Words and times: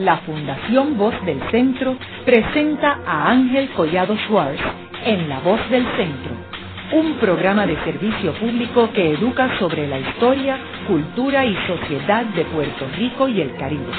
la 0.00 0.16
Fundación 0.18 0.96
Voz 0.96 1.14
del 1.26 1.40
Centro 1.50 1.96
presenta 2.24 3.00
a 3.06 3.30
Ángel 3.30 3.68
Collado 3.70 4.16
Schwartz 4.26 4.60
en 5.04 5.28
La 5.28 5.40
Voz 5.40 5.60
del 5.68 5.84
Centro, 5.96 6.32
un 6.94 7.18
programa 7.18 7.66
de 7.66 7.76
servicio 7.84 8.32
público 8.34 8.90
que 8.94 9.12
educa 9.12 9.58
sobre 9.58 9.86
la 9.86 9.98
historia, 9.98 10.58
cultura 10.88 11.44
y 11.44 11.54
sociedad 11.66 12.24
de 12.24 12.44
Puerto 12.46 12.86
Rico 12.96 13.28
y 13.28 13.42
el 13.42 13.54
Caribe. 13.56 13.92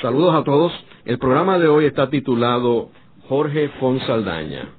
Saludos 0.00 0.34
a 0.34 0.44
todos. 0.44 0.72
El 1.04 1.18
programa 1.18 1.58
de 1.58 1.68
hoy 1.68 1.84
está 1.84 2.08
titulado 2.08 2.90
Jorge 3.28 3.68
Fonsaldaña, 3.80 4.70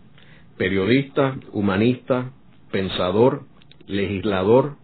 periodista, 0.57 1.35
humanista, 1.51 2.31
pensador, 2.71 3.43
legislador, 3.85 4.75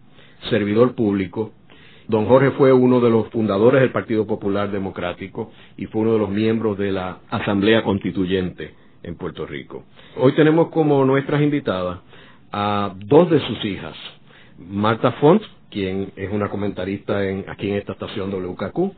servidor 0.50 0.94
público. 0.94 1.52
Don 2.08 2.26
Jorge 2.26 2.52
fue 2.52 2.72
uno 2.72 3.00
de 3.00 3.10
los 3.10 3.28
fundadores 3.30 3.80
del 3.80 3.90
Partido 3.90 4.26
Popular 4.26 4.70
Democrático 4.70 5.50
y 5.76 5.86
fue 5.86 6.02
uno 6.02 6.12
de 6.12 6.18
los 6.20 6.30
miembros 6.30 6.78
de 6.78 6.92
la 6.92 7.18
Asamblea 7.30 7.82
Constituyente 7.82 8.74
en 9.02 9.16
Puerto 9.16 9.44
Rico. 9.44 9.84
Hoy 10.16 10.32
tenemos 10.36 10.68
como 10.68 11.04
nuestras 11.04 11.42
invitadas 11.42 11.98
a 12.52 12.94
dos 12.96 13.28
de 13.28 13.40
sus 13.40 13.64
hijas, 13.64 13.96
Marta 14.56 15.12
Font, 15.12 15.42
quien 15.68 16.12
es 16.14 16.30
una 16.30 16.48
comentarista 16.48 17.18
aquí 17.48 17.70
en 17.70 17.76
esta 17.76 17.92
estación 17.92 18.30
WKQ, 18.30 18.92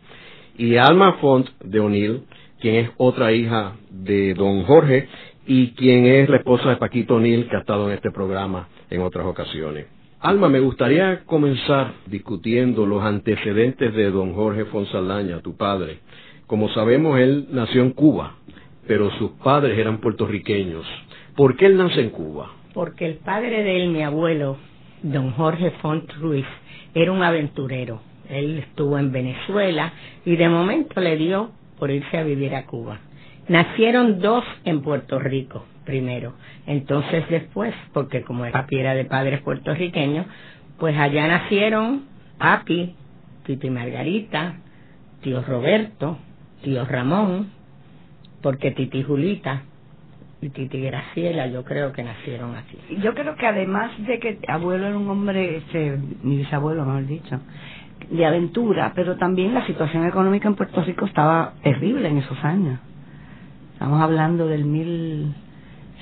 y 0.59 0.77
Alma 0.77 1.15
Font 1.15 1.49
de 1.65 1.81
O'Neill, 1.81 2.25
quien 2.61 2.75
es 2.75 2.91
otra 2.99 3.33
hija 3.33 3.77
de 3.91 4.35
don 4.35 4.65
Jorge 4.65 5.09
y 5.47 5.71
quien 5.73 6.05
es 6.05 6.29
la 6.29 6.37
esposa 6.37 6.69
de 6.69 6.77
Paquito 6.77 7.15
O'Neill, 7.15 7.49
que 7.49 7.57
ha 7.57 7.61
estado 7.61 7.89
en 7.89 7.95
este 7.95 8.11
programa 8.11 8.69
en 8.91 9.01
otras 9.01 9.25
ocasiones. 9.25 9.87
Alma, 10.21 10.49
me 10.49 10.59
gustaría 10.59 11.21
comenzar 11.27 11.93
discutiendo 12.07 12.87
los 12.87 13.05
antecedentes 13.05 13.95
de 13.95 14.11
don 14.11 14.35
Jorge 14.35 14.65
Fonsaldaña, 14.65 15.41
tu 15.43 15.57
padre. 15.57 16.01
Como 16.49 16.69
sabemos, 16.71 17.21
él 17.21 17.47
nació 17.53 17.83
en 17.83 17.93
Cuba, 17.93 18.35
pero 18.89 19.13
sus 19.13 19.31
padres 19.45 19.79
eran 19.79 19.99
puertorriqueños. 19.99 20.85
¿Por 21.37 21.57
qué 21.57 21.67
él 21.67 21.77
nace 21.77 22.01
en 22.01 22.11
Cuba? 22.11 22.51
Porque 22.75 23.07
el 23.07 23.19
padre 23.19 23.63
de 23.63 23.81
él, 23.81 23.91
mi 23.91 24.03
abuelo, 24.03 24.57
don 25.05 25.31
Jorge 25.31 25.71
Font 25.83 26.13
Ruiz, 26.15 26.47
era 26.95 27.13
un 27.13 27.23
aventurero. 27.23 28.01
Él 28.29 28.59
estuvo 28.59 28.99
en 28.99 29.13
Venezuela 29.13 29.93
y 30.25 30.35
de 30.35 30.49
momento 30.49 31.01
le 31.01 31.17
dio 31.17 31.53
por 31.79 31.93
irse 31.93 32.19
a 32.19 32.25
vivir 32.25 32.57
a 32.57 32.67
Cuba. 32.67 32.99
Nacieron 33.47 34.19
dos 34.19 34.45
en 34.65 34.83
Puerto 34.83 35.21
Rico, 35.21 35.65
primero. 35.89 36.35
Entonces 36.67 37.25
después, 37.31 37.75
porque 37.95 38.23
como 38.23 38.45
el 38.45 38.53
papi 38.53 38.77
era 38.77 38.95
de 38.95 39.07
padres 39.07 39.41
puertorriqueños, 39.41 40.27
pues 40.79 40.95
allá 40.99 41.27
nacieron 41.27 42.03
papi, 42.37 42.95
Titi 43.47 43.71
Margarita, 43.71 44.57
tío 45.23 45.43
Roberto, 45.43 46.19
tío 46.63 46.85
Ramón, 46.85 47.49
porque 48.43 48.71
Titi 48.73 49.03
Julita 49.03 49.63
y 50.43 50.51
Titi 50.51 50.79
Graciela 50.79 51.47
yo 51.47 51.65
creo 51.65 51.93
que 51.93 52.03
nacieron 52.03 52.55
aquí. 52.55 52.77
Yo 53.03 53.15
creo 53.15 53.35
que 53.37 53.47
además 53.47 53.91
de 54.07 54.21
que 54.21 54.39
abuelo 54.47 54.89
era 54.89 54.99
un 54.99 55.09
hombre, 55.09 55.57
este, 55.57 55.99
mi 56.23 56.37
bisabuelo 56.37 56.85
mejor 56.85 57.07
dicho, 57.07 57.41
de 58.11 58.27
aventura, 58.27 58.93
pero 58.95 59.17
también 59.17 59.55
la 59.55 59.67
situación 59.67 60.07
económica 60.07 60.49
en 60.49 60.55
Puerto 60.55 60.83
Rico 60.83 61.07
estaba 61.07 61.55
terrible 61.63 62.09
en 62.09 62.19
esos 62.19 62.45
años. 62.45 62.79
Estamos 63.73 64.03
hablando 64.03 64.47
del 64.47 64.67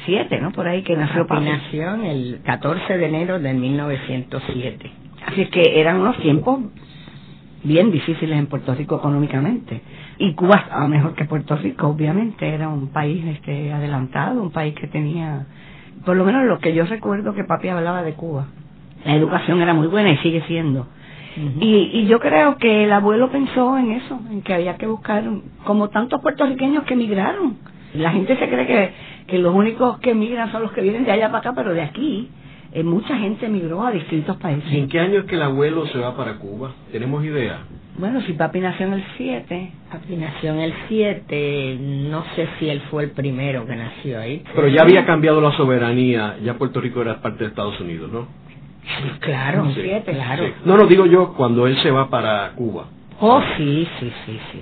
1007, 0.06 0.40
¿no? 0.40 0.52
Por 0.52 0.66
ahí 0.66 0.82
que 0.82 0.96
nació 0.96 1.26
Papi. 1.26 1.44
nació 1.44 1.94
el 1.94 2.40
14 2.44 2.98
de 2.98 3.06
enero 3.06 3.38
de 3.38 3.54
1907. 3.54 4.90
Así 5.26 5.46
que 5.46 5.80
eran 5.80 6.00
unos 6.00 6.16
tiempos 6.18 6.60
bien 7.64 7.90
difíciles 7.90 8.38
en 8.38 8.46
Puerto 8.46 8.74
Rico 8.74 8.96
económicamente. 8.96 9.80
Y 10.18 10.34
Cuba 10.34 10.62
estaba 10.64 10.86
mejor 10.86 11.14
que 11.14 11.24
Puerto 11.24 11.56
Rico, 11.56 11.88
obviamente. 11.88 12.48
Era 12.48 12.68
un 12.68 12.88
país 12.88 13.24
este, 13.26 13.72
adelantado, 13.72 14.42
un 14.42 14.52
país 14.52 14.74
que 14.74 14.86
tenía, 14.86 15.46
por 16.04 16.16
lo 16.16 16.24
menos 16.24 16.44
lo 16.44 16.58
que 16.58 16.74
yo 16.74 16.84
recuerdo 16.84 17.34
que 17.34 17.44
papi 17.44 17.68
hablaba 17.68 18.02
de 18.02 18.12
Cuba. 18.12 18.46
La 19.04 19.14
educación 19.14 19.60
era 19.60 19.74
muy 19.74 19.88
buena 19.88 20.10
y 20.10 20.16
sigue 20.18 20.42
siendo 20.46 20.86
y, 21.36 21.90
y 21.92 22.06
yo 22.06 22.18
creo 22.18 22.56
que 22.56 22.84
el 22.84 22.92
abuelo 22.92 23.30
pensó 23.30 23.76
en 23.76 23.92
eso, 23.92 24.18
en 24.30 24.42
que 24.42 24.54
había 24.54 24.76
que 24.76 24.86
buscar, 24.86 25.24
como 25.64 25.90
tantos 25.90 26.20
puertorriqueños 26.22 26.84
que 26.84 26.94
emigraron. 26.94 27.58
La 27.96 28.10
gente 28.10 28.36
se 28.36 28.48
cree 28.48 28.66
que, 28.66 28.90
que 29.26 29.38
los 29.38 29.54
únicos 29.54 29.98
que 29.98 30.10
emigran 30.10 30.50
son 30.52 30.62
los 30.62 30.72
que 30.72 30.80
vienen 30.80 31.04
de 31.04 31.12
allá 31.12 31.28
para 31.28 31.38
acá, 31.38 31.52
pero 31.54 31.72
de 31.74 31.82
aquí 31.82 32.30
eh, 32.72 32.82
mucha 32.82 33.16
gente 33.16 33.46
emigró 33.46 33.86
a 33.86 33.90
distintos 33.90 34.36
países. 34.36 34.70
¿En 34.72 34.88
qué 34.88 35.00
año 35.00 35.20
es 35.20 35.24
que 35.24 35.36
el 35.36 35.42
abuelo 35.42 35.86
se 35.86 35.98
va 35.98 36.16
para 36.16 36.34
Cuba? 36.38 36.72
¿Tenemos 36.92 37.24
idea? 37.24 37.60
Bueno, 37.98 38.20
si 38.20 38.34
papi 38.34 38.60
nació 38.60 38.86
en 38.86 38.92
el 38.92 39.04
7. 39.16 39.70
Papi 39.90 40.16
nació 40.16 40.52
en 40.52 40.60
el 40.60 40.74
7, 40.88 41.78
no 41.80 42.24
sé 42.34 42.46
si 42.58 42.68
él 42.68 42.82
fue 42.90 43.04
el 43.04 43.10
primero 43.12 43.66
que 43.66 43.76
nació 43.76 44.20
ahí. 44.20 44.44
Pero 44.54 44.68
ya 44.68 44.82
había 44.82 45.06
cambiado 45.06 45.40
la 45.40 45.52
soberanía, 45.52 46.36
ya 46.42 46.58
Puerto 46.58 46.80
Rico 46.80 47.00
era 47.00 47.22
parte 47.22 47.44
de 47.44 47.50
Estados 47.50 47.80
Unidos, 47.80 48.12
¿no? 48.12 48.28
Claro, 49.20 49.68
siete, 49.74 50.12
claro. 50.12 50.44
No, 50.64 50.76
no, 50.76 50.86
digo 50.86 51.06
yo 51.06 51.34
cuando 51.34 51.66
él 51.66 51.76
se 51.78 51.90
va 51.90 52.08
para 52.08 52.52
Cuba. 52.52 52.86
Oh, 53.20 53.40
sí, 53.56 53.88
sí, 53.98 54.12
sí, 54.26 54.38
sí, 54.52 54.60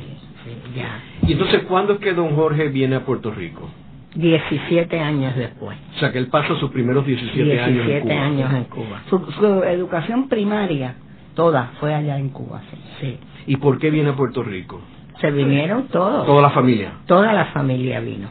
ya. 0.76 1.02
¿Y 1.26 1.32
entonces 1.32 1.62
cuándo 1.62 1.94
es 1.94 1.98
que 2.00 2.12
don 2.12 2.34
Jorge 2.34 2.68
viene 2.68 2.96
a 2.96 3.04
Puerto 3.04 3.30
Rico? 3.30 3.68
17 4.14 5.00
años 5.00 5.34
después. 5.34 5.76
O 5.96 5.98
sea, 5.98 6.12
que 6.12 6.18
él 6.18 6.28
pasa 6.28 6.54
sus 6.56 6.70
primeros 6.70 7.04
17, 7.04 7.60
años 7.60 7.88
en 7.88 8.00
Cuba. 8.00 8.22
años 8.22 8.54
en 8.54 8.64
Cuba. 8.64 9.02
Su, 9.08 9.62
educación 9.64 10.28
primaria, 10.28 10.96
toda, 11.34 11.72
fue 11.80 11.94
allá 11.94 12.18
en 12.18 12.28
Cuba, 12.28 12.62
sí. 13.00 13.18
¿Y 13.46 13.56
por 13.56 13.78
qué 13.78 13.90
viene 13.90 14.10
a 14.10 14.16
Puerto 14.16 14.42
Rico? 14.42 14.80
Se 15.20 15.30
vinieron 15.30 15.88
todos. 15.88 16.26
¿Toda 16.26 16.42
la 16.42 16.50
familia? 16.50 16.92
Toda 17.06 17.32
la 17.32 17.46
familia 17.46 18.00
vino. 18.00 18.28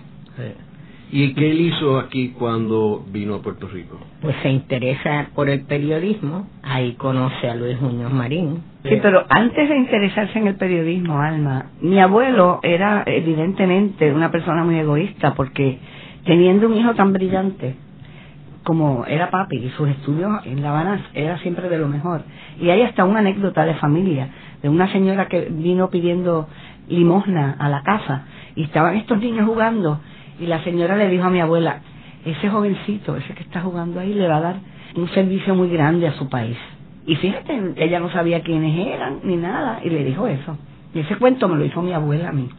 ¿Y 1.16 1.36
qué 1.36 1.52
él 1.52 1.62
hizo 1.62 2.00
aquí 2.00 2.30
cuando 2.30 3.06
vino 3.12 3.36
a 3.36 3.42
Puerto 3.44 3.68
Rico? 3.68 4.00
Pues 4.20 4.36
se 4.42 4.50
interesa 4.50 5.28
por 5.36 5.48
el 5.48 5.62
periodismo, 5.62 6.48
ahí 6.64 6.94
conoce 6.94 7.48
a 7.48 7.54
Luis 7.54 7.80
Muñoz 7.80 8.12
Marín. 8.12 8.64
Sí, 8.82 8.98
pero 9.00 9.24
antes 9.30 9.70
de 9.70 9.78
interesarse 9.78 10.40
en 10.40 10.48
el 10.48 10.56
periodismo, 10.56 11.20
Alma, 11.20 11.68
mi 11.82 12.00
abuelo 12.00 12.62
era 12.64 13.04
evidentemente 13.06 14.12
una 14.12 14.32
persona 14.32 14.64
muy 14.64 14.80
egoísta 14.80 15.36
porque 15.36 15.78
teniendo 16.26 16.66
un 16.66 16.78
hijo 16.78 16.96
tan 16.96 17.14
brillante 17.14 17.76
como 18.64 19.06
era 19.06 19.30
papi 19.30 19.58
y 19.58 19.70
sus 19.78 19.90
estudios 19.90 20.44
en 20.46 20.64
La 20.64 20.72
Habana 20.72 21.06
era 21.14 21.38
siempre 21.38 21.70
de 21.70 21.78
lo 21.78 21.88
mejor. 21.88 22.24
Y 22.60 22.72
hay 22.72 22.82
hasta 22.82 23.06
una 23.06 23.20
anécdota 23.20 23.66
de 23.66 23.76
familia 23.76 24.30
de 24.64 24.70
una 24.70 24.92
señora 24.92 25.28
que 25.28 25.48
vino 25.52 25.92
pidiendo 25.92 26.48
limosna 26.88 27.56
a 27.60 27.70
la 27.70 27.84
casa 27.84 28.26
y 28.56 28.64
estaban 28.64 28.96
estos 28.96 29.20
niños 29.20 29.46
jugando 29.48 30.00
y 30.44 30.46
la 30.46 30.62
señora 30.64 30.98
le 30.98 31.08
dijo 31.08 31.24
a 31.24 31.30
mi 31.30 31.40
abuela, 31.40 31.80
ese 32.26 32.50
jovencito, 32.50 33.16
ese 33.16 33.34
que 33.34 33.44
está 33.44 33.62
jugando 33.62 34.02
ahí, 34.02 34.14
le 34.14 34.28
va 34.28 34.38
a 34.38 34.42
dar 34.42 34.56
un 34.96 35.08
servicio 35.10 35.56
muy 35.56 35.70
grande 35.70 36.06
a 36.06 36.14
su 36.14 36.28
país. 36.28 36.58
Y 37.06 37.16
fíjate, 37.16 37.74
ella 37.78 38.02
no 38.02 38.10
sabía 38.12 38.42
quiénes 38.42 38.88
eran 38.88 39.20
ni 39.24 39.38
nada, 39.38 39.80
y 39.84 39.90
le 39.90 40.04
dijo 40.04 40.28
eso. 40.28 40.58
Y 40.94 41.00
ese 41.00 41.16
cuento 41.16 41.48
me 41.48 41.58
lo 41.58 41.64
hizo 41.64 41.82
mi 41.82 41.94
abuela 41.94 42.30
a 42.30 42.32
mí. 42.34 42.50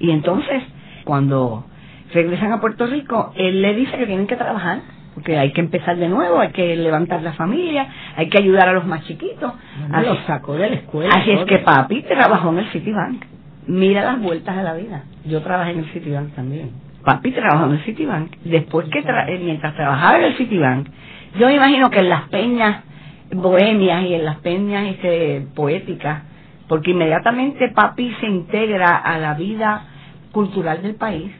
Y 0.00 0.10
entonces, 0.10 0.64
cuando 1.04 1.64
regresan 2.12 2.52
a 2.52 2.60
Puerto 2.60 2.86
Rico, 2.86 3.32
él 3.36 3.62
le 3.62 3.74
dice 3.74 3.96
que 3.96 4.06
tienen 4.06 4.26
que 4.26 4.36
trabajar, 4.36 4.80
porque 5.14 5.38
hay 5.38 5.52
que 5.52 5.60
empezar 5.60 5.96
de 5.96 6.08
nuevo, 6.08 6.40
hay 6.40 6.50
que 6.50 6.74
levantar 6.74 7.22
la 7.22 7.34
familia, 7.34 7.86
hay 8.16 8.28
que 8.28 8.38
ayudar 8.38 8.68
a 8.68 8.72
los 8.72 8.86
más 8.86 9.04
chiquitos. 9.04 9.52
a 9.92 10.02
los 10.02 10.18
sacó 10.26 10.54
de 10.54 10.68
la 10.70 10.76
escuela. 10.76 11.14
Así 11.14 11.30
es 11.30 11.44
que 11.44 11.58
papi 11.58 12.02
trabajó 12.02 12.50
en 12.50 12.58
el 12.58 12.66
Citibank. 12.70 13.24
Mira 13.68 14.04
las 14.04 14.20
vueltas 14.20 14.56
de 14.56 14.62
la 14.64 14.74
vida. 14.74 15.04
Yo 15.24 15.40
trabajé 15.42 15.70
en 15.70 15.78
el 15.78 15.86
Citibank 15.92 16.34
también 16.34 16.83
papi 17.04 17.32
trabajó 17.32 17.66
en 17.66 17.72
el 17.72 17.84
Citibank. 17.84 18.36
Después 18.44 18.88
que, 18.88 18.98
eh, 18.98 19.40
mientras 19.42 19.74
trabajaba 19.74 20.18
en 20.18 20.24
el 20.24 20.36
Citibank, 20.36 20.88
yo 21.38 21.46
me 21.46 21.54
imagino 21.54 21.90
que 21.90 22.00
en 22.00 22.08
las 22.08 22.28
peñas 22.28 22.84
bohemias 23.32 24.04
y 24.04 24.14
en 24.14 24.24
las 24.24 24.36
peñas 24.38 24.86
este, 24.86 25.46
poéticas, 25.54 26.22
porque 26.68 26.92
inmediatamente 26.92 27.68
papi 27.70 28.14
se 28.20 28.26
integra 28.26 28.96
a 28.96 29.18
la 29.18 29.34
vida 29.34 29.84
cultural 30.32 30.82
del 30.82 30.94
país, 30.94 31.32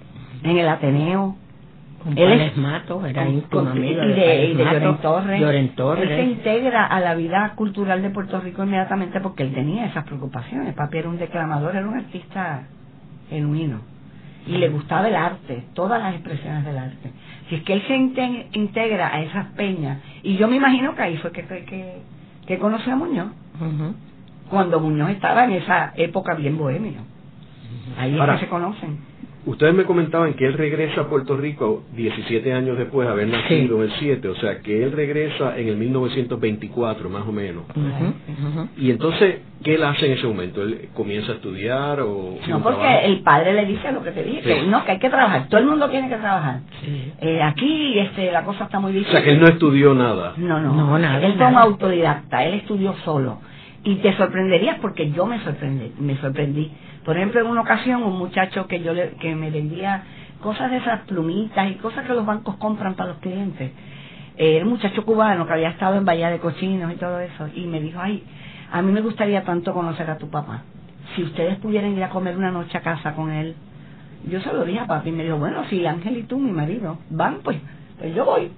en 0.43 0.59
el 0.59 0.69
Ateneo. 0.69 1.37
Él 2.17 2.41
es 2.41 2.57
Mato, 2.59 3.07
era 3.07 3.27
íntimo 3.27 3.61
amigo 3.61 4.05
y 4.05 4.13
de, 4.13 4.45
y 4.51 4.55
de 4.55 4.99
Torres. 5.75 6.11
Él 6.11 6.17
se 6.17 6.23
integra 6.23 6.85
a 6.85 7.01
la 7.01 7.15
vida 7.15 7.55
cultural 7.55 8.03
de 8.03 8.11
Puerto 8.11 8.41
Rico 8.41 8.63
inmediatamente 8.63 9.21
porque 9.21 9.43
él 9.43 9.55
tenía 9.55 9.87
esas 9.87 10.05
preocupaciones. 10.05 10.75
Papi 10.75 10.99
era 10.99 11.09
un 11.09 11.17
declamador, 11.17 11.75
era 11.75 11.89
un 11.89 11.97
artista 11.97 12.65
genuino 13.31 13.94
y 14.47 14.59
le 14.59 14.69
gustaba 14.69 15.09
el 15.09 15.17
arte, 15.17 15.65
todas 15.75 16.01
las 16.01 16.15
expresiones 16.15 16.65
del 16.65 16.79
arte. 16.79 17.11
Si 17.49 17.57
es 17.57 17.63
que 17.63 17.73
él 17.75 17.83
se 17.87 17.97
integra 18.59 19.15
a 19.15 19.23
esas 19.23 19.47
peñas, 19.53 20.01
y 20.23 20.37
yo 20.37 20.49
me 20.49 20.57
imagino 20.57 20.95
que 20.95 21.03
ahí 21.03 21.17
fue 21.19 21.33
que, 21.33 21.43
que, 21.45 22.03
que 22.47 22.59
conoció 22.59 22.93
a 22.93 22.97
Muñoz, 22.97 23.29
cuando 24.51 24.81
Muñoz 24.81 25.11
estaba 25.11 25.45
en 25.45 25.53
esa 25.53 25.93
época 25.97 26.35
bien 26.35 26.59
bohemio. 26.59 27.01
Ahí 27.99 28.19
es 28.19 28.31
que 28.31 28.39
se 28.39 28.49
conocen. 28.49 29.14
Ustedes 29.47 29.75
me 29.75 29.85
comentaban 29.85 30.33
que 30.35 30.47
él 30.47 30.55
regresa 30.55 31.03
a 31.03 31.09
Puerto 31.09 31.37
Rico 31.37 31.85
17 31.95 32.53
años 32.53 32.79
después 32.79 33.07
de 33.07 33.13
haber 33.13 33.29
nacido 33.29 33.77
en 33.77 33.91
el 33.91 33.93
7, 33.99 34.29
o 34.29 34.35
sea 34.37 34.61
que 34.61 34.83
él 34.83 34.93
regresa 34.93 35.59
en 35.59 35.69
el 35.69 35.77
1924 35.77 37.11
más 37.11 37.27
o 37.27 37.33
menos. 37.33 37.65
Y 38.79 38.91
entonces, 38.91 39.41
¿qué 39.63 39.75
él 39.75 39.85
hace 39.85 40.07
en 40.07 40.13
ese 40.13 40.27
momento? 40.27 40.63
¿Él 40.63 40.89
comienza 40.95 41.33
a 41.33 41.35
estudiar 41.35 42.01
o...? 42.01 42.39
No, 42.49 42.63
porque 42.63 43.05
el 43.05 43.21
padre 43.21 43.53
le 43.53 43.67
dice 43.67 43.93
lo 43.93 44.03
que 44.03 44.13
te 44.13 44.23
dije, 44.23 44.41
que 44.41 44.63
no, 44.63 44.83
que 44.85 44.93
hay 44.93 44.99
que 44.99 45.11
trabajar, 45.11 45.47
todo 45.49 45.61
el 45.61 45.67
mundo 45.67 45.91
tiene 45.91 46.09
que 46.09 46.17
trabajar. 46.17 46.61
Eh, 47.21 47.43
aquí 47.43 47.99
este, 47.99 48.33
la 48.33 48.45
cosa 48.45 48.65
está 48.65 48.81
muy 48.81 48.93
difícil. 48.93 49.13
O 49.13 49.17
sea 49.17 49.25
que 49.25 49.33
él 49.33 49.41
no 49.41 49.49
estudió 49.49 49.95
nada. 49.95 50.33
No, 50.39 50.59
no, 50.61 50.73
no 50.73 50.99
nada, 50.99 51.25
él 51.27 51.35
fue 51.37 51.47
un 51.47 51.59
autodidacta, 51.59 52.45
él 52.45 52.55
estudió 52.55 52.95
solo. 53.05 53.41
Y 53.85 53.97
te 53.97 54.17
sorprenderías 54.17 54.79
porque 54.81 55.11
yo 55.11 55.27
me 55.27 55.39
sorprendí, 55.41 55.93
me 55.99 56.17
sorprendí 56.17 56.73
por 57.05 57.17
ejemplo, 57.17 57.41
en 57.41 57.47
una 57.47 57.61
ocasión 57.61 58.03
un 58.03 58.19
muchacho 58.19 58.67
que 58.67 58.83
yo 58.83 58.95
le, 58.95 59.11
que 59.21 59.35
me 59.35 59.51
vendía 59.51 60.05
cosas 60.41 60.71
de 60.71 60.79
esas 60.79 61.01
plumitas 61.03 61.71
y 61.71 61.75
cosas 61.75 62.07
que 62.07 62.15
los 62.15 62.25
bancos 62.25 62.57
compran 62.57 62.95
para 62.95 63.11
los 63.11 63.19
clientes. 63.19 63.73
Eh, 64.37 64.57
era 64.57 64.65
un 64.65 64.73
muchacho 64.73 65.05
cubano 65.05 65.47
que 65.47 65.53
había 65.53 65.69
estado 65.69 65.97
en 65.97 66.05
Bahía 66.05 66.31
de 66.31 66.39
Cochinos 66.39 66.93
y 66.93 66.97
todo 66.97 67.21
eso 67.21 67.49
y 67.55 67.67
me 67.67 67.81
dijo, 67.81 68.01
ay, 68.01 68.25
a 68.73 68.81
mí 68.83 68.91
me 68.91 69.03
gustaría 69.03 69.45
tanto 69.45 69.75
conocer 69.75 70.11
a 70.11 70.19
tu 70.19 70.31
papá. 70.31 70.63
Si 71.15 71.23
ustedes 71.23 71.59
pudieran 71.59 71.93
ir 71.93 72.03
a 72.03 72.09
comer 72.09 72.37
una 72.37 72.51
noche 72.51 72.77
a 72.79 72.81
casa 72.81 73.15
con 73.15 73.31
él. 73.31 73.55
Yo 74.27 74.41
se 74.41 74.53
lo 74.55 74.65
dije 74.65 74.81
a 74.81 74.87
papi 74.87 75.11
y 75.11 75.13
me 75.13 75.25
dijo, 75.25 75.37
bueno, 75.37 75.65
si 75.69 75.85
Ángel 75.85 76.17
y 76.17 76.23
tú, 76.23 76.39
mi 76.39 76.51
marido, 76.51 76.99
van, 77.11 77.41
pues, 77.45 77.59
pues 77.99 78.15
yo 78.15 78.25
voy. 78.25 78.51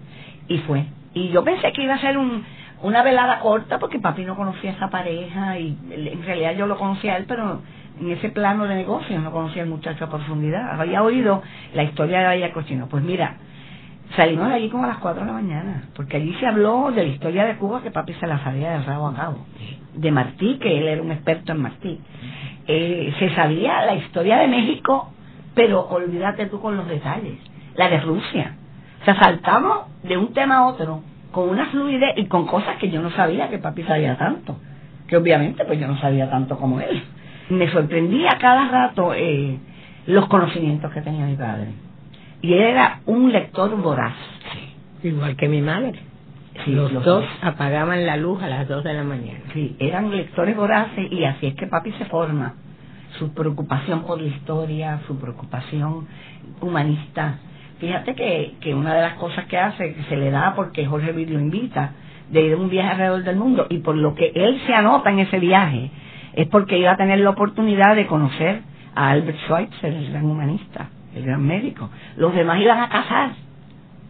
Y 0.46 0.58
fue. 0.58 0.86
Y 1.12 1.30
yo 1.30 1.42
pensé 1.42 1.72
que 1.72 1.82
iba 1.82 1.94
a 1.94 1.98
ser 1.98 2.16
un, 2.16 2.44
una 2.82 3.02
velada 3.02 3.40
corta 3.40 3.78
porque 3.78 3.98
papi 3.98 4.24
no 4.24 4.36
conocía 4.36 4.70
a 4.70 4.74
esa 4.74 4.90
pareja 4.90 5.58
y 5.58 5.76
en 5.90 6.22
realidad 6.22 6.54
yo 6.56 6.66
lo 6.66 6.76
conocía 6.78 7.14
a 7.14 7.16
él, 7.16 7.24
pero 7.26 7.60
en 8.00 8.10
ese 8.10 8.28
plano 8.28 8.66
de 8.66 8.74
negocio, 8.74 9.18
no 9.18 9.32
conocía 9.32 9.62
al 9.62 9.68
muchacho 9.68 10.04
a 10.04 10.10
profundidad. 10.10 10.78
Había 10.78 11.02
oído 11.02 11.42
la 11.74 11.82
historia 11.82 12.18
de 12.18 12.24
Bahía 12.26 12.52
Cochino. 12.52 12.88
Pues 12.88 13.02
mira, 13.02 13.36
salimos 14.16 14.48
de 14.48 14.54
allí 14.54 14.68
como 14.68 14.84
a 14.84 14.88
las 14.88 14.98
4 14.98 15.20
de 15.22 15.26
la 15.26 15.32
mañana, 15.32 15.88
porque 15.94 16.18
allí 16.18 16.34
se 16.34 16.46
habló 16.46 16.90
de 16.92 17.02
la 17.02 17.08
historia 17.08 17.46
de 17.46 17.56
Cuba 17.56 17.82
que 17.82 17.90
papi 17.90 18.12
se 18.14 18.26
la 18.26 18.38
sabía 18.44 18.72
de 18.72 18.82
rabo 18.84 19.08
a 19.08 19.14
cabo. 19.14 19.38
De 19.94 20.10
Martí, 20.10 20.58
que 20.58 20.78
él 20.78 20.88
era 20.88 21.02
un 21.02 21.10
experto 21.10 21.52
en 21.52 21.62
Martí. 21.62 22.00
Eh, 22.66 23.14
se 23.18 23.34
sabía 23.34 23.86
la 23.86 23.94
historia 23.94 24.38
de 24.38 24.48
México, 24.48 25.10
pero 25.54 25.88
olvídate 25.88 26.46
tú 26.46 26.60
con 26.60 26.76
los 26.76 26.86
detalles. 26.86 27.38
La 27.74 27.88
de 27.88 28.00
Rusia. 28.00 28.56
O 29.00 29.04
sea, 29.04 29.18
saltamos 29.18 29.86
de 30.02 30.18
un 30.18 30.34
tema 30.34 30.56
a 30.56 30.66
otro 30.66 31.02
con 31.36 31.50
una 31.50 31.66
fluidez 31.66 32.14
y 32.16 32.24
con 32.24 32.46
cosas 32.46 32.78
que 32.78 32.88
yo 32.88 33.02
no 33.02 33.10
sabía 33.10 33.50
que 33.50 33.58
papi 33.58 33.82
sabía 33.82 34.16
tanto. 34.16 34.56
Que 35.06 35.18
obviamente 35.18 35.66
pues 35.66 35.78
yo 35.78 35.86
no 35.86 36.00
sabía 36.00 36.30
tanto 36.30 36.56
como 36.56 36.80
él 36.80 37.02
me 37.48 37.70
sorprendía 37.70 38.38
cada 38.40 38.68
rato 38.68 39.14
eh, 39.14 39.58
los 40.06 40.26
conocimientos 40.28 40.92
que 40.92 41.00
tenía 41.00 41.26
mi 41.26 41.36
padre. 41.36 41.68
Y 42.42 42.52
él 42.52 42.60
era 42.60 43.00
un 43.06 43.32
lector 43.32 43.76
voraz. 43.80 44.14
Igual 45.02 45.36
que 45.36 45.48
mi 45.48 45.60
madre. 45.60 46.00
los, 46.66 46.92
dos 47.04 47.24
apagaban 47.42 48.06
la 48.06 48.16
luz 48.16 48.42
a 48.42 48.48
las 48.48 48.68
dos 48.68 48.82
de 48.84 48.94
la 48.94 49.04
mañana. 49.04 49.40
Sí, 49.52 49.76
eran 49.78 50.10
lectores 50.10 50.56
voraces 50.56 51.10
y 51.10 51.24
así 51.24 51.46
es 51.46 51.54
que 51.54 51.66
papi 51.66 51.92
se 51.92 52.04
forma. 52.06 52.54
Su 53.18 53.32
preocupación 53.32 54.02
por 54.02 54.20
la 54.20 54.28
historia, 54.28 55.00
su 55.06 55.18
preocupación 55.18 56.06
humanista. 56.60 57.38
Fíjate 57.78 58.14
que, 58.14 58.54
que 58.60 58.74
una 58.74 58.94
de 58.94 59.02
las 59.02 59.14
cosas 59.14 59.44
que 59.46 59.58
hace, 59.58 59.94
que 59.94 60.02
se 60.04 60.16
le 60.16 60.30
da 60.30 60.54
porque 60.54 60.86
Jorge 60.86 61.12
Luis 61.12 61.28
lo 61.28 61.38
invita, 61.38 61.92
de 62.30 62.42
ir 62.42 62.54
a 62.54 62.56
un 62.56 62.70
viaje 62.70 62.90
alrededor 62.90 63.22
del 63.22 63.36
mundo, 63.36 63.66
y 63.68 63.78
por 63.78 63.96
lo 63.96 64.14
que 64.14 64.32
él 64.34 64.60
se 64.66 64.74
anota 64.74 65.10
en 65.10 65.20
ese 65.20 65.38
viaje, 65.38 65.90
es 66.34 66.48
porque 66.48 66.78
iba 66.78 66.92
a 66.92 66.96
tener 66.96 67.20
la 67.20 67.30
oportunidad 67.30 67.96
de 67.96 68.06
conocer 68.06 68.62
a 68.94 69.10
Albert 69.10 69.38
Schweitzer, 69.46 69.92
el 69.92 70.10
gran 70.10 70.24
humanista, 70.24 70.88
el 71.14 71.24
gran 71.24 71.42
médico. 71.44 71.90
Los 72.16 72.34
demás 72.34 72.60
iban 72.60 72.80
a 72.80 72.88
cazar. 72.88 73.30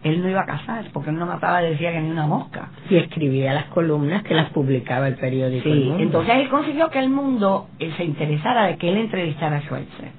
Él 0.03 0.21
no 0.21 0.29
iba 0.29 0.41
a 0.41 0.45
cazar 0.45 0.85
porque 0.93 1.09
él 1.09 1.17
no 1.17 1.25
mataba, 1.25 1.61
decía 1.61 1.91
que 1.91 1.99
ni 1.99 2.11
una 2.11 2.27
mosca. 2.27 2.69
Y 2.89 2.97
escribía 2.97 3.53
las 3.53 3.65
columnas 3.65 4.23
que 4.23 4.33
las 4.33 4.49
publicaba 4.51 5.07
el 5.07 5.15
periódico. 5.15 5.63
Sí, 5.63 5.93
entonces 5.97 6.35
él 6.35 6.49
consiguió 6.49 6.89
que 6.89 6.99
el 6.99 7.09
mundo 7.09 7.67
eh, 7.79 7.91
se 7.97 8.03
interesara 8.03 8.67
de 8.67 8.77
que 8.77 8.89
él 8.89 8.97
entrevistara 8.97 9.57
a 9.57 9.61
Schweitzer. 9.61 10.11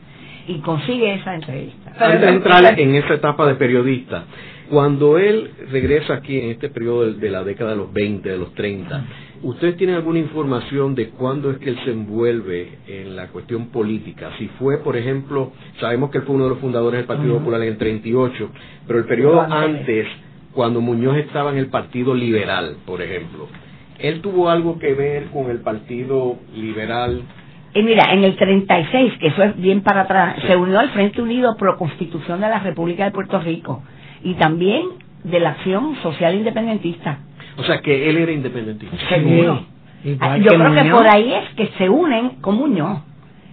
Y 0.48 0.58
consigue 0.60 1.14
esa 1.14 1.34
entrevista. 1.34 1.92
Antes 1.98 2.20
de 2.20 2.28
entrar 2.28 2.80
en 2.80 2.94
esa 2.94 3.14
etapa 3.14 3.46
de 3.46 3.54
periodista, 3.54 4.24
cuando 4.70 5.18
él 5.18 5.50
regresa 5.70 6.14
aquí 6.14 6.38
en 6.38 6.50
este 6.50 6.68
periodo 6.70 7.12
de 7.12 7.30
la 7.30 7.44
década 7.44 7.70
de 7.70 7.76
los 7.76 7.92
20, 7.92 8.28
de 8.28 8.38
los 8.38 8.52
30, 8.54 9.04
¿Ustedes 9.42 9.76
tienen 9.76 9.94
alguna 9.94 10.18
información 10.18 10.96
de 10.96 11.10
cuándo 11.10 11.52
es 11.52 11.58
que 11.58 11.70
él 11.70 11.78
se 11.84 11.92
envuelve 11.92 12.78
en 12.88 13.14
la 13.14 13.28
cuestión 13.28 13.68
política? 13.68 14.32
Si 14.36 14.48
fue, 14.58 14.78
por 14.78 14.96
ejemplo, 14.96 15.52
sabemos 15.78 16.10
que 16.10 16.18
él 16.18 16.24
fue 16.24 16.34
uno 16.34 16.44
de 16.44 16.50
los 16.50 16.58
fundadores 16.58 16.98
del 16.98 17.06
Partido 17.06 17.38
Popular 17.38 17.62
en 17.62 17.68
el 17.68 17.78
38, 17.78 18.50
pero 18.88 18.98
el 18.98 19.04
periodo 19.04 19.40
antes, 19.42 20.08
cuando 20.52 20.80
Muñoz 20.80 21.18
estaba 21.18 21.52
en 21.52 21.58
el 21.58 21.68
Partido 21.68 22.16
Liberal, 22.16 22.78
por 22.84 23.00
ejemplo, 23.00 23.46
¿él 24.00 24.20
tuvo 24.22 24.50
algo 24.50 24.76
que 24.80 24.92
ver 24.94 25.26
con 25.26 25.50
el 25.50 25.58
Partido 25.58 26.36
Liberal? 26.56 27.22
Y 27.74 27.82
mira, 27.82 28.12
en 28.12 28.24
el 28.24 28.36
36, 28.36 29.14
que 29.20 29.28
eso 29.28 29.42
es 29.42 29.60
bien 29.60 29.82
para 29.82 30.02
atrás, 30.02 30.36
se 30.46 30.56
unió 30.56 30.78
al 30.78 30.90
Frente 30.90 31.20
Unido 31.20 31.56
Pro 31.56 31.76
Constitución 31.76 32.40
de 32.40 32.48
la 32.48 32.60
República 32.60 33.04
de 33.04 33.10
Puerto 33.10 33.38
Rico 33.40 33.82
y 34.22 34.34
también 34.34 34.82
de 35.24 35.40
la 35.40 35.50
Acción 35.50 35.96
Social 36.02 36.34
Independentista 36.34 37.18
o 37.58 37.64
sea 37.64 37.80
que 37.80 38.08
él 38.08 38.16
era 38.16 38.32
independentista. 38.32 38.96
Seguro. 39.08 39.66
Ah, 40.20 40.38
yo 40.38 40.50
creo 40.50 40.74
que 40.74 40.90
por 40.90 41.08
ahí 41.08 41.32
es 41.34 41.54
que 41.56 41.66
se 41.76 41.88
unen 41.88 42.40
con 42.40 42.54
Muñoz. 42.56 43.00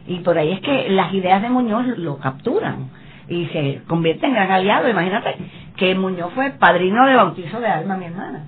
Y 0.07 0.19
por 0.19 0.37
ahí 0.37 0.51
es 0.51 0.59
que 0.61 0.89
las 0.89 1.11
ideas 1.11 1.41
de 1.41 1.49
Muñoz 1.49 1.87
lo 1.97 2.17
capturan 2.19 2.91
y 3.27 3.47
se 3.47 3.81
convierten 3.87 4.29
en 4.29 4.35
gran 4.35 4.51
aliado. 4.51 4.87
Imagínate 4.87 5.35
que 5.75 5.95
Muñoz 5.95 6.31
fue 6.33 6.51
padrino 6.51 7.07
de 7.07 7.15
bautizo 7.15 7.59
de 7.59 7.67
Alma, 7.67 7.97
mi 7.97 8.05
hermana. 8.05 8.45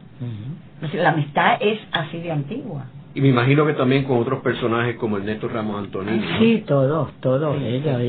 La 0.94 1.10
amistad 1.10 1.58
es 1.60 1.80
así 1.92 2.20
de 2.20 2.32
antigua. 2.32 2.86
Y 3.18 3.22
me 3.22 3.30
imagino 3.30 3.66
que 3.66 3.74
también 3.74 4.04
con 4.04 4.20
otros 4.20 4.42
personajes 4.42 4.96
como 4.98 5.18
Ernesto 5.18 5.48
Ramos 5.48 5.84
Antonio. 5.84 6.22
Sí, 6.38 6.64
todos, 6.68 7.12
todos 7.20 7.60
ellos. 7.60 8.00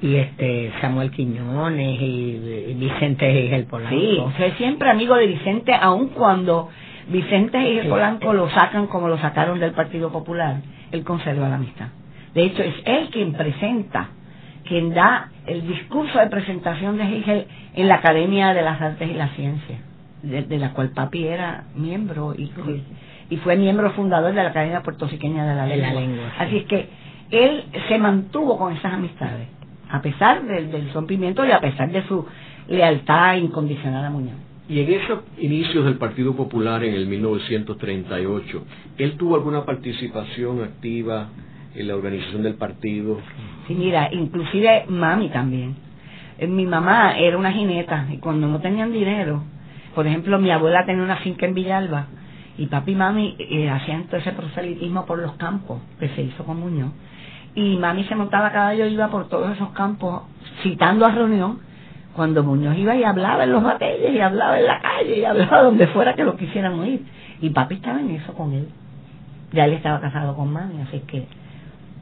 Y, 0.00 0.16
este 0.16 0.72
Samuel 0.80 1.10
Quiñones 1.10 2.00
y, 2.00 2.74
Vicente 2.78 3.54
el 3.54 3.66
Polanco. 3.66 3.94
Sí, 3.94 4.18
soy 4.38 4.52
siempre 4.52 4.88
amigo 4.88 5.16
de 5.16 5.26
Vicente, 5.26 5.74
aun 5.78 6.08
cuando 6.08 6.70
Vicente 7.08 7.60
y 7.60 7.78
el 7.80 7.88
Polanco 7.88 8.32
lo 8.32 8.48
sacan 8.48 8.86
como 8.86 9.08
lo 9.08 9.18
sacaron 9.18 9.60
del 9.60 9.72
Partido 9.72 10.10
Popular, 10.10 10.62
él 10.92 11.04
conserva 11.04 11.50
la 11.50 11.56
amistad. 11.56 11.88
De 12.32 12.44
hecho, 12.44 12.62
es 12.62 12.74
él 12.86 13.10
quien 13.12 13.34
presenta, 13.34 14.08
quien 14.64 14.94
da 14.94 15.30
el 15.44 15.68
discurso 15.68 16.20
de 16.20 16.26
presentación 16.28 16.96
de 16.96 17.02
Hegel 17.02 17.46
en 17.74 17.86
la 17.86 17.96
Academia 17.96 18.54
de 18.54 18.62
las 18.62 18.80
Artes 18.80 19.10
y 19.10 19.12
las 19.12 19.30
Ciencias, 19.36 19.80
de, 20.22 20.58
la 20.58 20.72
cual 20.72 20.92
papi 20.92 21.26
era 21.26 21.64
miembro 21.74 22.32
y 22.34 22.50
y 23.30 23.36
fue 23.38 23.56
miembro 23.56 23.90
fundador 23.92 24.34
de 24.34 24.42
la 24.42 24.50
Academia 24.50 24.82
Puertorriqueña 24.82 25.46
de 25.46 25.54
la 25.54 25.66
Lengua. 25.66 26.32
Así 26.38 26.58
es 26.58 26.64
que 26.66 26.88
él 27.30 27.64
se 27.88 27.98
mantuvo 27.98 28.56
con 28.56 28.72
esas 28.72 28.94
amistades, 28.94 29.48
a 29.90 30.00
pesar 30.00 30.42
del, 30.44 30.92
rompimiento 30.92 31.44
y 31.44 31.50
a 31.50 31.60
pesar 31.60 31.90
de 31.90 32.06
su 32.06 32.24
lealtad 32.68 33.36
incondicional 33.36 34.04
a 34.04 34.10
Muñoz. 34.10 34.36
Y 34.68 34.80
en 34.80 34.92
esos 34.92 35.20
inicios 35.38 35.84
del 35.84 35.96
Partido 35.96 36.34
Popular 36.36 36.84
en 36.84 36.94
el 36.94 37.06
1938, 37.06 38.64
¿él 38.98 39.16
tuvo 39.16 39.36
alguna 39.36 39.64
participación 39.64 40.62
activa 40.62 41.28
en 41.74 41.88
la 41.88 41.96
organización 41.96 42.42
del 42.42 42.54
partido? 42.54 43.18
Sí, 43.66 43.74
mira, 43.74 44.10
inclusive 44.12 44.84
mami 44.88 45.30
también. 45.30 45.74
Eh, 46.38 46.46
mi 46.46 46.66
mamá 46.66 47.18
era 47.18 47.38
una 47.38 47.52
jineta 47.52 48.08
y 48.10 48.18
cuando 48.18 48.46
no 48.46 48.60
tenían 48.60 48.92
dinero, 48.92 49.42
por 49.94 50.06
ejemplo, 50.06 50.38
mi 50.38 50.50
abuela 50.50 50.84
tenía 50.84 51.02
una 51.02 51.16
finca 51.16 51.46
en 51.46 51.54
Villalba 51.54 52.06
y 52.58 52.66
papi 52.66 52.92
y 52.92 52.94
mami 52.96 53.36
eh, 53.38 53.70
hacían 53.70 54.04
todo 54.08 54.16
ese 54.16 54.32
proselitismo 54.32 55.06
por 55.06 55.20
los 55.20 55.32
campos 55.34 55.80
que 56.00 56.08
se 56.08 56.22
hizo 56.22 56.44
con 56.44 56.58
Muñoz. 56.58 56.90
Y 57.54 57.76
mami 57.76 58.04
se 58.04 58.16
montaba 58.16 58.50
cada 58.50 58.72
día, 58.72 58.88
iba 58.88 59.08
por 59.08 59.28
todos 59.28 59.52
esos 59.52 59.70
campos 59.70 60.22
citando 60.62 61.06
a 61.06 61.12
reunión 61.12 61.60
cuando 62.14 62.42
Muñoz 62.42 62.76
iba 62.76 62.96
y 62.96 63.04
hablaba 63.04 63.44
en 63.44 63.52
los 63.52 63.62
batalles 63.62 64.12
y 64.12 64.18
hablaba 64.18 64.58
en 64.58 64.66
la 64.66 64.80
calle 64.82 65.18
y 65.20 65.24
hablaba 65.24 65.62
donde 65.68 65.86
fuera 65.86 66.14
que 66.14 66.24
lo 66.24 66.36
quisieran 66.36 66.80
oír. 66.80 67.04
Y 67.40 67.50
papi 67.50 67.76
estaba 67.76 68.00
en 68.00 68.10
eso 68.10 68.34
con 68.34 68.52
él. 68.52 68.68
Ya 69.52 69.64
él 69.64 69.74
estaba 69.74 70.00
casado 70.00 70.34
con 70.34 70.52
mami, 70.52 70.80
así 70.82 70.98
que 71.06 71.26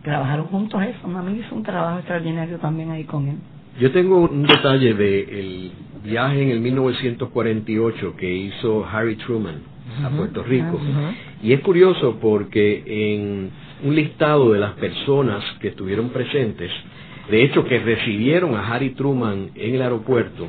trabajaron 0.03 0.47
juntos 0.47 0.83
eso. 0.83 1.07
Mami 1.07 1.39
hizo 1.39 1.55
un 1.55 1.65
trabajo 1.65 1.99
extraordinario 1.99 2.57
también 2.59 2.91
ahí 2.91 3.05
con 3.05 3.29
él. 3.29 3.37
Yo 3.79 3.93
tengo 3.93 4.21
un 4.21 4.45
detalle 4.45 4.95
del 4.95 5.71
viaje 6.03 6.43
en 6.43 6.49
el 6.49 6.61
1948 6.61 8.17
que 8.17 8.35
hizo 8.35 8.87
Harry 8.91 9.17
Truman 9.17 9.76
a 10.05 10.11
Puerto 10.11 10.43
Rico. 10.43 10.81
Y 11.43 11.53
es 11.53 11.61
curioso 11.61 12.19
porque 12.21 12.83
en 12.87 13.51
un 13.85 13.95
listado 13.95 14.53
de 14.53 14.61
las 14.61 14.73
personas 14.73 15.45
que 15.61 15.69
estuvieron 15.69 16.11
presentes, 16.11 16.71
de 17.31 17.45
hecho 17.45 17.65
que 17.65 17.79
recibieron 17.79 18.55
a 18.55 18.67
Harry 18.67 18.91
Truman 18.91 19.51
en 19.55 19.75
el 19.75 19.83
aeropuerto, 19.83 20.49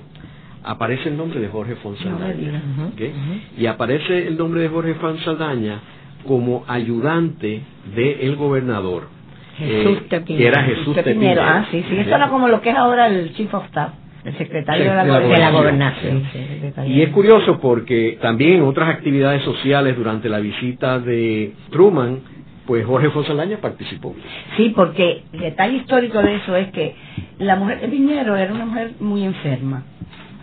aparece 0.63 1.09
el 1.09 1.17
nombre 1.17 1.39
de 1.39 1.47
Jorge 1.47 1.75
Fonsaldaña. 1.75 2.61
Y 3.57 3.65
aparece 3.65 4.27
el 4.27 4.37
nombre 4.37 4.61
de 4.61 4.69
Jorge 4.69 4.95
Fonsaldaña 4.95 5.79
como 6.25 6.65
ayudante 6.67 7.61
del 7.95 8.35
gobernador. 8.35 9.07
Jesús 9.57 9.99
eh, 10.11 10.23
que 10.23 10.47
era 10.47 10.63
Jesús 10.63 10.95
de 10.95 11.03
Piñero. 11.03 11.41
Ah, 11.41 11.65
sí, 11.71 11.83
sí, 11.89 11.97
eso 11.97 12.15
era 12.15 12.29
como 12.29 12.47
lo 12.47 12.61
que 12.61 12.69
es 12.69 12.75
ahora 12.75 13.07
el 13.07 13.33
Chief 13.33 13.51
of 13.53 13.65
Staff. 13.65 13.91
El 14.23 14.37
secretario 14.37 14.89
de, 14.89 14.95
la, 14.95 15.19
de 15.19 15.37
la 15.37 15.51
gobernación. 15.51 16.23
y 16.85 17.01
es 17.01 17.09
curioso 17.09 17.59
porque 17.59 18.17
también 18.21 18.55
en 18.55 18.63
otras 18.63 18.89
actividades 18.89 19.41
sociales 19.43 19.95
durante 19.95 20.27
la 20.27 20.39
visita 20.39 20.99
de 20.99 21.53
Truman, 21.71 22.19
pues 22.67 22.85
Jorge 22.85 23.09
Fonsalaña 23.09 23.57
participó. 23.57 24.13
Sí, 24.57 24.73
porque 24.75 25.23
el 25.31 25.39
detalle 25.39 25.77
histórico 25.77 26.21
de 26.21 26.35
eso 26.35 26.55
es 26.55 26.67
que 26.71 26.95
la 27.39 27.55
mujer 27.55 27.79
de 27.79 27.87
Piñero 27.87 28.35
era 28.35 28.53
una 28.53 28.65
mujer 28.65 28.91
muy 28.99 29.23
enferma. 29.23 29.83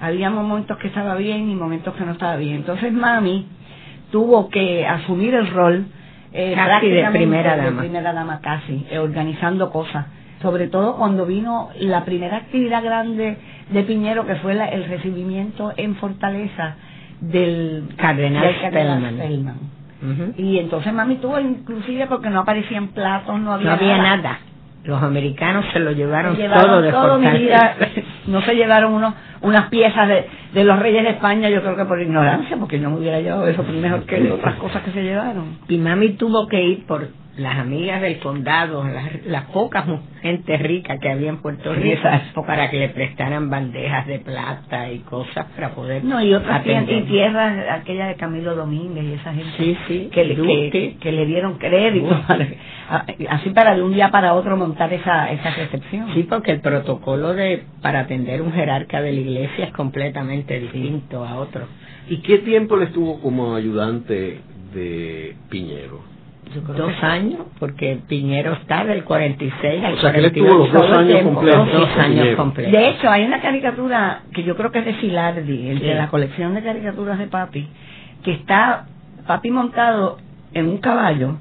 Había 0.00 0.30
momentos 0.30 0.78
que 0.78 0.88
estaba 0.88 1.14
bien 1.16 1.50
y 1.50 1.54
momentos 1.54 1.94
que 1.94 2.04
no 2.04 2.12
estaba 2.12 2.36
bien. 2.36 2.56
Entonces 2.56 2.92
mami 2.92 3.46
tuvo 4.10 4.48
que 4.48 4.86
asumir 4.86 5.34
el 5.34 5.48
rol 5.48 5.86
eh, 6.32 6.54
casi 6.56 6.88
de 6.88 7.04
primera 7.10 7.56
dama. 7.56 7.70
De 7.70 7.88
primera 7.88 8.12
dama 8.12 8.40
casi, 8.40 8.86
eh, 8.90 8.98
organizando 8.98 9.70
cosas. 9.70 10.06
Sobre 10.42 10.68
todo 10.68 10.96
cuando 10.96 11.26
vino 11.26 11.70
la 11.78 12.04
primera 12.04 12.38
actividad 12.38 12.82
grande 12.82 13.36
de 13.70 13.82
Piñero, 13.82 14.26
que 14.26 14.36
fue 14.36 14.52
el 14.52 14.84
recibimiento 14.84 15.72
en 15.76 15.96
Fortaleza 15.96 16.76
del 17.20 17.84
Cardenal, 17.96 18.44
Y 20.36 20.58
entonces 20.58 20.92
mami 20.92 21.16
tuvo 21.16 21.40
inclusive 21.40 22.06
porque 22.06 22.28
no 22.30 22.40
aparecían 22.40 22.88
platos, 22.88 23.40
no 23.40 23.52
había, 23.52 23.66
no 23.66 23.72
había 23.72 23.98
nada. 23.98 24.38
Los 24.84 25.02
americanos 25.02 25.64
se 25.72 25.78
lo 25.78 25.92
llevaron, 25.92 26.36
todo 26.36 26.82
de 26.82 26.92
todo 26.92 27.18
mi 27.18 27.30
vida, 27.38 27.74
No 28.26 28.42
se 28.42 28.54
llevaron 28.54 28.92
unos, 28.92 29.14
unas 29.40 29.70
piezas 29.70 30.06
de, 30.08 30.26
de 30.52 30.64
los 30.64 30.78
reyes 30.78 31.04
de 31.04 31.10
España, 31.10 31.48
yo 31.48 31.62
creo 31.62 31.74
que 31.74 31.86
por 31.86 31.98
ignorancia, 32.02 32.58
porque 32.58 32.78
no 32.78 32.90
me 32.90 32.98
hubiera 32.98 33.18
llevado 33.20 33.48
eso 33.48 33.62
mejor 33.62 34.02
que 34.04 34.30
otras 34.32 34.56
cosas 34.56 34.82
que 34.82 34.90
se 34.90 35.02
llevaron. 35.02 35.58
Y 35.68 35.78
mami 35.78 36.10
tuvo 36.10 36.46
que 36.48 36.62
ir 36.62 36.86
por 36.86 37.08
las 37.36 37.58
amigas 37.58 38.00
del 38.00 38.18
condado, 38.20 38.84
las, 38.84 39.26
las 39.26 39.44
pocas 39.46 39.84
gente 40.22 40.56
rica 40.56 40.98
que 40.98 41.10
había 41.10 41.30
en 41.30 41.38
Puerto 41.38 41.74
Rico, 41.74 42.00
para 42.46 42.70
que 42.70 42.78
le 42.78 42.88
prestaran 42.90 43.50
bandejas 43.50 44.06
de 44.06 44.20
plata 44.20 44.90
y 44.90 45.00
cosas 45.00 45.46
para 45.54 45.74
poder 45.74 46.04
no 46.04 46.22
y 46.22 46.32
otras 46.32 46.64
y 46.64 47.02
tierras 47.02 47.80
aquella 47.80 48.06
de 48.06 48.14
Camilo 48.14 48.54
Domínguez 48.54 49.04
y 49.04 49.12
esa 49.14 49.34
gente 49.34 49.52
sí, 49.58 49.76
sí, 49.88 50.10
que, 50.12 50.24
le, 50.24 50.96
que, 50.98 51.12
le 51.12 51.26
dieron 51.26 51.58
crédito. 51.58 52.14
Así 53.28 53.50
para 53.50 53.74
de 53.74 53.82
un 53.82 53.94
día 53.94 54.10
para 54.10 54.34
otro 54.34 54.56
montar 54.56 54.92
esa 54.92 55.30
esa 55.32 55.50
recepción. 55.50 56.14
Sí 56.14 56.22
porque 56.24 56.52
el 56.52 56.60
protocolo 56.60 57.34
de 57.34 57.64
para 57.82 58.00
atender 58.00 58.42
un 58.42 58.52
jerarca 58.52 59.00
de 59.00 59.12
la 59.12 59.20
iglesia 59.20 59.66
es 59.66 59.72
completamente 59.72 60.60
distinto 60.60 61.24
a 61.24 61.36
otro. 61.36 61.66
Y 62.08 62.18
qué 62.18 62.38
tiempo 62.38 62.76
le 62.76 62.86
estuvo 62.86 63.20
como 63.20 63.54
ayudante 63.54 64.40
de 64.74 65.36
Piñero 65.48 66.13
dos 66.62 66.92
años, 67.02 67.40
porque 67.58 67.98
Piñero 68.08 68.52
está 68.54 68.84
del 68.84 69.04
46 69.04 69.84
al 69.84 69.94
o 69.94 69.96
sea, 69.98 70.12
que 70.12 70.18
él 70.18 70.24
estuvo 70.26 70.48
los 70.48 70.72
dos 70.72 70.90
años 70.96 71.22
completos. 71.22 71.72
Dos 71.72 71.98
años 71.98 72.36
completos. 72.36 72.72
De 72.72 72.88
hecho, 72.88 73.10
hay 73.10 73.24
una 73.24 73.40
caricatura 73.40 74.22
que 74.32 74.42
yo 74.44 74.56
creo 74.56 74.70
que 74.70 74.80
es 74.80 74.84
de 74.84 74.94
Filardi, 74.94 75.68
el 75.68 75.78
de 75.80 75.94
la 75.94 76.08
colección 76.08 76.54
de 76.54 76.62
caricaturas 76.62 77.18
de 77.18 77.26
Papi, 77.26 77.68
que 78.22 78.32
está 78.32 78.86
Papi 79.26 79.50
montado 79.50 80.18
en 80.52 80.68
un 80.68 80.78
caballo, 80.78 81.36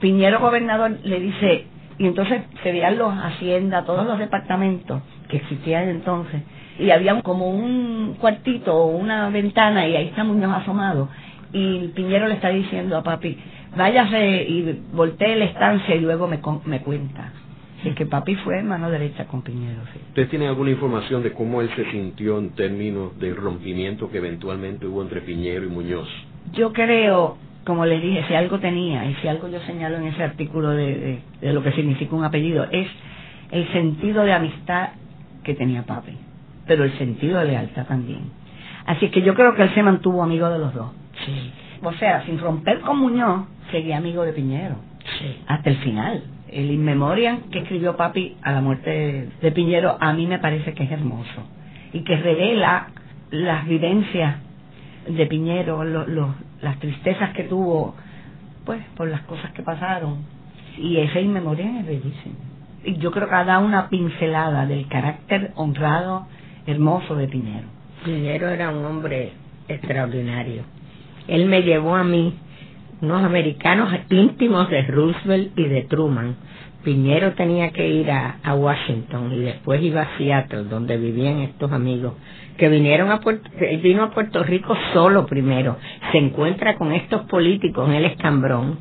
Piñero 0.00 0.40
gobernador 0.40 0.98
le 1.04 1.20
dice, 1.20 1.66
y 1.98 2.06
entonces 2.06 2.42
se 2.62 2.72
veían 2.72 2.98
los 2.98 3.12
haciendas, 3.12 3.84
todos 3.84 4.06
los 4.06 4.18
departamentos 4.18 5.02
que 5.28 5.36
existían 5.36 5.88
entonces, 5.88 6.42
y 6.78 6.90
había 6.90 7.20
como 7.22 7.50
un 7.50 8.16
cuartito 8.18 8.74
o 8.74 8.86
una 8.86 9.28
ventana 9.28 9.86
y 9.86 9.96
ahí 9.96 10.06
está 10.06 10.24
Muñoz 10.24 10.62
asomado, 10.62 11.08
y 11.52 11.88
Piñero 11.88 12.28
le 12.28 12.34
está 12.34 12.48
diciendo 12.48 12.96
a 12.96 13.02
Papi, 13.02 13.36
váyase 13.76 14.44
y 14.48 14.82
voltee 14.92 15.36
la 15.36 15.46
estancia 15.46 15.94
y 15.94 16.00
luego 16.00 16.26
me, 16.26 16.40
me 16.64 16.80
cuenta. 16.80 17.32
Así 17.80 17.92
que 17.92 18.04
papi 18.04 18.34
fue 18.36 18.62
mano 18.62 18.90
derecha 18.90 19.26
con 19.26 19.42
Piñero. 19.42 19.80
Sí. 19.92 20.00
¿Usted 20.08 20.28
tiene 20.28 20.46
alguna 20.48 20.70
información 20.70 21.22
de 21.22 21.32
cómo 21.32 21.62
él 21.62 21.70
se 21.74 21.90
sintió 21.90 22.38
en 22.38 22.50
términos 22.50 23.18
del 23.18 23.36
rompimiento 23.36 24.10
que 24.10 24.18
eventualmente 24.18 24.86
hubo 24.86 25.00
entre 25.02 25.22
Piñero 25.22 25.64
y 25.64 25.68
Muñoz? 25.68 26.08
Yo 26.52 26.74
creo, 26.74 27.38
como 27.64 27.86
les 27.86 28.02
dije, 28.02 28.24
si 28.28 28.34
algo 28.34 28.58
tenía, 28.58 29.06
y 29.06 29.14
si 29.16 29.28
algo 29.28 29.48
yo 29.48 29.60
señalo 29.60 29.96
en 29.96 30.08
ese 30.08 30.22
artículo 30.22 30.70
de, 30.70 31.20
de 31.40 31.52
lo 31.54 31.62
que 31.62 31.72
significa 31.72 32.14
un 32.14 32.24
apellido, 32.24 32.66
es 32.70 32.88
el 33.50 33.66
sentido 33.72 34.24
de 34.24 34.34
amistad 34.34 34.90
que 35.42 35.54
tenía 35.54 35.84
papi, 35.84 36.12
pero 36.66 36.84
el 36.84 36.92
sentido 36.98 37.38
de 37.38 37.46
lealtad 37.46 37.86
también. 37.86 38.30
Así 38.84 39.08
que 39.08 39.22
yo 39.22 39.34
creo 39.34 39.54
que 39.54 39.62
él 39.62 39.74
se 39.74 39.82
mantuvo 39.82 40.22
amigo 40.22 40.50
de 40.50 40.58
los 40.58 40.74
dos. 40.74 40.90
Sí. 41.24 41.50
O 41.82 41.92
sea, 41.94 42.24
sin 42.26 42.38
romper 42.38 42.80
con 42.80 42.98
Muñoz, 42.98 43.46
seguía 43.70 43.96
amigo 43.96 44.22
de 44.22 44.32
Piñero. 44.32 44.76
Hasta 45.46 45.70
el 45.70 45.76
final. 45.78 46.22
El 46.48 46.70
inmemorial 46.70 47.42
que 47.50 47.60
escribió 47.60 47.96
Papi 47.96 48.36
a 48.42 48.52
la 48.52 48.60
muerte 48.60 49.28
de 49.40 49.52
Piñero 49.52 49.96
a 50.00 50.12
mí 50.12 50.26
me 50.26 50.38
parece 50.38 50.74
que 50.74 50.84
es 50.84 50.90
hermoso. 50.90 51.46
Y 51.92 52.00
que 52.04 52.16
revela 52.16 52.88
las 53.30 53.66
vivencias 53.66 54.36
de 55.08 55.26
Piñero, 55.26 55.84
las 56.60 56.78
tristezas 56.78 57.30
que 57.30 57.44
tuvo, 57.44 57.94
pues, 58.64 58.82
por 58.96 59.08
las 59.08 59.22
cosas 59.22 59.52
que 59.52 59.62
pasaron. 59.62 60.24
Y 60.76 60.98
ese 60.98 61.20
inmemorial 61.20 61.78
es 61.78 61.86
bellísimo. 61.86 62.36
Y 62.84 62.96
yo 62.96 63.10
creo 63.10 63.28
que 63.28 63.34
da 63.34 63.58
una 63.58 63.88
pincelada 63.88 64.66
del 64.66 64.88
carácter 64.88 65.52
honrado, 65.54 66.26
hermoso 66.66 67.14
de 67.14 67.28
Piñero. 67.28 67.68
Piñero 68.04 68.48
era 68.48 68.70
un 68.70 68.84
hombre 68.84 69.32
extraordinario. 69.68 70.62
Él 71.28 71.46
me 71.46 71.62
llevó 71.62 71.94
a 71.94 72.04
mí 72.04 72.34
unos 73.02 73.22
americanos 73.24 73.90
íntimos 74.10 74.68
de 74.70 74.82
Roosevelt 74.82 75.58
y 75.58 75.64
de 75.64 75.82
Truman. 75.82 76.36
Piñero 76.84 77.32
tenía 77.32 77.70
que 77.70 77.86
ir 77.86 78.10
a, 78.10 78.54
Washington 78.54 79.32
y 79.32 79.40
después 79.40 79.82
iba 79.82 80.02
a 80.02 80.16
Seattle, 80.16 80.64
donde 80.64 80.96
vivían 80.96 81.40
estos 81.40 81.70
amigos 81.72 82.14
que 82.56 82.68
vinieron 82.68 83.10
a 83.10 83.20
Puerto, 83.20 83.48
él 83.58 83.78
vino 83.78 84.02
a 84.02 84.10
Puerto 84.10 84.42
Rico 84.42 84.76
solo 84.92 85.26
primero, 85.26 85.78
se 86.12 86.18
encuentra 86.18 86.76
con 86.76 86.92
estos 86.92 87.22
políticos 87.22 87.88
en 87.88 87.94
el 87.94 88.04
escambrón, 88.04 88.78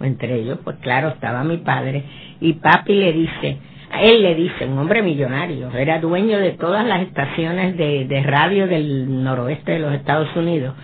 entre 0.00 0.36
ellos, 0.36 0.58
pues 0.64 0.78
claro, 0.78 1.08
estaba 1.08 1.44
mi 1.44 1.58
padre, 1.58 2.04
y 2.40 2.54
papi 2.54 2.94
le 2.94 3.12
dice, 3.12 3.58
él 4.00 4.22
le 4.22 4.34
dice, 4.34 4.64
un 4.66 4.78
hombre 4.78 5.02
millonario, 5.02 5.70
era 5.72 6.00
dueño 6.00 6.38
de 6.38 6.52
todas 6.52 6.86
las 6.86 7.02
estaciones 7.02 7.76
de, 7.76 8.06
de 8.06 8.22
radio 8.22 8.66
del 8.66 9.22
noroeste 9.22 9.72
de 9.72 9.78
los 9.78 9.92
Estados 9.92 10.34
Unidos, 10.34 10.74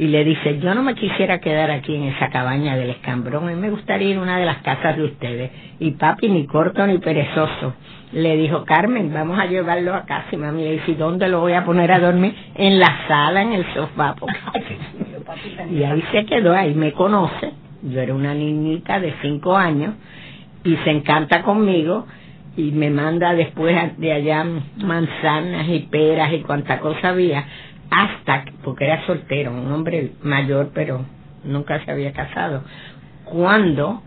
y 0.00 0.06
le 0.06 0.24
dice, 0.24 0.58
yo 0.60 0.74
no 0.74 0.82
me 0.82 0.94
quisiera 0.94 1.40
quedar 1.40 1.70
aquí 1.70 1.94
en 1.94 2.04
esa 2.04 2.30
cabaña 2.30 2.74
del 2.74 2.88
escambrón, 2.88 3.46
a 3.46 3.50
mí 3.50 3.60
me 3.60 3.68
gustaría 3.68 4.08
ir 4.08 4.16
a 4.16 4.22
una 4.22 4.38
de 4.38 4.46
las 4.46 4.62
casas 4.62 4.96
de 4.96 5.04
ustedes. 5.04 5.50
Y 5.78 5.90
papi, 5.90 6.30
ni 6.30 6.46
corto 6.46 6.86
ni 6.86 6.96
perezoso, 6.96 7.74
le 8.12 8.34
dijo, 8.38 8.64
Carmen, 8.64 9.12
vamos 9.12 9.38
a 9.38 9.44
llevarlo 9.44 9.94
a 9.94 10.06
casa. 10.06 10.28
Y 10.32 10.38
mami 10.38 10.64
le 10.64 10.72
dice, 10.72 10.94
¿dónde 10.94 11.28
lo 11.28 11.40
voy 11.40 11.52
a 11.52 11.66
poner 11.66 11.92
a 11.92 11.98
dormir? 11.98 12.34
En 12.54 12.78
la 12.78 13.06
sala, 13.06 13.42
en 13.42 13.52
el 13.52 13.66
sofá. 13.74 14.14
y 15.70 15.82
ahí 15.82 16.02
se 16.12 16.24
quedó, 16.24 16.54
ahí 16.54 16.72
me 16.72 16.92
conoce. 16.92 17.52
Yo 17.82 18.00
era 18.00 18.14
una 18.14 18.32
niñita 18.32 19.00
de 19.00 19.12
cinco 19.20 19.54
años 19.54 19.96
y 20.64 20.76
se 20.76 20.90
encanta 20.92 21.42
conmigo 21.42 22.06
y 22.56 22.70
me 22.72 22.88
manda 22.88 23.34
después 23.34 23.76
de 23.98 24.12
allá 24.14 24.46
manzanas 24.78 25.68
y 25.68 25.80
peras 25.90 26.32
y 26.32 26.40
cuanta 26.40 26.80
cosa 26.80 27.10
había 27.10 27.44
hasta, 27.90 28.44
porque 28.62 28.84
era 28.84 29.04
soltero, 29.06 29.52
un 29.52 29.70
hombre 29.72 30.12
mayor, 30.22 30.70
pero 30.74 31.04
nunca 31.44 31.84
se 31.84 31.90
había 31.90 32.12
casado, 32.12 32.62
cuando 33.24 34.02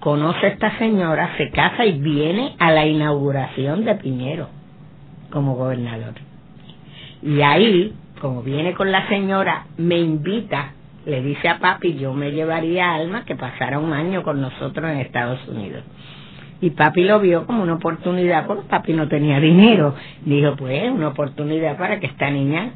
conoce 0.00 0.46
a 0.46 0.48
esta 0.50 0.78
señora, 0.78 1.36
se 1.36 1.50
casa 1.50 1.84
y 1.84 2.00
viene 2.00 2.56
a 2.58 2.72
la 2.72 2.86
inauguración 2.86 3.84
de 3.84 3.94
Piñero 3.96 4.48
como 5.30 5.54
gobernador. 5.54 6.14
Y 7.22 7.42
ahí, 7.42 7.94
como 8.20 8.42
viene 8.42 8.74
con 8.74 8.90
la 8.90 9.06
señora, 9.08 9.66
me 9.76 9.98
invita, 9.98 10.72
le 11.04 11.22
dice 11.22 11.48
a 11.48 11.58
papi, 11.58 11.94
yo 11.94 12.14
me 12.14 12.32
llevaría 12.32 12.94
Alma 12.94 13.24
que 13.24 13.36
pasara 13.36 13.78
un 13.78 13.92
año 13.92 14.22
con 14.22 14.40
nosotros 14.40 14.90
en 14.90 14.98
Estados 14.98 15.46
Unidos. 15.48 15.84
Y 16.62 16.70
papi 16.70 17.04
lo 17.04 17.20
vio 17.20 17.46
como 17.46 17.62
una 17.62 17.74
oportunidad, 17.74 18.46
porque 18.46 18.68
papi 18.68 18.92
no 18.92 19.08
tenía 19.08 19.40
dinero. 19.40 19.94
Dijo, 20.24 20.56
pues, 20.56 20.90
una 20.90 21.08
oportunidad 21.08 21.78
para 21.78 22.00
que 22.00 22.06
esta 22.06 22.30
niña 22.30 22.72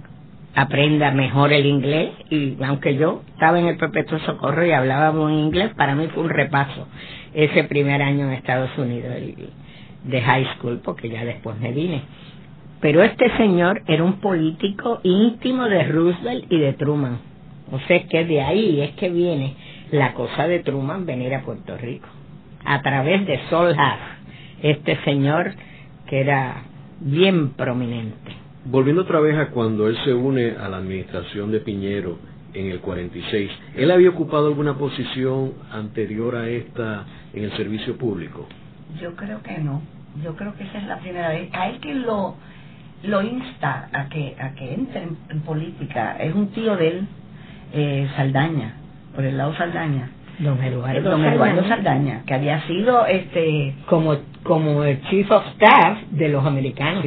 aprenda 0.55 1.11
mejor 1.11 1.53
el 1.53 1.67
inglés 1.67 2.11
y 2.31 2.57
aunque 2.65 2.97
yo 2.97 3.23
estaba 3.33 3.59
en 3.59 3.67
el 3.67 3.77
perpetuo 3.77 4.19
socorro 4.21 4.65
y 4.65 4.71
hablábamos 4.71 5.31
en 5.31 5.39
inglés, 5.39 5.73
para 5.77 5.95
mí 5.95 6.07
fue 6.15 6.23
un 6.23 6.31
repaso 6.31 6.87
ese 7.35 7.65
primer 7.65 8.03
año 8.03 8.27
en 8.27 8.33
Estados 8.33 8.71
Unidos 8.79 9.13
de 10.05 10.23
high 10.23 10.47
school 10.57 10.81
porque 10.85 11.09
ya 11.09 11.25
después 11.25 11.59
me 11.59 11.73
vine. 11.73 12.03
Pero 12.81 13.03
este 13.03 13.35
señor 13.37 13.83
era 13.87 14.05
un 14.05 14.21
político 14.21 15.01
íntimo 15.03 15.65
de 15.65 15.85
Roosevelt 15.85 16.53
y 16.53 16.59
de 16.59 16.75
Truman. 16.75 17.19
O 17.73 17.79
sea, 17.81 18.07
que 18.07 18.25
de 18.25 18.43
ahí 18.43 18.81
es 18.83 18.91
que 18.93 19.09
viene 19.09 19.55
la 19.91 20.13
cosa 20.13 20.47
de 20.47 20.61
Truman 20.61 21.07
venir 21.07 21.35
a 21.35 21.43
Puerto 21.43 21.77
Rico. 21.79 22.07
A 22.65 22.83
través 22.83 23.27
de 23.27 23.41
Sol 23.49 23.75
Haas, 23.79 24.01
este 24.63 24.97
señor 25.05 25.53
que 26.07 26.21
era 26.21 26.63
bien 27.01 27.51
prominente. 27.51 28.44
Volviendo 28.67 29.03
otra 29.03 29.21
vez 29.21 29.37
a 29.37 29.51
cuando 29.51 29.89
él 29.89 29.97
se 30.05 30.15
une 30.15 30.53
a 30.53 30.69
la 30.69 30.79
administración 30.79 31.53
de 31.53 31.61
Piñero 31.61 32.19
en 32.55 32.71
el 32.71 32.81
46, 32.81 33.51
¿él 33.77 33.91
había 33.91 34.09
ocupado 34.11 34.47
alguna 34.47 34.75
posición 34.75 35.53
anterior 35.71 36.35
a 36.37 36.49
esta 36.49 37.05
en 37.35 37.45
el 37.45 37.53
servicio 37.57 37.99
público? 37.99 38.47
Yo 39.01 39.15
creo 39.17 39.43
que 39.43 39.59
no. 39.59 39.83
Yo 40.23 40.35
creo 40.37 40.55
que 40.55 40.65
esa 40.65 40.79
es 40.79 40.87
la 40.87 40.99
primera 40.99 41.29
vez. 41.31 41.51
Hay 41.53 41.79
que 41.79 41.95
lo 41.95 42.37
lo 43.03 43.21
insta 43.21 43.91
a 43.93 44.09
que 44.09 44.35
a 44.41 44.55
que 44.55 44.73
entre 44.73 45.03
en, 45.03 45.41
política. 45.41 46.17
Es 46.19 46.35
un 46.35 46.49
tío 46.49 46.77
de 46.77 46.89
él, 46.89 47.07
eh, 47.75 48.09
Saldaña, 48.17 48.77
por 49.15 49.25
el 49.25 49.37
lado 49.37 49.55
Saldaña. 49.57 50.11
Don 50.39 50.61
Eduardo, 50.63 51.11
don 51.11 51.25
Eduardo 51.25 51.69
Saldaña, 51.69 52.23
que 52.27 52.35
había 52.35 52.67
sido 52.67 53.07
este 53.07 53.75
como 53.87 54.17
como 54.43 54.85
el 54.85 55.03
chief 55.03 55.31
of 55.31 55.45
staff 55.55 55.99
de 56.11 56.29
los 56.29 56.45
americanos. 56.47 57.05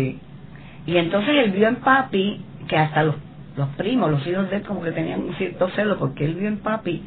Y 0.87 0.97
entonces 0.97 1.35
él 1.45 1.51
vio 1.51 1.67
en 1.67 1.75
papi 1.77 2.41
que 2.67 2.77
hasta 2.77 3.03
los 3.03 3.15
los 3.57 3.69
primos, 3.69 4.11
los 4.11 4.25
hijos 4.27 4.49
de 4.49 4.57
él 4.57 4.61
como 4.61 4.83
que 4.83 4.91
tenían 4.91 5.23
un 5.23 5.33
cierto 5.35 5.67
celo 5.69 5.97
porque 5.97 6.25
él 6.25 6.35
vio 6.35 6.47
en 6.47 6.59
papi 6.59 7.01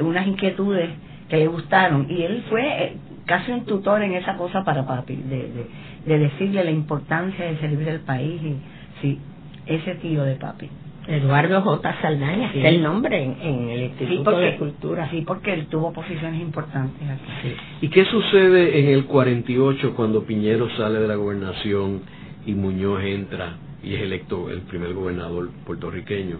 unas 0.00 0.26
inquietudes 0.26 0.88
que 1.28 1.36
le 1.36 1.48
gustaron 1.48 2.06
y 2.08 2.22
él 2.22 2.44
fue 2.48 2.62
eh, 2.62 2.96
casi 3.26 3.50
un 3.50 3.64
tutor 3.64 4.02
en 4.02 4.14
esa 4.14 4.36
cosa 4.36 4.64
para 4.64 4.86
papi, 4.86 5.16
de, 5.16 5.66
de, 6.06 6.18
decirle 6.18 6.64
la 6.64 6.70
importancia 6.70 7.44
de 7.44 7.58
servir 7.58 7.88
al 7.90 8.00
país 8.00 8.40
y 8.40 8.56
sí, 9.02 9.18
ese 9.66 9.96
tío 9.96 10.22
de 10.22 10.36
papi. 10.36 10.68
Eduardo 11.08 11.62
J. 11.62 12.00
Saldaña, 12.02 12.52
es 12.54 12.64
el 12.64 12.82
nombre 12.82 13.20
en, 13.24 13.68
el 13.68 13.82
Instituto 13.84 14.38
de 14.38 14.56
Cultura. 14.58 15.10
Sí, 15.10 15.24
porque 15.26 15.54
él 15.54 15.66
tuvo 15.66 15.92
posiciones 15.92 16.40
importantes 16.40 17.02
aquí. 17.08 17.54
¿Y 17.80 17.88
qué 17.88 18.04
sucede 18.04 18.78
en 18.78 18.94
el 18.94 19.06
48 19.06 19.94
cuando 19.96 20.22
Piñero 20.24 20.68
sale 20.76 21.00
de 21.00 21.08
la 21.08 21.16
gobernación 21.16 22.02
y 22.46 22.54
Muñoz 22.54 23.02
entra 23.02 23.56
y 23.82 23.94
es 23.94 24.02
electo 24.02 24.50
el 24.50 24.60
primer 24.62 24.92
gobernador 24.94 25.50
puertorriqueño? 25.66 26.38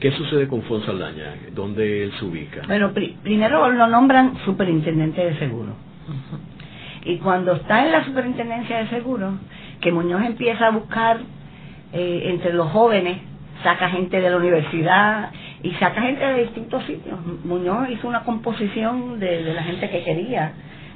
¿Qué 0.00 0.10
sucede 0.12 0.48
con 0.48 0.62
Fon 0.62 0.84
Saldaña? 0.86 1.34
¿Dónde 1.54 2.04
él 2.04 2.12
se 2.18 2.24
ubica? 2.24 2.62
Bueno, 2.66 2.92
primero 3.22 3.70
lo 3.70 3.86
nombran 3.86 4.38
superintendente 4.44 5.24
de 5.24 5.38
seguro. 5.38 5.74
Y 7.04 7.16
cuando 7.18 7.52
está 7.52 7.84
en 7.84 7.92
la 7.92 8.04
superintendencia 8.04 8.78
de 8.78 8.88
seguro, 8.88 9.32
que 9.80 9.90
Muñoz 9.92 10.22
empieza 10.22 10.66
a 10.66 10.70
buscar 10.70 11.18
eh, 11.92 12.22
entre 12.26 12.52
los 12.52 12.68
jóvenes, 12.70 13.18
saca 13.62 13.88
gente 13.88 14.20
de 14.20 14.30
la 14.30 14.36
universidad 14.36 15.30
y 15.62 15.72
saca 15.72 16.02
gente 16.02 16.24
de 16.24 16.42
distintos 16.42 16.84
sitios. 16.84 17.18
Muñoz 17.44 17.88
hizo 17.90 18.08
una 18.08 18.24
composición 18.24 19.18
de, 19.18 19.42
la 19.54 19.62
gente 19.62 19.90
que 19.90 20.02
quería 20.02 20.52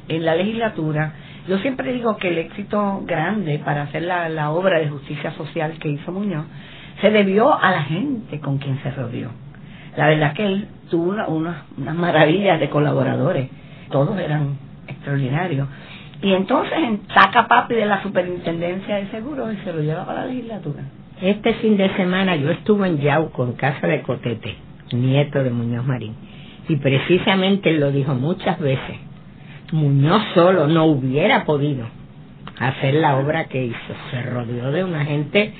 en 0.09 0.25
la 0.25 0.35
legislatura. 0.35 1.13
Yo 1.49 1.59
siempre 1.59 1.93
digo 1.93 2.17
que 2.17 2.29
el 2.29 2.39
éxito 2.39 3.03
grande 3.05 3.59
para 3.59 3.83
hacer 3.83 4.03
la, 4.03 4.29
la 4.29 4.51
obra 4.51 4.79
de 4.79 4.89
justicia 4.89 5.31
social 5.33 5.75
que 5.79 5.91
hizo 5.91 6.11
Muñoz 6.11 6.47
se 7.01 7.11
debió 7.11 7.55
a 7.55 7.71
la 7.71 7.83
gente 7.83 8.41
con 8.41 8.59
quien 8.59 8.83
se 8.83 8.91
rodeó. 8.91 9.31
La 9.97 10.09
verdad 10.09 10.33
que 10.35 10.47
él 10.47 10.69
tuvo 10.91 11.11
unas 11.11 11.29
una, 11.29 11.95
maravillas 11.95 12.59
de 12.61 12.69
colaboradores, 12.69 13.49
todos 13.91 14.19
eran 14.19 14.57
extraordinarios. 14.89 15.69
Y 16.23 16.33
entonces 16.33 16.79
saca 17.13 17.47
papi 17.47 17.75
de 17.75 17.87
la 17.87 18.03
superintendencia 18.03 18.97
de 18.97 19.09
seguros 19.09 19.53
y 19.53 19.57
se 19.65 19.73
lo 19.73 19.83
lleva 19.83 20.07
para 20.07 20.21
la 20.21 20.27
legislatura. 20.27 20.83
Este 21.21 21.55
fin 21.55 21.77
de 21.77 21.95
semana 21.97 22.37
yo 22.37 22.51
estuve 22.51 22.89
en 22.89 22.99
Yauco, 22.99 23.45
en 23.45 23.53
casa 23.53 23.87
de 23.87 24.03
Cotete, 24.03 24.57
nieto 24.93 25.43
de 25.43 25.51
Muñoz 25.51 25.85
Marín, 25.85 26.15
y 26.69 26.77
precisamente 26.77 27.73
lo 27.73 27.93
dijo 27.93 28.15
muchas 28.15 28.59
veces. 28.59 28.97
Muñoz 29.73 30.23
solo 30.35 30.67
no 30.67 30.85
hubiera 30.85 31.45
podido 31.45 31.87
hacer 32.59 32.95
la 32.95 33.17
obra 33.17 33.45
que 33.45 33.65
hizo. 33.65 33.95
Se 34.11 34.23
rodeó 34.23 34.71
de 34.71 34.85
una 34.85 35.05
gente 35.05 35.53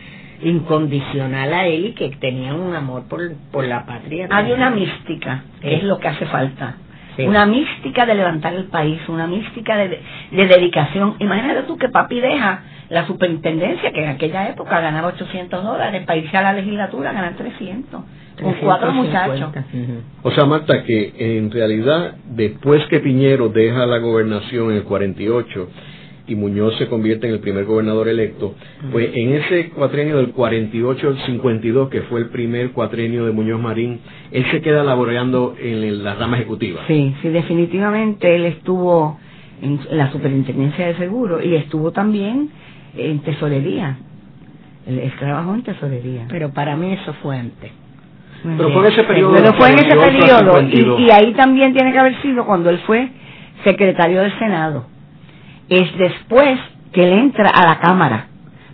incondicional 0.43 1.53
a 1.53 1.67
él 1.67 1.87
y 1.87 1.93
que 1.93 2.11
tenían 2.11 2.61
un 2.61 2.75
amor 2.75 3.05
por, 3.09 3.21
por 3.51 3.65
la 3.65 3.87
patria. 3.87 4.29
Hay 4.31 4.53
una 4.53 4.71
mística, 4.71 5.45
que 5.61 5.77
es 5.77 5.83
lo 5.83 5.99
que 5.99 6.09
hace 6.09 6.27
falta. 6.27 6.77
Una 7.19 7.47
mística 7.47 8.07
de 8.07 8.15
levantar 8.17 8.55
el 8.55 8.65
país, 8.65 9.01
una 9.09 9.29
mística 9.29 9.77
de, 9.77 10.01
de, 10.33 10.47
dedicación. 10.47 11.15
Imagínate 11.21 11.63
tú 11.63 11.79
que 11.79 11.89
papi 11.89 12.19
deja 12.19 12.63
la 12.89 13.07
superintendencia, 13.07 13.93
que 13.93 14.03
en 14.03 14.11
aquella 14.11 14.49
época 14.49 14.81
ganaba 14.81 15.09
800 15.09 15.63
dólares, 15.63 16.05
para 16.07 16.19
irse 16.19 16.37
a 16.37 16.43
la 16.43 16.53
legislatura 16.55 17.11
a 17.11 17.13
ganar 17.13 17.35
300, 17.35 18.03
con 18.41 18.55
cuatro 18.55 18.93
muchachos. 18.93 19.51
O 20.23 20.31
sea, 20.31 20.45
Marta, 20.45 20.85
que 20.85 21.13
en 21.19 21.51
realidad, 21.51 22.17
después 22.31 22.85
que 22.89 23.01
Piñero 23.01 23.49
deja 23.49 23.87
la 23.87 23.99
gobernación 23.99 24.71
en 24.71 24.79
el 24.79 24.85
48, 24.85 25.69
y 26.27 26.35
Muñoz 26.37 26.77
se 26.79 26.89
convierte 26.89 27.27
en 27.27 27.35
el 27.35 27.41
primer 27.41 27.65
gobernador 27.65 28.09
electo, 28.09 28.55
pues 28.91 29.11
en 29.15 29.35
ese 29.35 29.71
cuatrenio 29.71 30.17
del 30.17 30.31
48 30.31 31.09
al 31.09 31.19
52, 31.27 31.91
que 31.91 32.03
fue 32.03 32.21
el 32.21 32.29
primer 32.31 32.71
cuatrenio 32.73 33.27
de 33.27 33.33
Muñoz 33.33 33.61
Marín, 33.61 34.01
él 34.31 34.45
se 34.51 34.63
queda 34.63 34.83
laborando 34.85 35.55
en 35.61 36.03
la 36.03 36.15
rama 36.15 36.37
ejecutiva. 36.39 36.81
Sí, 36.87 37.15
sí, 37.21 37.29
definitivamente 37.29 38.35
él 38.35 38.47
estuvo 38.47 39.19
en 39.61 39.81
la 39.91 40.11
superintendencia 40.13 40.87
de 40.87 40.97
seguro 40.97 41.43
y 41.43 41.57
estuvo 41.57 41.93
también 41.93 42.51
en 42.97 43.19
tesorería. 43.21 43.99
Él, 44.87 45.13
trabajó 45.19 45.55
en 45.55 45.63
tesorería. 45.63 46.27
Pero 46.29 46.51
para 46.53 46.77
mí 46.77 46.93
eso 46.93 47.13
fue 47.23 47.39
antes. 47.39 47.71
Pero 48.45 48.71
fue 48.71 48.87
en 48.87 48.93
ese 48.93 49.05
periodo. 49.05 49.33
Pero 49.35 49.53
fue 49.55 49.71
en 49.71 49.79
ese 49.79 49.97
periodo. 49.97 50.61
Y, 50.63 51.05
y 51.05 51.11
ahí 51.11 51.33
también 51.33 51.73
tiene 51.73 51.93
que 51.93 51.99
haber 51.99 52.21
sido 52.23 52.45
cuando 52.45 52.71
él 52.71 52.79
fue 52.87 53.09
secretario 53.65 54.21
del 54.21 54.39
Senado 54.39 54.95
es 55.69 55.97
después 55.99 56.59
que 56.93 57.05
él 57.05 57.13
entra 57.13 57.51
a 57.51 57.67
la 57.67 57.81
Cámara. 57.81 58.27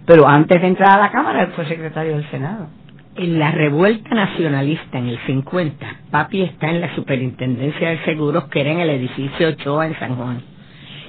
Pero 0.07 0.27
antes 0.27 0.61
de 0.61 0.69
entrar 0.69 0.99
a 0.99 1.03
la 1.03 1.11
Cámara, 1.11 1.43
él 1.43 1.49
fue 1.55 1.67
secretario 1.67 2.17
del 2.17 2.29
Senado. 2.31 2.69
En 3.17 3.39
la 3.39 3.51
revuelta 3.51 4.15
nacionalista 4.15 4.99
en 4.99 5.09
el 5.09 5.19
50, 5.27 5.87
papi 6.11 6.43
está 6.43 6.69
en 6.71 6.81
la 6.81 6.95
superintendencia 6.95 7.91
de 7.91 8.05
seguros 8.05 8.45
que 8.45 8.61
era 8.61 8.71
en 8.71 8.81
el 8.81 8.91
edificio 8.91 9.49
Ochoa 9.49 9.87
en 9.87 9.99
San 9.99 10.17
Juan. 10.17 10.43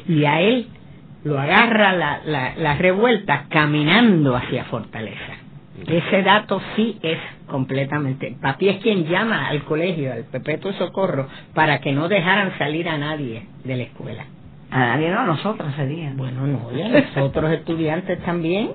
Y 0.08 0.26
a 0.26 0.42
él 0.42 0.68
lo 1.24 1.40
agarra 1.40 1.94
la, 1.94 2.22
la, 2.26 2.54
la 2.58 2.76
revuelta 2.76 3.46
caminando 3.50 4.36
hacia 4.36 4.66
Fortaleza. 4.66 5.41
Ese 5.88 6.22
dato 6.24 6.62
sí 6.76 6.98
es 7.02 7.18
completamente. 7.48 8.36
Papi 8.42 8.70
es 8.70 8.82
quien 8.82 9.06
llama 9.06 9.48
al 9.48 9.64
colegio, 9.64 10.14
al 10.14 10.26
Pepeto 10.26 10.72
Socorro, 10.74 11.28
para 11.54 11.80
que 11.80 11.92
no 11.92 12.08
dejaran 12.08 12.58
salir 12.58 12.88
a 12.88 12.98
nadie 12.98 13.48
de 13.64 13.78
la 13.78 13.84
escuela. 13.84 14.26
A 14.70 14.80
nadie, 14.80 15.10
no, 15.10 15.20
a 15.20 15.26
nosotros 15.26 15.70
ese 15.74 16.14
Bueno, 16.16 16.48
no, 16.48 16.72
y 16.76 16.82
a 16.82 16.88
nosotros 16.88 17.52
estudiantes 17.54 18.20
también, 18.24 18.72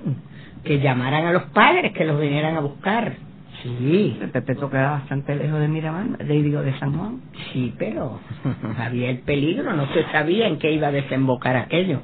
que 0.63 0.79
llamaran 0.79 1.25
a 1.25 1.31
los 1.31 1.43
padres 1.45 1.93
que 1.93 2.05
los 2.05 2.19
vinieran 2.19 2.55
a 2.55 2.59
buscar. 2.59 3.13
Sí. 3.63 4.17
El 4.21 4.29
Pepeto 4.29 4.69
queda 4.69 4.91
bastante 4.91 5.35
lejos 5.35 5.59
de 5.59 5.67
Miramar, 5.67 6.17
de, 6.19 6.41
digo, 6.43 6.61
de 6.61 6.77
San 6.77 6.95
Juan. 6.95 7.21
Sí, 7.51 7.73
pero 7.79 8.19
había 8.77 9.09
el 9.09 9.19
peligro, 9.19 9.73
no 9.73 9.87
se 9.93 10.03
sabía 10.11 10.47
en 10.47 10.59
qué 10.59 10.71
iba 10.71 10.87
a 10.87 10.91
desembocar 10.91 11.55
aquello. 11.55 12.01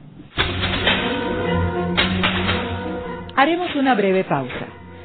Haremos 3.36 3.76
una 3.76 3.96
breve 3.96 4.24
pausa, 4.24 4.68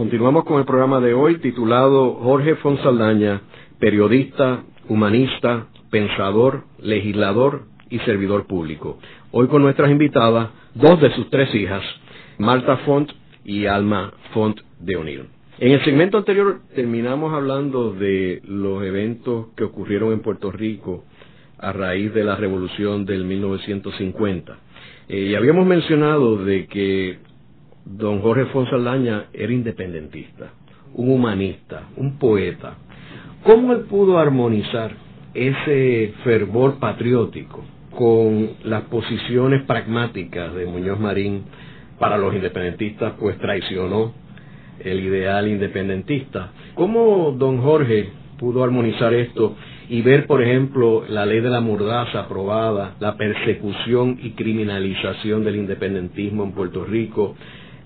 Continuamos 0.00 0.44
con 0.44 0.58
el 0.58 0.64
programa 0.64 0.98
de 0.98 1.12
hoy 1.12 1.40
titulado 1.40 2.14
Jorge 2.14 2.54
Fonsaldaña, 2.54 3.42
periodista, 3.78 4.62
humanista, 4.88 5.66
pensador, 5.90 6.64
legislador 6.78 7.64
y 7.90 7.98
servidor 7.98 8.46
público. 8.46 8.98
Hoy 9.30 9.48
con 9.48 9.60
nuestras 9.60 9.90
invitadas, 9.90 10.48
dos 10.74 10.98
de 11.02 11.10
sus 11.10 11.28
tres 11.28 11.54
hijas, 11.54 11.82
Marta 12.38 12.78
Font 12.78 13.10
y 13.44 13.66
Alma 13.66 14.14
Font 14.32 14.58
de 14.78 14.96
O'Neill. 14.96 15.26
En 15.58 15.72
el 15.72 15.84
segmento 15.84 16.16
anterior 16.16 16.60
terminamos 16.74 17.34
hablando 17.34 17.92
de 17.92 18.40
los 18.46 18.82
eventos 18.82 19.48
que 19.54 19.64
ocurrieron 19.64 20.14
en 20.14 20.20
Puerto 20.20 20.50
Rico 20.50 21.04
a 21.58 21.72
raíz 21.72 22.14
de 22.14 22.24
la 22.24 22.36
revolución 22.36 23.04
del 23.04 23.24
1950. 23.24 24.58
Eh, 25.10 25.26
y 25.26 25.34
habíamos 25.34 25.66
mencionado 25.66 26.42
de 26.42 26.68
que 26.68 27.18
don 27.96 28.20
Jorge 28.20 28.46
Fonsaldaña 28.46 29.26
era 29.32 29.52
independentista, 29.52 30.52
un 30.94 31.10
humanista, 31.10 31.88
un 31.96 32.18
poeta. 32.18 32.74
¿Cómo 33.44 33.72
él 33.72 33.80
pudo 33.82 34.18
armonizar 34.18 34.92
ese 35.34 36.14
fervor 36.24 36.78
patriótico 36.78 37.64
con 37.90 38.50
las 38.64 38.82
posiciones 38.84 39.62
pragmáticas 39.64 40.54
de 40.54 40.66
Muñoz 40.66 40.98
Marín 40.98 41.44
para 41.98 42.16
los 42.16 42.34
independentistas, 42.34 43.14
pues 43.18 43.38
traicionó 43.38 44.12
el 44.82 45.00
ideal 45.00 45.46
independentista. 45.48 46.52
¿Cómo 46.74 47.32
don 47.36 47.58
Jorge 47.58 48.08
pudo 48.38 48.64
armonizar 48.64 49.12
esto 49.12 49.54
y 49.88 50.02
ver, 50.02 50.26
por 50.26 50.40
ejemplo, 50.42 51.04
la 51.08 51.26
ley 51.26 51.40
de 51.40 51.50
la 51.50 51.60
mordaza 51.60 52.20
aprobada, 52.20 52.94
la 53.00 53.16
persecución 53.16 54.18
y 54.22 54.30
criminalización 54.30 55.44
del 55.44 55.56
independentismo 55.56 56.44
en 56.44 56.52
Puerto 56.52 56.84
Rico, 56.84 57.34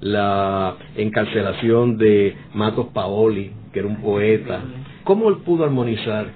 la 0.05 0.77
encarcelación 0.97 1.97
de 1.97 2.37
Matos 2.53 2.89
Paoli, 2.93 3.53
que 3.73 3.79
era 3.79 3.89
un 3.89 4.03
poeta. 4.03 4.61
¿Cómo 5.03 5.31
él 5.31 5.39
pudo 5.39 5.65
armonizar 5.65 6.27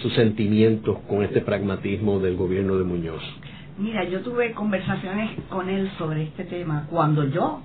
sus 0.00 0.14
sentimientos 0.14 0.98
con 1.08 1.24
este 1.24 1.40
pragmatismo 1.40 2.20
del 2.20 2.36
gobierno 2.36 2.76
de 2.76 2.84
Muñoz? 2.84 3.20
Mira, 3.76 4.04
yo 4.04 4.20
tuve 4.20 4.52
conversaciones 4.52 5.32
con 5.50 5.68
él 5.68 5.90
sobre 5.98 6.22
este 6.22 6.44
tema 6.44 6.86
cuando 6.90 7.24
yo 7.24 7.60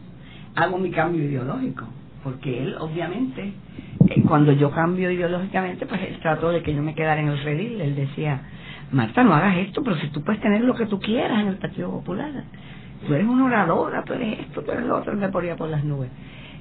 hago 0.56 0.80
mi 0.80 0.90
cambio 0.90 1.24
ideológico, 1.24 1.86
porque 2.24 2.64
él 2.64 2.76
obviamente, 2.80 3.54
eh, 4.10 4.24
cuando 4.28 4.54
yo 4.54 4.72
cambio 4.72 5.12
ideológicamente, 5.12 5.86
pues 5.86 6.02
él 6.02 6.18
trató 6.20 6.50
de 6.50 6.64
que 6.64 6.74
yo 6.74 6.82
me 6.82 6.96
quedara 6.96 7.22
en 7.22 7.28
el 7.28 7.44
redil, 7.44 7.80
él 7.80 7.96
decía, 7.96 8.42
Marta, 8.92 9.24
no 9.24 9.36
hagas 9.36 9.58
esto, 9.58 9.84
pero 9.84 9.98
si 9.98 10.08
tú 10.08 10.24
puedes 10.24 10.42
tener 10.42 10.64
lo 10.64 10.74
que 10.74 10.88
tú 10.88 11.00
quieras 11.00 11.42
en 11.42 11.48
el 11.50 11.58
Partido 11.58 11.92
Popular, 11.92 12.44
tú 13.06 13.14
eres 13.14 13.28
una 13.28 13.46
oradora, 13.46 14.04
tú 14.04 14.14
eres 14.14 14.40
esto, 14.40 14.62
tú 14.62 14.72
eres 14.72 14.86
lo 14.86 14.98
otro, 14.98 15.14
me 15.14 15.30
ponía 15.30 15.56
por 15.56 15.70
las 15.70 15.84
nubes. 15.84 16.10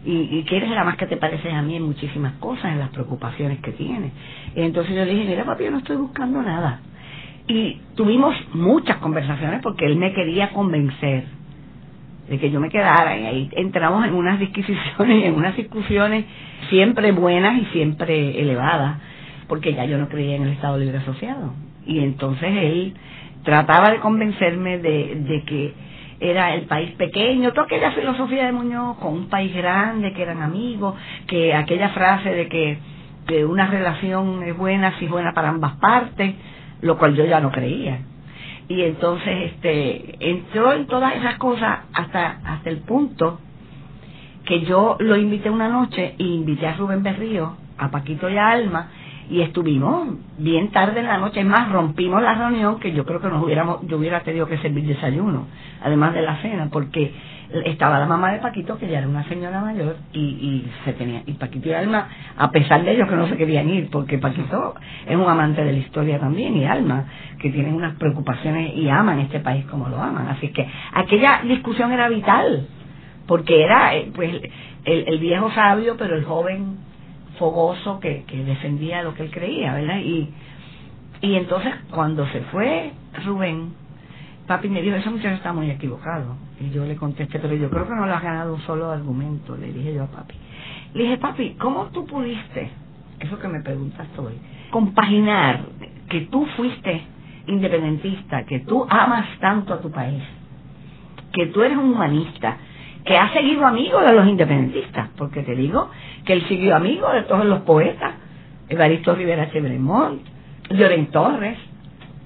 Y, 0.05 0.39
y 0.39 0.45
que 0.45 0.57
eres 0.57 0.71
la 0.71 0.85
más 0.85 0.97
que 0.97 1.07
te 1.07 1.17
pareces 1.17 1.53
a 1.53 1.63
mí 1.63 1.77
en 1.77 1.85
muchísimas 1.85 2.35
cosas, 2.35 2.73
en 2.73 2.79
las 2.79 2.89
preocupaciones 2.91 3.61
que 3.61 3.73
tienes. 3.73 4.13
Y 4.55 4.63
entonces 4.63 4.95
yo 4.95 5.05
le 5.05 5.15
dije, 5.15 5.29
mira 5.29 5.45
papi, 5.45 5.65
yo 5.65 5.71
no 5.71 5.79
estoy 5.79 5.97
buscando 5.97 6.43
nada. 6.43 6.81
Y 7.47 7.81
tuvimos 7.97 8.35
muchas 8.55 8.99
conversaciones 8.99 9.61
porque 9.63 9.87
él 9.87 9.97
me 9.97 10.13
quería 10.13 10.51
convencer 10.51 11.25
de 12.29 12.39
que 12.39 12.51
yo 12.51 12.61
me 12.61 12.71
quedara 12.71 13.17
y 13.19 13.27
ahí 13.27 13.51
entramos 13.53 14.07
en 14.07 14.15
unas 14.15 14.39
disquisiciones, 14.39 15.25
en 15.25 15.35
unas 15.35 15.57
discusiones 15.57 16.25
siempre 16.71 17.13
buenas 17.13 17.61
y 17.61 17.67
siempre 17.67 18.41
elevadas, 18.41 18.99
porque 19.49 19.75
ya 19.75 19.85
yo 19.85 19.99
no 19.99 20.09
creía 20.09 20.37
en 20.37 20.45
el 20.45 20.53
Estado 20.53 20.79
Libre 20.79 20.99
Asociado. 20.99 21.53
Y 21.85 21.99
entonces 21.99 22.49
él 22.51 22.95
trataba 23.43 23.91
de 23.91 23.99
convencerme 23.99 24.79
de, 24.79 25.17
de 25.17 25.43
que 25.45 25.75
era 26.23 26.55
el 26.55 26.63
país 26.63 26.93
pequeño, 26.93 27.53
toda 27.53 27.67
aquella 27.67 27.91
filosofía 27.91 28.47
de 28.47 28.53
Muñoz 28.53 28.97
con 28.99 29.13
un 29.13 29.29
país 29.29 29.53
grande, 29.55 30.13
que 30.13 30.23
eran 30.23 30.41
amigos, 30.41 30.95
que 31.27 31.53
aquella 31.53 31.89
frase 31.89 32.31
de 32.31 32.49
que, 32.49 32.79
una 33.45 33.67
relación 33.67 34.43
es 34.43 34.55
buena 34.55 34.99
si 34.99 35.07
es 35.07 35.11
buena 35.11 35.33
para 35.33 35.49
ambas 35.49 35.77
partes, 35.77 36.35
lo 36.83 36.99
cual 36.99 37.15
yo 37.15 37.25
ya 37.25 37.41
no 37.41 37.51
creía. 37.51 38.01
Y 38.69 38.83
entonces 38.83 39.53
este 39.53 40.17
entró 40.31 40.75
en 40.75 40.87
todas 40.87 41.17
esas 41.17 41.39
cosas 41.39 41.81
hasta, 41.95 42.41
hasta 42.45 42.69
el 42.69 42.79
punto 42.79 43.41
que 44.45 44.61
yo 44.61 44.97
lo 45.01 45.17
invité 45.17 45.49
una 45.49 45.69
noche 45.69 46.15
y 46.19 46.35
invité 46.35 46.67
a 46.67 46.75
Rubén 46.75 47.03
Berrío, 47.03 47.57
a 47.79 47.91
Paquito 47.91 48.29
y 48.29 48.37
a 48.37 48.51
Alma, 48.51 48.91
y 49.31 49.41
estuvimos 49.41 50.09
bien 50.39 50.71
tarde 50.71 51.01
en 51.01 51.07
la 51.07 51.19
noche, 51.19 51.45
más, 51.45 51.71
rompimos 51.71 52.23
la 52.23 52.35
reunión 52.35 52.79
que 52.81 52.93
yo 52.93 53.05
creo 53.05 53.21
que 53.21 53.29
nos 53.29 53.43
hubiéramos, 53.43 53.87
yo 53.87 53.99
hubiera 53.99 54.21
tenido 54.21 54.47
que 54.47 54.59
servir 54.59 54.87
desayuno, 54.87 55.47
además 55.83 56.15
de 56.15 56.23
la 56.23 56.37
cena, 56.39 56.69
porque 56.71 57.13
estaba 57.65 57.99
la 57.99 58.07
mamá 58.07 58.33
de 58.33 58.39
Paquito, 58.39 58.79
que 58.79 58.89
ya 58.89 58.99
era 58.99 59.09
una 59.09 59.25
señora 59.29 59.61
mayor, 59.61 59.97
y, 60.13 60.21
y 60.21 60.73
se 60.85 60.93
tenía, 60.95 61.23
y 61.27 61.33
Paquito 61.35 61.69
y 61.69 61.73
Alma, 61.73 62.09
a 62.37 62.51
pesar 62.51 62.83
de 62.85 62.93
ellos 62.93 63.09
que 63.09 63.17
no 63.17 63.29
se 63.29 63.37
querían 63.37 63.69
ir, 63.69 63.91
porque 63.91 64.19
Paquito 64.19 64.75
es 65.07 65.17
un 65.17 65.29
amante 65.29 65.63
de 65.65 65.73
la 65.73 65.79
historia 65.79 66.19
también, 66.19 66.57
y 66.57 66.65
Alma, 66.65 67.05
que 67.41 67.51
tienen 67.51 67.75
unas 67.75 67.95
preocupaciones 67.97 68.75
y 68.77 68.89
aman 68.89 69.19
este 69.21 69.41
país 69.41 69.65
como 69.67 69.89
lo 69.89 70.01
aman. 70.01 70.29
Así 70.29 70.49
que 70.49 70.67
aquella 70.95 71.43
discusión 71.45 71.93
era 71.93 72.09
vital, 72.09 72.67
porque 73.27 73.63
era 73.63 73.95
eh, 73.95 74.11
pues 74.15 74.35
el, 74.85 75.09
el 75.09 75.19
viejo 75.19 75.51
sabio, 75.53 75.97
pero 75.97 76.17
el 76.17 76.25
joven 76.25 76.79
fogoso 77.39 78.01
que, 78.01 78.25
que 78.25 78.45
defendía 78.45 79.03
lo 79.03 79.15
que 79.15 79.23
él 79.25 79.31
creía, 79.31 79.75
¿verdad? 79.75 79.99
Y, 79.99 80.29
y 81.21 81.35
entonces 81.37 81.75
cuando 81.91 82.27
se 82.29 82.41
fue 82.43 82.93
Rubén, 83.25 83.73
papi 84.47 84.69
me 84.69 84.83
dijo, 84.83 84.97
ese 84.97 85.11
muchacho 85.11 85.35
está 85.35 85.53
muy 85.53 85.71
equivocado. 85.71 86.37
Y 86.61 86.71
yo 86.71 86.85
le 86.85 86.97
contesté, 86.97 87.39
pero 87.39 87.55
yo 87.55 87.71
creo 87.71 87.87
que 87.87 87.95
no 87.95 88.07
le 88.07 88.13
has 88.13 88.23
ganado 88.23 88.55
un 88.55 88.61
solo 88.63 88.91
argumento, 88.91 89.57
le 89.57 89.73
dije 89.73 89.95
yo 89.95 90.05
a 90.05 90.07
papi. 90.07 90.35
Le 90.95 91.05
dije, 91.05 91.19
papi, 91.19 91.57
¿cómo 91.61 91.87
tú 91.87 92.05
pudiste, 92.07 92.71
eso 93.21 93.39
que 93.39 93.49
me 93.49 93.61
preguntas 93.61 94.07
hoy, 94.19 94.35
compaginar 94.71 95.61
que 96.09 96.23
tú 96.23 96.47
fuiste 96.57 97.03
independentista, 97.47 98.45
que 98.45 98.61
tú 98.61 98.87
amas 98.89 99.27
tanto 99.41 99.75
a 99.75 99.81
tu 99.81 99.91
país, 99.91 100.23
que 101.33 101.47
tú 101.47 101.63
eres 101.63 101.77
un 101.77 101.95
humanista, 101.95 102.57
que 103.05 103.17
has 103.17 103.33
seguido 103.33 103.67
amigo 103.67 104.01
de 104.01 104.13
los 104.13 104.27
independentistas, 104.27 105.09
porque 105.17 105.43
te 105.43 105.55
digo 105.55 105.91
que 106.25 106.35
él 106.35 106.45
siguió 106.47 106.77
amigo 106.77 107.11
de 107.13 107.23
todos 107.23 107.45
los 107.45 107.61
poetas, 107.61 108.15
Evaristo 108.69 109.15
Rivera 109.15 109.51
Chevremont, 109.51 110.23
Lloren 110.71 111.07
Torres, 111.07 111.59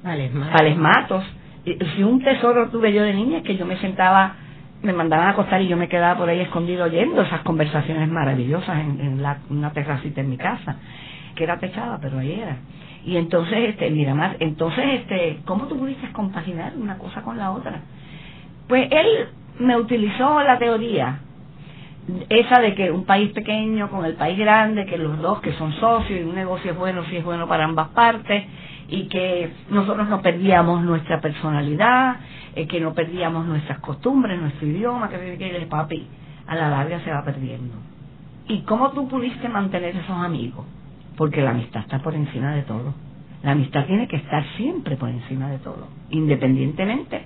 Vales 0.02 0.76
Matos. 0.76 1.24
Si 1.64 2.02
un 2.02 2.22
tesoro 2.22 2.68
tuve 2.68 2.92
yo 2.92 3.02
de 3.02 3.14
niña 3.14 3.38
es 3.38 3.44
que 3.44 3.56
yo 3.56 3.66
me 3.66 3.76
sentaba, 3.78 4.36
me 4.82 4.92
mandaban 4.92 5.26
a 5.26 5.30
acostar 5.30 5.60
y 5.62 5.68
yo 5.68 5.76
me 5.76 5.88
quedaba 5.88 6.18
por 6.18 6.28
ahí 6.28 6.40
escondido 6.40 6.84
oyendo 6.84 7.22
esas 7.22 7.40
conversaciones 7.40 8.08
maravillosas 8.08 8.78
en, 8.78 9.00
en 9.00 9.22
la, 9.22 9.38
una 9.50 9.72
terracita 9.72 10.20
en 10.20 10.30
mi 10.30 10.36
casa, 10.36 10.76
que 11.34 11.42
era 11.44 11.58
techada, 11.58 11.98
pero 12.00 12.18
ahí 12.18 12.38
era. 12.40 12.58
Y 13.04 13.16
entonces, 13.16 13.70
este, 13.70 13.90
mira 13.90 14.14
más, 14.14 14.36
entonces, 14.40 14.84
este, 15.00 15.38
¿cómo 15.44 15.66
tú 15.66 15.78
pudiste 15.78 16.12
compaginar 16.12 16.74
una 16.76 16.98
cosa 16.98 17.22
con 17.22 17.38
la 17.38 17.50
otra? 17.52 17.80
Pues 18.68 18.88
él 18.90 19.28
me 19.58 19.76
utilizó 19.76 20.42
la 20.42 20.58
teoría 20.58 21.20
esa 22.28 22.60
de 22.60 22.74
que 22.74 22.90
un 22.90 23.04
país 23.04 23.32
pequeño 23.32 23.90
con 23.90 24.04
el 24.04 24.14
país 24.14 24.38
grande, 24.38 24.86
que 24.86 24.96
los 24.96 25.18
dos 25.18 25.40
que 25.40 25.52
son 25.54 25.72
socios 25.74 26.20
y 26.20 26.22
un 26.22 26.34
negocio 26.34 26.70
es 26.70 26.78
bueno 26.78 27.04
si 27.04 27.16
es 27.16 27.24
bueno 27.24 27.48
para 27.48 27.64
ambas 27.64 27.88
partes 27.88 28.44
y 28.88 29.08
que 29.08 29.50
nosotros 29.70 30.08
no 30.08 30.22
perdíamos 30.22 30.84
nuestra 30.84 31.20
personalidad, 31.20 32.16
eh, 32.54 32.68
que 32.68 32.80
no 32.80 32.94
perdíamos 32.94 33.44
nuestras 33.46 33.80
costumbres, 33.80 34.40
nuestro 34.40 34.68
idioma, 34.68 35.08
que, 35.08 35.36
que 35.36 35.56
el 35.56 35.66
papi 35.66 36.06
a 36.46 36.54
la 36.54 36.70
larga 36.70 37.00
se 37.00 37.10
va 37.10 37.24
perdiendo. 37.24 37.74
¿Y 38.46 38.60
cómo 38.60 38.92
tú 38.92 39.08
pudiste 39.08 39.48
mantener 39.48 39.96
esos 39.96 40.16
amigos? 40.16 40.64
Porque 41.16 41.42
la 41.42 41.50
amistad 41.50 41.82
está 41.82 41.98
por 41.98 42.14
encima 42.14 42.54
de 42.54 42.62
todo. 42.62 42.94
La 43.42 43.52
amistad 43.52 43.84
tiene 43.86 44.06
que 44.06 44.16
estar 44.16 44.44
siempre 44.56 44.96
por 44.96 45.08
encima 45.08 45.48
de 45.50 45.58
todo, 45.58 45.88
independientemente 46.10 47.24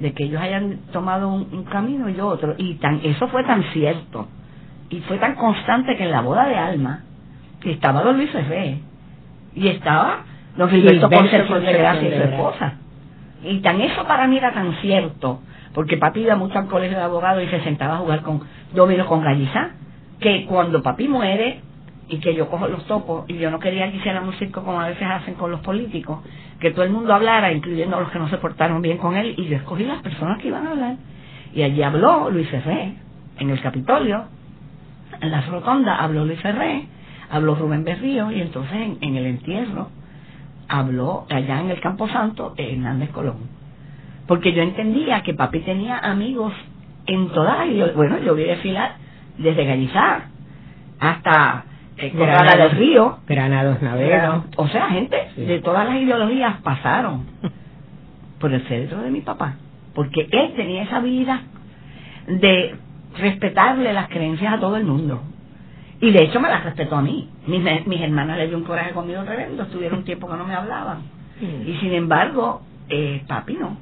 de 0.00 0.12
que 0.14 0.24
ellos 0.24 0.40
hayan 0.40 0.78
tomado 0.92 1.28
un, 1.28 1.64
camino 1.64 2.08
y 2.08 2.18
otro. 2.20 2.54
Y 2.56 2.74
tan, 2.74 3.00
eso 3.04 3.28
fue 3.28 3.44
tan 3.44 3.62
cierto 3.72 4.26
y 4.88 5.00
fue 5.00 5.18
tan 5.18 5.34
constante 5.36 5.96
que 5.96 6.04
en 6.04 6.10
la 6.10 6.22
boda 6.22 6.46
de 6.46 6.56
Alma 6.56 7.04
estaba 7.64 8.02
don 8.02 8.16
Luis 8.16 8.30
Ferré 8.30 8.78
y 9.54 9.68
estaba 9.68 10.24
don 10.56 10.70
Gilberto 10.70 11.10
Ponce 11.10 11.36
de 11.38 11.72
Gracia 11.72 12.08
y 12.08 12.12
su 12.12 12.22
esposa. 12.22 12.74
Y 13.44 13.58
tan 13.60 13.80
eso 13.80 14.04
para 14.04 14.26
mí 14.26 14.38
era 14.38 14.52
tan 14.52 14.74
cierto, 14.80 15.40
porque 15.74 15.96
papi 15.96 16.20
iba 16.20 16.36
mucho 16.36 16.58
al 16.58 16.66
colegio 16.66 16.96
de 16.96 17.04
abogados 17.04 17.42
y 17.42 17.48
se 17.48 17.60
sentaba 17.60 17.94
a 17.94 17.98
jugar 17.98 18.22
con 18.22 18.42
domino 18.74 19.06
con 19.06 19.22
Gallizá, 19.22 19.70
que 20.18 20.46
cuando 20.46 20.82
papi 20.82 21.08
muere, 21.08 21.60
y 22.10 22.18
que 22.18 22.34
yo 22.34 22.48
cojo 22.48 22.66
los 22.66 22.84
topos 22.86 23.24
y 23.28 23.38
yo 23.38 23.50
no 23.50 23.60
quería 23.60 23.90
que 23.90 23.98
hicieran 23.98 24.26
un 24.26 24.34
circo 24.34 24.62
como 24.64 24.80
a 24.80 24.88
veces 24.88 25.06
hacen 25.08 25.34
con 25.34 25.50
los 25.50 25.60
políticos, 25.60 26.18
que 26.58 26.72
todo 26.72 26.84
el 26.84 26.90
mundo 26.90 27.14
hablara, 27.14 27.52
incluyendo 27.52 27.96
a 27.96 28.00
los 28.00 28.10
que 28.10 28.18
no 28.18 28.28
se 28.28 28.38
portaron 28.38 28.82
bien 28.82 28.98
con 28.98 29.16
él, 29.16 29.34
y 29.38 29.46
yo 29.46 29.56
escogí 29.56 29.84
las 29.84 30.02
personas 30.02 30.38
que 30.38 30.48
iban 30.48 30.66
a 30.66 30.72
hablar. 30.72 30.96
Y 31.54 31.62
allí 31.62 31.82
habló 31.82 32.28
Luis 32.30 32.48
Ferré, 32.50 32.94
en 33.38 33.50
el 33.50 33.60
Capitolio, 33.60 34.24
en 35.20 35.30
la 35.30 35.40
rotonda 35.42 35.96
habló 35.96 36.24
Luis 36.24 36.40
Ferré, 36.40 36.86
habló 37.30 37.54
Rubén 37.54 37.84
Berrío, 37.84 38.30
y 38.32 38.40
entonces 38.40 38.76
en, 39.00 39.16
el 39.16 39.26
entierro 39.26 39.88
habló 40.68 41.26
allá 41.30 41.60
en 41.60 41.70
el 41.70 41.80
Campo 41.80 42.08
Santo 42.08 42.54
Hernández 42.56 43.10
Colón. 43.10 43.38
Porque 44.26 44.52
yo 44.52 44.62
entendía 44.62 45.22
que 45.22 45.34
papi 45.34 45.60
tenía 45.60 45.98
amigos 45.98 46.52
en 47.06 47.28
todas, 47.28 47.66
y 47.68 47.80
bueno, 47.94 48.18
yo 48.18 48.34
vi 48.34 48.44
desfilar 48.44 48.96
desde 49.38 49.64
Gallizar 49.64 50.24
hasta 51.00 51.64
Granada 52.08 52.56
del 52.56 52.70
Río. 52.72 53.18
Granados 53.26 53.82
Navero. 53.82 54.44
O 54.56 54.68
sea, 54.68 54.88
gente 54.88 55.16
de 55.36 55.60
todas 55.60 55.86
las 55.86 55.96
ideologías 55.96 56.60
pasaron 56.62 57.26
por 58.38 58.52
el 58.52 58.66
centro 58.66 59.02
de 59.02 59.10
mi 59.10 59.20
papá. 59.20 59.56
Porque 59.94 60.28
él 60.30 60.54
tenía 60.56 60.82
esa 60.84 60.96
habilidad 60.96 61.40
de 62.26 62.76
respetarle 63.18 63.92
las 63.92 64.08
creencias 64.08 64.54
a 64.54 64.60
todo 64.60 64.76
el 64.76 64.84
mundo. 64.84 65.20
Y 66.00 66.10
de 66.12 66.24
hecho 66.24 66.40
me 66.40 66.48
las 66.48 66.64
respetó 66.64 66.96
a 66.96 67.02
mí. 67.02 67.28
Mis, 67.46 67.62
mis 67.86 68.00
hermanas 68.00 68.38
le 68.38 68.48
dio 68.48 68.56
un 68.56 68.64
coraje 68.64 68.92
conmigo 68.92 69.22
tremendo, 69.24 69.64
estuvieron 69.64 69.98
un 69.98 70.04
tiempo 70.04 70.28
que 70.28 70.36
no 70.36 70.46
me 70.46 70.54
hablaban. 70.54 71.02
Y 71.40 71.74
sin 71.80 71.92
embargo, 71.92 72.62
eh, 72.88 73.22
papi 73.26 73.54
no. 73.54 73.76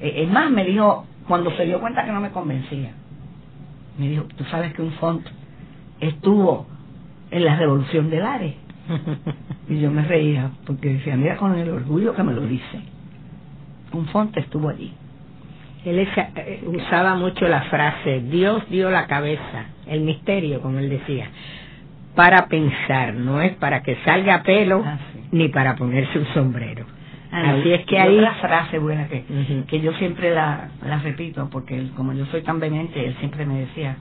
Eh, 0.00 0.22
es 0.22 0.30
más, 0.30 0.50
me 0.50 0.64
dijo, 0.64 1.06
cuando 1.26 1.50
se 1.56 1.64
dio 1.64 1.80
cuenta 1.80 2.04
que 2.04 2.12
no 2.12 2.20
me 2.20 2.30
convencía, 2.30 2.92
me 3.98 4.08
dijo, 4.08 4.24
tú 4.36 4.44
sabes 4.44 4.72
que 4.74 4.82
un 4.82 4.92
font 4.92 5.26
estuvo 6.00 6.66
en 7.32 7.44
la 7.44 7.56
revolución 7.56 8.10
de 8.10 8.18
Lares. 8.20 8.54
y 9.68 9.80
yo 9.80 9.90
me 9.90 10.02
reía 10.02 10.50
porque 10.66 10.94
decía, 10.94 11.16
mira 11.16 11.36
con 11.36 11.58
el 11.58 11.68
orgullo 11.70 12.14
que 12.14 12.22
me 12.22 12.32
lo 12.34 12.42
dice. 12.42 12.80
Un 13.92 14.06
fonte 14.06 14.40
estuvo 14.40 14.68
allí. 14.68 14.92
Él 15.84 15.98
eh, 15.98 16.62
usaba 16.66 17.16
mucho 17.16 17.48
la 17.48 17.62
frase, 17.62 18.20
Dios 18.20 18.62
dio 18.70 18.88
la 18.90 19.06
cabeza, 19.08 19.66
el 19.86 20.02
misterio, 20.02 20.60
como 20.60 20.78
él 20.78 20.88
decía. 20.88 21.26
para 22.14 22.46
pensar, 22.46 23.14
no 23.14 23.40
es 23.40 23.52
para 23.56 23.82
que 23.82 23.96
salga 24.04 24.42
pelo 24.42 24.82
Ah, 24.86 24.98
ni 25.32 25.48
para 25.48 25.74
ponerse 25.76 26.18
un 26.18 26.26
sombrero. 26.34 26.84
Ah, 27.32 27.54
Así 27.58 27.72
es 27.72 27.84
que 27.86 27.94
y 27.96 27.98
ahí... 27.98 28.18
otra 28.18 28.34
frase 28.34 28.78
buena 28.78 29.08
que, 29.08 29.24
que 29.66 29.80
yo 29.80 29.92
siempre 29.94 30.34
la, 30.34 30.68
la 30.86 30.98
repito, 30.98 31.48
porque 31.50 31.76
él, 31.78 31.90
como 31.96 32.12
yo 32.12 32.26
soy 32.26 32.42
tan 32.42 32.60
vehemente, 32.60 33.04
él 33.04 33.16
siempre 33.18 33.46
me 33.46 33.60
decía, 33.60 33.96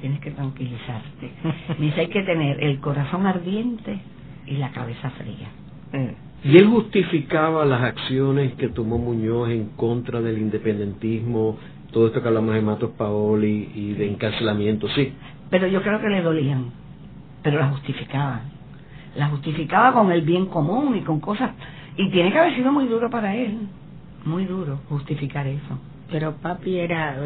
tienes 0.00 0.20
que 0.20 0.30
tranquilizarte. 0.30 1.30
Me 1.78 1.86
dice, 1.86 2.00
hay 2.00 2.08
que 2.08 2.22
tener 2.22 2.62
el 2.62 2.80
corazón 2.80 3.26
ardiente 3.26 3.98
y 4.46 4.56
la 4.56 4.70
cabeza 4.70 5.10
fría. 5.10 5.48
Mm. 5.92 6.48
Y 6.48 6.56
él 6.56 6.68
justificaba 6.68 7.64
las 7.64 7.82
acciones 7.82 8.54
que 8.54 8.68
tomó 8.68 8.98
Muñoz 8.98 9.50
en 9.50 9.70
contra 9.70 10.20
del 10.20 10.38
independentismo, 10.38 11.58
todo 11.92 12.06
esto 12.08 12.22
que 12.22 12.28
hablamos 12.28 12.54
de 12.54 12.62
Matos 12.62 12.90
Paoli 12.96 13.70
y 13.74 13.92
de 13.94 14.08
encarcelamiento, 14.08 14.88
sí. 14.90 15.12
Pero 15.50 15.66
yo 15.66 15.82
creo 15.82 16.00
que 16.00 16.08
le 16.08 16.22
dolían, 16.22 16.66
pero 17.42 17.58
la 17.58 17.68
justificaba. 17.68 18.42
La 19.16 19.28
justificaba 19.28 19.92
con 19.92 20.12
el 20.12 20.22
bien 20.22 20.46
común 20.46 20.96
y 20.96 21.00
con 21.00 21.20
cosas... 21.20 21.50
Y 21.96 22.10
tiene 22.10 22.30
que 22.30 22.38
haber 22.38 22.54
sido 22.54 22.70
muy 22.70 22.86
duro 22.86 23.10
para 23.10 23.34
él, 23.34 23.58
muy 24.24 24.44
duro 24.44 24.78
justificar 24.88 25.48
eso. 25.48 25.80
Pero 26.10 26.36
papi 26.42 26.78
era 26.78 27.16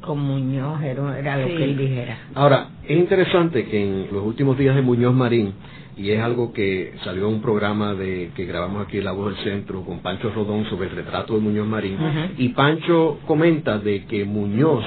con 0.00 0.18
Muñoz, 0.18 0.82
era, 0.82 1.18
era 1.18 1.36
lo 1.38 1.48
Sí. 1.48 1.54
que 1.56 1.64
él 1.64 1.76
dijera. 1.76 2.18
Ahora, 2.34 2.68
es 2.86 2.96
interesante 2.98 3.66
que 3.66 3.82
en 3.82 4.08
los 4.12 4.24
últimos 4.24 4.56
días 4.58 4.74
de 4.74 4.82
Muñoz 4.82 5.14
Marín, 5.14 5.52
y 5.96 6.10
es 6.10 6.20
algo 6.22 6.52
que 6.52 6.94
salió 7.04 7.28
en 7.28 7.34
un 7.34 7.42
programa 7.42 7.94
de 7.94 8.30
que 8.34 8.46
grabamos 8.46 8.86
aquí 8.86 8.98
en 8.98 9.04
La 9.04 9.12
Voz 9.12 9.34
del 9.36 9.44
Centro 9.44 9.82
con 9.82 10.00
Pancho 10.00 10.30
Rodón 10.34 10.64
sobre 10.66 10.88
el 10.88 10.96
retrato 10.96 11.34
de 11.34 11.40
Muñoz 11.40 11.66
Marín, 11.66 11.96
y 12.38 12.48
Pancho 12.50 13.18
comenta 13.26 13.78
de 13.78 14.04
que 14.06 14.24
Muñoz, 14.24 14.84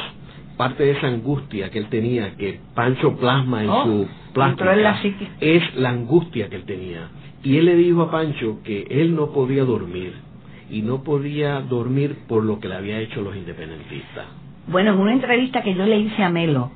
parte 0.57 0.83
de 0.83 0.91
esa 0.91 1.07
angustia 1.07 1.69
que 1.69 1.77
él 1.79 1.87
tenía, 1.89 2.35
que 2.35 2.59
Pancho 2.73 3.15
plasma 3.17 3.63
en 3.63 3.69
Oh, 3.69 3.83
su 3.83 4.07
entró 4.41 4.71
en 4.71 4.83
la 4.83 4.91
plástica, 4.99 5.25
es 5.39 5.75
la 5.75 5.89
angustia 5.89 6.49
que 6.49 6.55
él 6.57 6.63
tenía. 6.65 7.09
Y 7.43 7.57
él 7.57 7.65
le 7.65 7.75
dijo 7.75 8.01
a 8.01 8.11
Pancho 8.11 8.59
que 8.63 8.85
él 8.89 9.15
no 9.15 9.31
podía 9.31 9.63
dormir, 9.63 10.13
y 10.69 10.81
no 10.81 11.03
podía 11.03 11.61
dormir 11.61 12.19
por 12.27 12.43
lo 12.43 12.59
que 12.59 12.67
le 12.67 12.75
había 12.75 12.99
hecho 12.99 13.21
los 13.21 13.35
independentistas. 13.35 14.25
Bueno, 14.67 14.91
en 14.93 14.99
una 14.99 15.13
entrevista 15.13 15.61
que 15.61 15.73
yo 15.73 15.85
le 15.85 15.97
hice 15.99 16.23
a 16.23 16.29
Melo, 16.29 16.71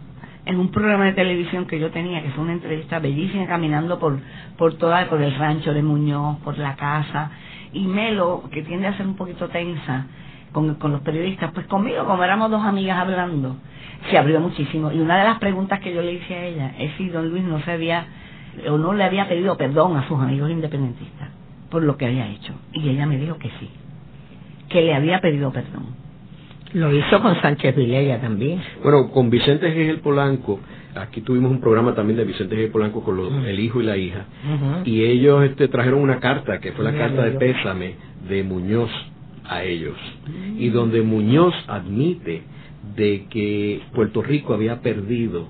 en 0.45 0.60
un 0.60 0.71
programa 0.71 1.06
de 1.06 1.13
televisión 1.13 1.65
que 1.65 1.80
yo 1.80 1.91
tenía, 1.91 2.23
que 2.23 2.30
fue 2.32 2.43
una 2.43 2.54
entrevista 2.54 2.99
bellísima, 2.99 3.47
caminando 3.47 3.99
por, 3.99 4.19
por 4.58 4.75
toda, 4.75 5.08
por 5.08 5.21
el 5.21 5.36
rancho 5.36 5.73
de 5.73 5.84
Muñoz, 5.84 6.38
por 6.39 6.58
la 6.58 6.75
casa, 6.75 7.32
y 7.73 7.86
Melo, 7.86 8.43
que 8.51 8.63
tiende 8.63 8.88
a 8.88 8.97
ser 8.97 9.06
un 9.08 9.15
poquito 9.15 9.49
tensa 9.49 10.08
con, 10.51 10.75
con 10.75 10.91
los 10.91 11.01
periodistas, 11.01 11.51
pues 11.54 11.67
conmigo, 11.67 12.06
como 12.06 12.23
éramos 12.23 12.49
dos 12.49 12.63
amigas 12.63 12.97
hablando, 12.97 13.58
se 14.10 14.17
abrió 14.17 14.39
muchísimo. 14.39 14.91
Y 14.91 14.99
una 14.99 15.17
de 15.19 15.25
las 15.25 15.39
preguntas 15.39 15.80
que 15.80 15.93
yo 15.93 16.01
le 16.01 16.13
hice 16.13 16.34
a 16.34 16.45
ella 16.45 16.75
es 16.80 16.93
si 16.97 17.10
don 17.10 17.30
Luis 17.30 17.43
no 17.43 17.62
se 17.62 17.71
había, 17.71 18.06
o 18.69 18.77
no 18.77 18.93
le 18.93 19.04
había 19.04 19.27
pedido 19.27 19.58
perdón 19.58 19.97
a 19.97 20.08
sus 20.08 20.19
amigos 20.19 20.49
independentistas 20.49 21.41
por 21.71 21.82
lo 21.82 21.97
que 21.97 22.06
había 22.06 22.27
hecho. 22.27 22.54
Y 22.73 22.89
ella 22.89 23.08
me 23.08 23.17
dijo 23.17 23.38
que 23.39 23.49
sí, 23.60 23.69
que 24.71 24.81
le 24.81 24.93
había 24.93 25.19
pedido 25.19 25.51
perdón. 25.51 25.86
Lo 26.73 26.95
hizo 26.95 27.21
con 27.21 27.39
Sánchez 27.41 27.75
Vilella 27.75 28.21
también. 28.21 28.62
Bueno, 28.81 29.12
con 29.12 29.29
Vicente 29.29 29.67
G. 29.75 29.99
Polanco, 29.99 30.60
aquí 30.95 31.19
tuvimos 31.21 31.51
un 31.51 31.60
programa 31.60 31.93
también 31.93 32.17
de 32.17 32.23
Vicente 32.25 32.55
G. 32.55 32.71
Polanco 32.71 33.03
con 33.03 33.17
los- 33.17 33.45
el 33.45 33.60
hijo 33.60 33.81
y 33.81 33.84
la 33.86 33.97
hija, 33.97 34.25
y 34.86 35.03
ellos 35.03 35.43
este, 35.43 35.67
trajeron 35.67 35.99
una 36.01 36.19
carta, 36.19 36.60
que 36.62 36.71
fue 36.71 36.86
la 36.86 36.93
carta 36.93 37.23
de 37.23 37.31
pésame 37.39 37.95
de 38.29 38.43
Muñoz 38.43 38.89
a 39.49 39.63
ellos, 39.63 39.97
y 40.57 40.69
donde 40.69 41.01
Muñoz 41.01 41.53
admite 41.67 42.43
de 42.95 43.25
que 43.29 43.81
Puerto 43.93 44.21
Rico 44.21 44.53
había 44.53 44.81
perdido 44.81 45.47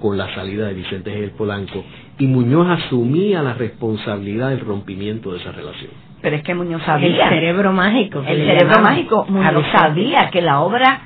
con 0.00 0.18
la 0.18 0.34
salida 0.34 0.66
de 0.66 0.74
Vicente 0.74 1.10
G. 1.16 1.30
Polanco, 1.36 1.84
y 2.18 2.26
Muñoz 2.26 2.66
asumía 2.68 3.40
la 3.42 3.54
responsabilidad 3.54 4.50
del 4.50 4.60
rompimiento 4.60 5.32
de 5.32 5.38
esa 5.38 5.52
relación. 5.52 5.90
Pero 6.26 6.38
es 6.38 6.42
que 6.42 6.56
Muñoz 6.56 6.80
El 6.80 6.86
sabía. 6.86 7.28
cerebro 7.28 7.72
mágico. 7.72 8.20
El 8.26 8.38
cerebro 8.38 8.80
mágico, 8.82 9.26
Muñoz 9.28 9.64
sabía 9.70 10.28
que 10.32 10.42
la 10.42 10.60
obra 10.60 11.02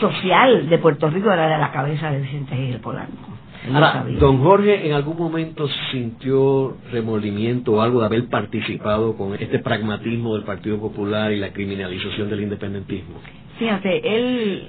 social 0.00 0.70
de 0.70 0.78
Puerto 0.78 1.10
Rico 1.10 1.30
era 1.30 1.46
de 1.46 1.58
la 1.58 1.70
cabeza 1.72 2.10
de 2.10 2.22
Vicente 2.22 2.56
Gil 2.56 2.78
Polanco. 2.78 3.12
Ahora, 3.70 3.92
sabía. 3.92 4.18
don 4.18 4.42
Jorge 4.42 4.86
en 4.86 4.94
algún 4.94 5.18
momento 5.18 5.68
sintió 5.92 6.74
remordimiento 6.90 7.72
o 7.74 7.82
algo 7.82 8.00
de 8.00 8.06
haber 8.06 8.28
participado 8.30 9.14
con 9.18 9.34
este 9.34 9.58
pragmatismo 9.58 10.32
del 10.36 10.44
Partido 10.44 10.78
Popular 10.80 11.30
y 11.32 11.36
la 11.38 11.52
criminalización 11.52 12.30
del 12.30 12.40
independentismo. 12.40 13.16
Fíjate, 13.58 14.16
él 14.16 14.68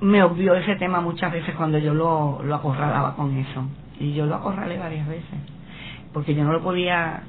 me 0.00 0.22
obvió 0.22 0.54
ese 0.54 0.76
tema 0.76 1.02
muchas 1.02 1.30
veces 1.30 1.54
cuando 1.56 1.76
yo 1.76 1.92
lo, 1.92 2.40
lo 2.42 2.54
acorralaba 2.54 3.14
con 3.16 3.36
eso. 3.36 3.66
Y 4.00 4.14
yo 4.14 4.24
lo 4.24 4.36
acorralé 4.36 4.78
varias 4.78 5.06
veces. 5.06 5.38
Porque 6.14 6.34
yo 6.34 6.42
no 6.42 6.54
lo 6.54 6.62
podía, 6.62 7.24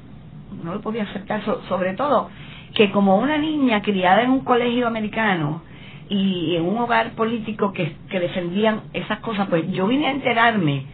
no 0.62 0.74
lo 0.74 0.80
podía 0.80 1.04
aceptar. 1.04 1.42
So- 1.44 1.62
sobre 1.68 1.94
todo, 1.94 2.30
que 2.74 2.90
como 2.90 3.16
una 3.18 3.38
niña 3.38 3.82
criada 3.82 4.22
en 4.22 4.30
un 4.30 4.40
colegio 4.40 4.86
americano 4.86 5.62
y 6.08 6.56
en 6.56 6.64
un 6.64 6.78
hogar 6.78 7.12
político 7.12 7.72
que, 7.72 7.96
que 8.08 8.20
defendían 8.20 8.82
esas 8.92 9.18
cosas, 9.20 9.48
pues 9.48 9.70
yo 9.72 9.86
vine 9.86 10.06
a 10.06 10.10
enterarme 10.12 10.84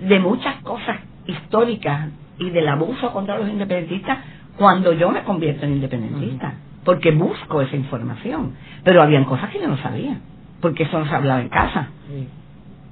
de 0.00 0.18
muchas 0.18 0.56
cosas 0.62 0.98
históricas 1.26 2.08
y 2.38 2.50
del 2.50 2.68
abuso 2.68 3.12
contra 3.12 3.38
los 3.38 3.48
independentistas 3.48 4.18
cuando 4.56 4.92
yo 4.92 5.10
me 5.10 5.22
convierto 5.22 5.64
en 5.66 5.72
independentista, 5.74 6.54
porque 6.84 7.10
busco 7.12 7.62
esa 7.62 7.76
información. 7.76 8.54
Pero 8.84 9.02
habían 9.02 9.24
cosas 9.24 9.50
que 9.50 9.60
yo 9.60 9.68
no 9.68 9.76
sabía, 9.78 10.18
porque 10.60 10.84
eso 10.84 10.98
no 10.98 11.06
se 11.06 11.14
hablaba 11.14 11.40
en 11.40 11.48
casa, 11.48 11.88
Sí. 12.08 12.28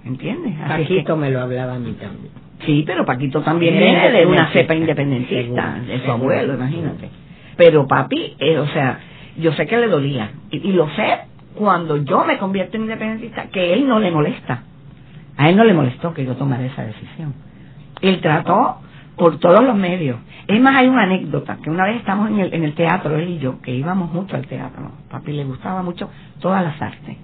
¿entiendes? 0.05 0.55
Así 0.61 1.03
que- 1.05 1.15
me 1.17 1.31
lo 1.31 1.41
hablaba 1.41 1.75
a 1.75 1.79
mí 1.79 1.93
también. 1.93 2.48
Sí, 2.65 2.83
pero 2.87 3.05
Paquito 3.05 3.41
también 3.43 3.75
viene 3.79 4.11
de 4.11 4.27
una 4.27 4.47
cepa 4.53 4.75
independentista, 4.75 5.81
de 5.87 6.01
su 6.05 6.11
abuelo, 6.11 6.55
imagínate. 6.55 7.09
Pero 7.57 7.87
papi, 7.87 8.35
eh, 8.39 8.59
o 8.59 8.67
sea, 8.69 8.99
yo 9.39 9.53
sé 9.53 9.67
que 9.67 9.77
le 9.79 9.89
dolía, 9.89 10.31
y, 10.51 10.69
y 10.69 10.73
lo 10.73 10.89
sé 10.91 11.19
cuando 11.55 11.97
yo 11.99 12.25
me 12.25 12.39
convierto 12.39 12.77
en 12.77 12.85
independentista, 12.85 13.47
que 13.53 13.73
él 13.73 13.87
no 13.89 13.99
le 14.01 14.11
molesta. 14.11 14.63
A 15.37 15.49
él 15.51 15.57
no 15.57 15.65
le 15.65 15.73
molestó 15.75 16.13
que 16.15 16.25
yo 16.25 16.35
tomara 16.37 16.65
esa 16.65 16.83
decisión. 16.85 17.35
Él 18.01 18.21
trató 18.21 18.79
por 19.17 19.39
todos 19.39 19.63
los 19.65 19.77
medios. 19.77 20.19
Es 20.49 20.61
más, 20.61 20.77
hay 20.77 20.89
una 20.89 21.03
anécdota, 21.03 21.59
que 21.63 21.71
una 21.71 21.85
vez 21.85 21.97
estamos 21.97 22.31
en 22.31 22.41
el, 22.41 22.55
en 22.55 22.65
el 22.65 22.75
teatro, 22.75 23.17
él 23.17 23.29
y 23.29 23.39
yo, 23.39 23.61
que 23.61 23.73
íbamos 23.73 24.13
mucho 24.13 24.37
al 24.37 24.47
teatro. 24.47 24.91
Papi 25.11 25.33
le 25.33 25.45
gustaba 25.45 25.83
mucho 25.83 26.11
todas 26.41 26.63
las 26.65 26.81
artes. 26.81 27.17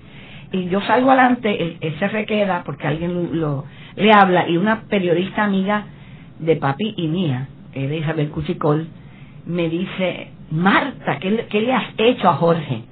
Y 0.52 0.66
yo 0.68 0.80
salgo 0.82 1.10
adelante, 1.10 1.60
él, 1.62 1.78
él 1.80 1.96
se 1.98 2.06
requeda 2.08 2.62
porque 2.64 2.86
alguien 2.86 3.14
lo, 3.14 3.34
lo- 3.34 3.64
le 3.96 4.12
habla 4.12 4.48
y 4.48 4.56
una 4.56 4.82
periodista 4.82 5.44
amiga 5.44 5.86
de 6.38 6.56
papi 6.56 6.94
y 6.96 7.08
mía, 7.08 7.48
que 7.72 7.84
era 7.84 7.94
Isabel 7.94 8.30
Cuchicol, 8.30 8.88
me 9.46 9.68
dice, 9.68 10.30
Marta, 10.50 11.18
¿qué, 11.20 11.30
le- 11.30 11.46
qué 11.46 11.60
le 11.60 11.72
has 11.74 11.86
hecho 11.98 12.28
a 12.28 12.34
Jorge? 12.34 12.82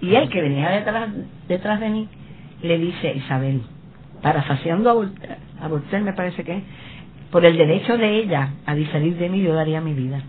Y 0.00 0.14
él 0.14 0.28
que 0.28 0.42
venía 0.42 0.70
detrás, 0.70 1.10
detrás 1.48 1.80
de 1.80 1.88
mí, 1.90 2.08
le 2.62 2.78
dice, 2.78 3.14
Isabel, 3.16 3.62
parafaseando 4.22 4.90
a 4.90 4.94
a 5.64 5.68
Voltaire 5.68 6.04
me 6.04 6.12
parece 6.12 6.44
que 6.44 6.56
es, 6.58 6.62
por 7.30 7.44
el 7.44 7.56
derecho 7.56 7.96
de 7.96 8.18
ella 8.18 8.50
a 8.66 8.74
diferir 8.74 9.16
de 9.16 9.28
mí, 9.28 9.42
yo 9.42 9.54
daría 9.54 9.80
mi 9.80 9.94
vida. 9.94 10.20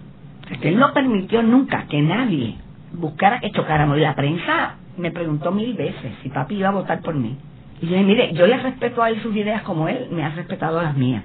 O 0.46 0.48
sea, 0.48 0.58
que 0.60 0.70
él 0.70 0.78
no 0.80 0.94
permitió 0.94 1.44
nunca 1.44 1.86
que 1.88 2.02
nadie 2.02 2.56
buscara 2.94 3.40
que 3.40 3.52
chocáramos. 3.52 3.98
Y 3.98 4.02
la 4.02 4.16
prensa 4.16 4.76
me 4.98 5.12
preguntó 5.12 5.52
mil 5.52 5.74
veces 5.74 6.14
si 6.24 6.30
papi 6.30 6.56
iba 6.56 6.70
a 6.70 6.74
votar 6.74 7.02
por 7.02 7.16
mí. 7.16 7.38
Y 7.82 7.86
yo 7.88 7.92
dije, 7.94 8.04
mire, 8.04 8.34
yo 8.34 8.48
le 8.48 8.58
respeto 8.58 9.04
a 9.04 9.10
él 9.10 9.22
sus 9.22 9.36
ideas 9.36 9.62
como 9.64 9.88
él 9.90 10.08
me 10.12 10.24
ha 10.24 10.30
respetado 10.30 10.82
las 10.82 10.96
mías. 10.96 11.24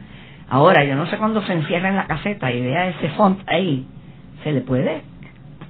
Ahora, 0.48 0.84
yo 0.84 0.96
no 0.96 1.06
sé 1.06 1.16
cuándo 1.18 1.42
se 1.42 1.52
encierra 1.52 1.88
en 1.90 1.96
la 1.96 2.06
caseta 2.06 2.50
y 2.52 2.60
vea 2.60 2.88
ese 2.88 3.08
font 3.10 3.40
ahí, 3.46 3.86
se 4.42 4.52
le 4.52 4.60
puede 4.62 5.02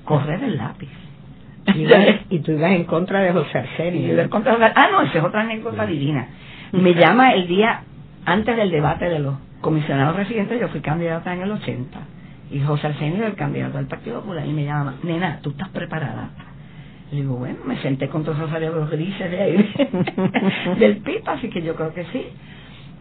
correr 0.04 0.42
el 0.42 0.56
lápiz. 0.56 0.88
Y, 1.74 1.82
ibas- 1.84 2.20
y 2.30 2.38
tú 2.40 2.52
ibas 2.52 2.72
en 2.72 2.84
contra 2.84 3.20
de 3.20 3.32
José 3.32 3.58
Arsenio. 3.58 4.00
ah, 4.74 4.88
no, 4.90 5.02
esa 5.02 5.18
es 5.18 5.24
otra 5.24 5.42
anécdota 5.42 5.86
divina. 5.86 6.26
Me 6.72 6.94
llama 6.94 7.32
el 7.34 7.46
día 7.46 7.82
antes 8.24 8.56
del 8.56 8.70
debate 8.70 9.04
de 9.10 9.18
los 9.20 9.34
comisionados 9.60 10.16
residentes, 10.16 10.58
yo 10.58 10.68
fui 10.68 10.80
candidata 10.80 11.32
en 11.34 11.42
el 11.42 11.52
80. 11.52 11.98
Y 12.50 12.60
José 12.60 12.88
Arsenio, 12.88 13.26
el 13.26 13.34
candidato 13.34 13.76
del 13.76 13.86
Partido 13.86 14.20
Popular, 14.20 14.44
y 14.46 14.52
me 14.52 14.64
llama, 14.64 14.94
nena, 15.04 15.38
¿tú 15.42 15.50
estás 15.50 15.68
preparada? 15.68 16.30
Le 17.12 17.22
digo, 17.22 17.34
bueno, 17.36 17.58
me 17.66 17.76
senté 17.78 18.08
con 18.08 18.22
todos 18.24 18.38
esos 18.38 18.50
cerebros 18.50 18.90
grises 18.90 19.30
de 19.30 19.40
ahí, 19.40 19.74
del 20.78 20.98
pipa, 20.98 21.32
así 21.32 21.48
que 21.50 21.60
yo 21.62 21.74
creo 21.74 21.92
que 21.92 22.04
sí. 22.06 22.26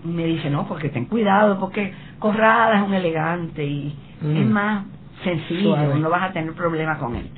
Y 0.03 0.07
me 0.07 0.25
dice, 0.25 0.49
no, 0.49 0.67
porque 0.67 0.89
ten 0.89 1.05
cuidado, 1.05 1.59
porque 1.59 1.93
Corrada 2.19 2.77
es 2.79 2.87
un 2.87 2.93
elegante 2.93 3.63
y 3.65 3.95
Mm. 4.21 4.35
es 4.35 4.45
más 4.47 4.85
sencillo, 5.23 5.75
Suave. 5.75 5.95
no 5.99 6.09
vas 6.09 6.23
a 6.29 6.33
tener 6.33 6.51
problema 6.53 6.97
con 6.97 7.15
él. 7.15 7.29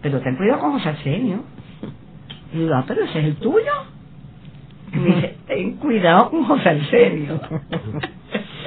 Pero 0.00 0.20
ten 0.20 0.34
cuidado 0.36 0.60
con 0.60 0.72
José 0.72 0.88
Arsenio. 0.88 1.44
Y 2.54 2.58
digo, 2.58 2.74
ah, 2.74 2.84
pero 2.88 3.04
ese 3.04 3.18
es 3.18 3.24
el 3.26 3.36
tuyo. 3.36 3.72
Y 4.94 4.96
me 4.98 5.14
dice, 5.16 5.36
ten 5.46 5.76
cuidado 5.76 6.30
con 6.30 6.44
José 6.44 6.68
Arsenio. 6.70 7.38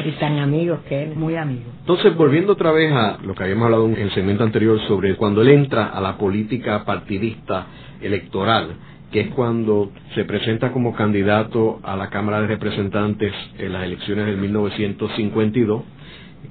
y 0.06 0.12
tan 0.14 0.38
amigos 0.40 0.80
que 0.88 1.04
eran. 1.04 1.20
Muy 1.20 1.36
amigo. 1.36 1.64
Entonces, 1.80 2.16
volviendo 2.16 2.54
otra 2.54 2.72
vez 2.72 2.92
a 2.92 3.18
lo 3.24 3.34
que 3.34 3.44
habíamos 3.44 3.66
hablado 3.66 3.88
en 3.88 3.98
el 3.98 4.12
segmento 4.12 4.44
anterior 4.44 4.80
sobre 4.88 5.16
cuando 5.16 5.42
él 5.42 5.50
entra 5.50 5.88
a 5.88 6.00
la 6.00 6.18
política 6.18 6.86
partidista 6.86 7.68
electoral, 8.02 8.76
que 9.12 9.22
es 9.22 9.28
cuando 9.30 9.92
se 10.14 10.26
presenta 10.26 10.72
como 10.72 10.94
candidato 10.94 11.80
a 11.84 11.96
la 11.96 12.10
Cámara 12.10 12.42
de 12.42 12.48
Representantes 12.48 13.34
en 13.58 13.74
las 13.74 13.84
elecciones 13.84 14.26
del 14.28 14.38
1952 14.38 15.84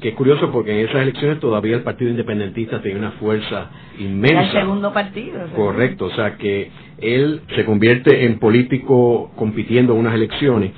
que 0.00 0.08
es 0.10 0.14
curioso 0.14 0.50
porque 0.50 0.72
en 0.72 0.88
esas 0.88 1.02
elecciones 1.02 1.40
todavía 1.40 1.76
el 1.76 1.82
Partido 1.82 2.10
Independentista 2.10 2.80
tenía 2.82 2.98
una 2.98 3.12
fuerza 3.12 3.70
inmensa. 3.98 4.42
el 4.42 4.52
segundo 4.52 4.92
partido. 4.92 5.40
Correcto, 5.54 6.06
o 6.06 6.10
sea 6.10 6.36
que 6.36 6.70
él 6.98 7.42
se 7.54 7.64
convierte 7.64 8.24
en 8.24 8.38
político 8.38 9.30
compitiendo 9.36 9.94
en 9.94 10.00
unas 10.00 10.14
elecciones. 10.14 10.72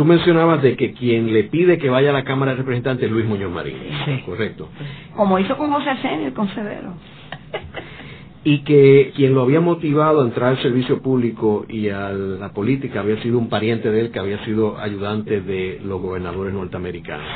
Tú 0.00 0.06
mencionabas 0.06 0.62
de 0.62 0.78
que 0.78 0.94
quien 0.94 1.30
le 1.30 1.44
pide 1.44 1.76
que 1.76 1.90
vaya 1.90 2.08
a 2.08 2.14
la 2.14 2.24
Cámara 2.24 2.52
de 2.52 2.56
Representantes 2.56 3.04
es 3.04 3.10
Luis 3.10 3.26
Muñoz 3.26 3.52
Marín. 3.52 3.76
Sí. 4.06 4.22
Correcto. 4.24 4.70
Como 5.14 5.38
hizo 5.38 5.58
con 5.58 5.70
José 5.70 5.94
Senior, 6.00 6.32
con 6.32 6.48
Severo. 6.54 6.94
y 8.42 8.60
que 8.60 9.12
quien 9.14 9.34
lo 9.34 9.42
había 9.42 9.60
motivado 9.60 10.22
a 10.22 10.24
entrar 10.24 10.52
al 10.52 10.62
servicio 10.62 11.02
público 11.02 11.66
y 11.68 11.90
a 11.90 12.08
la 12.12 12.48
política 12.54 13.00
había 13.00 13.20
sido 13.22 13.36
un 13.36 13.50
pariente 13.50 13.90
de 13.90 14.00
él 14.00 14.10
que 14.10 14.18
había 14.18 14.42
sido 14.46 14.78
ayudante 14.78 15.42
de 15.42 15.82
los 15.84 16.00
gobernadores 16.00 16.54
norteamericanos. 16.54 17.26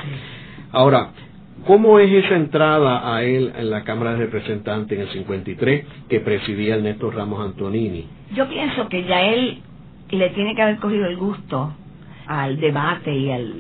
Ahora, 0.72 1.10
¿cómo 1.66 1.98
es 1.98 2.10
esa 2.10 2.36
entrada 2.36 3.14
a 3.14 3.24
él 3.24 3.52
en 3.58 3.68
la 3.68 3.84
Cámara 3.84 4.12
de 4.12 4.20
Representantes 4.20 4.98
en 4.98 5.06
el 5.06 5.12
53 5.12 5.84
que 6.08 6.20
presidía 6.20 6.76
el 6.76 6.82
Néstor 6.82 7.14
Ramos 7.14 7.44
Antonini? 7.44 8.06
Yo 8.34 8.48
pienso 8.48 8.88
que 8.88 9.04
ya 9.04 9.20
él 9.20 9.60
le 10.10 10.30
tiene 10.30 10.54
que 10.54 10.62
haber 10.62 10.78
cogido 10.78 11.04
el 11.04 11.18
gusto 11.18 11.74
al 12.26 12.58
debate 12.58 13.14
y 13.14 13.30
al, 13.30 13.54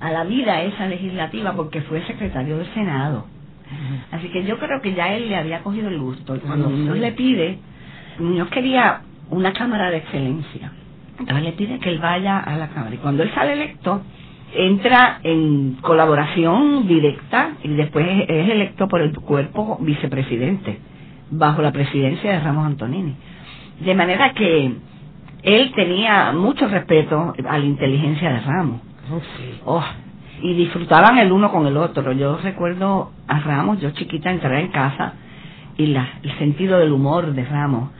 a 0.00 0.10
la 0.10 0.24
vida 0.24 0.62
esa 0.62 0.86
legislativa 0.86 1.52
porque 1.54 1.80
fue 1.82 2.02
secretario 2.06 2.58
del 2.58 2.66
Senado. 2.74 3.26
Así 4.10 4.28
que 4.28 4.44
yo 4.44 4.58
creo 4.58 4.80
que 4.80 4.94
ya 4.94 5.14
él 5.14 5.28
le 5.28 5.36
había 5.36 5.60
cogido 5.60 5.88
el 5.88 5.98
gusto. 5.98 6.36
Y 6.36 6.40
cuando 6.40 6.70
Muñoz 6.70 6.98
le 6.98 7.12
pide, 7.12 7.58
Muñoz 8.18 8.48
quería 8.48 9.02
una 9.30 9.52
Cámara 9.52 9.90
de 9.90 9.98
Excelencia. 9.98 10.72
Entonces 11.18 11.44
le 11.44 11.52
pide 11.52 11.78
que 11.78 11.90
él 11.90 11.98
vaya 11.98 12.38
a 12.38 12.56
la 12.56 12.68
Cámara. 12.68 12.94
Y 12.94 12.98
cuando 12.98 13.22
él 13.22 13.30
sale 13.34 13.52
electo, 13.54 14.02
entra 14.54 15.20
en 15.22 15.76
colaboración 15.82 16.86
directa 16.86 17.52
y 17.62 17.68
después 17.74 18.06
es 18.28 18.48
electo 18.48 18.88
por 18.88 19.02
el 19.02 19.12
cuerpo 19.12 19.78
vicepresidente, 19.80 20.78
bajo 21.30 21.60
la 21.60 21.72
presidencia 21.72 22.32
de 22.32 22.40
Ramos 22.40 22.66
Antonini. 22.66 23.14
De 23.80 23.94
manera 23.94 24.32
que 24.32 24.72
él 25.42 25.72
tenía 25.74 26.32
mucho 26.32 26.68
respeto 26.68 27.34
a 27.48 27.58
la 27.58 27.64
inteligencia 27.64 28.30
de 28.30 28.40
Ramos. 28.40 28.80
Oh, 29.64 29.84
y 30.42 30.54
disfrutaban 30.54 31.18
el 31.18 31.32
uno 31.32 31.50
con 31.50 31.66
el 31.66 31.76
otro. 31.76 32.12
Yo 32.12 32.38
recuerdo 32.38 33.12
a 33.26 33.40
Ramos, 33.40 33.80
yo 33.80 33.90
chiquita, 33.90 34.30
entrar 34.30 34.54
en 34.54 34.68
casa 34.68 35.14
y 35.76 35.86
la, 35.86 36.06
el 36.22 36.36
sentido 36.38 36.78
del 36.78 36.92
humor 36.92 37.32
de 37.32 37.44
Ramos, 37.44 37.90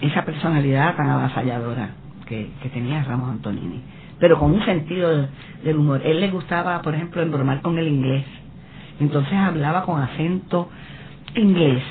esa 0.00 0.24
personalidad 0.24 0.96
tan 0.96 1.08
avasalladora 1.08 1.90
que, 2.26 2.50
que 2.62 2.68
tenía 2.70 3.04
Ramos 3.04 3.30
Antonini, 3.30 3.82
pero 4.18 4.38
con 4.38 4.52
un 4.52 4.64
sentido 4.64 5.28
del 5.62 5.76
humor. 5.76 6.00
Él 6.04 6.20
le 6.20 6.30
gustaba, 6.30 6.80
por 6.82 6.94
ejemplo, 6.94 7.22
embromar 7.22 7.60
con 7.62 7.78
el 7.78 7.88
inglés. 7.88 8.24
Entonces 9.00 9.34
hablaba 9.34 9.84
con 9.84 10.00
acento 10.00 10.68
inglés 11.36 11.82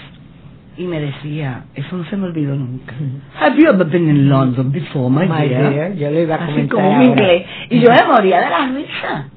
y 0.78 0.84
me 0.86 1.00
decía, 1.00 1.66
eso 1.76 1.98
no 1.98 2.06
se 2.06 2.16
me 2.18 2.26
olvidó 2.26 2.56
nunca. 2.56 2.94
Have 3.40 3.58
you 3.58 3.68
ever 3.70 3.86
been 3.88 4.08
in 4.10 4.30
London 4.30 4.72
before, 4.72 5.10
my, 5.10 5.26
My 5.28 5.48
dear? 5.48 5.70
dear, 5.74 5.96
yo 5.96 6.12
le 6.12 6.24
iba 6.24 6.36
a 6.36 6.46
Así 6.46 6.68
como 6.68 6.88
un 6.90 6.96
ahora. 6.96 7.06
inglés. 7.06 7.46
Y 7.70 7.80
yo 7.80 7.90
me 7.90 8.04
moría 8.14 8.42
de 8.42 8.50
la 8.50 8.68
risa. 8.68 9.30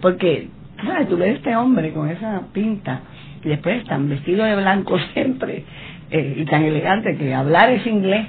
Porque, 0.00 0.48
¿sabes? 0.84 1.08
Tú 1.08 1.16
ves 1.16 1.36
este 1.36 1.54
hombre 1.56 1.92
con 1.92 2.08
esa 2.08 2.42
pinta 2.52 3.00
y 3.44 3.48
después 3.48 3.84
tan 3.84 4.08
vestido 4.08 4.44
de 4.44 4.56
blanco 4.56 4.98
siempre 5.12 5.64
eh, 6.10 6.34
y 6.38 6.44
tan 6.46 6.62
elegante 6.64 7.16
que 7.16 7.32
hablar 7.34 7.70
ese 7.70 7.88
inglés 7.90 8.26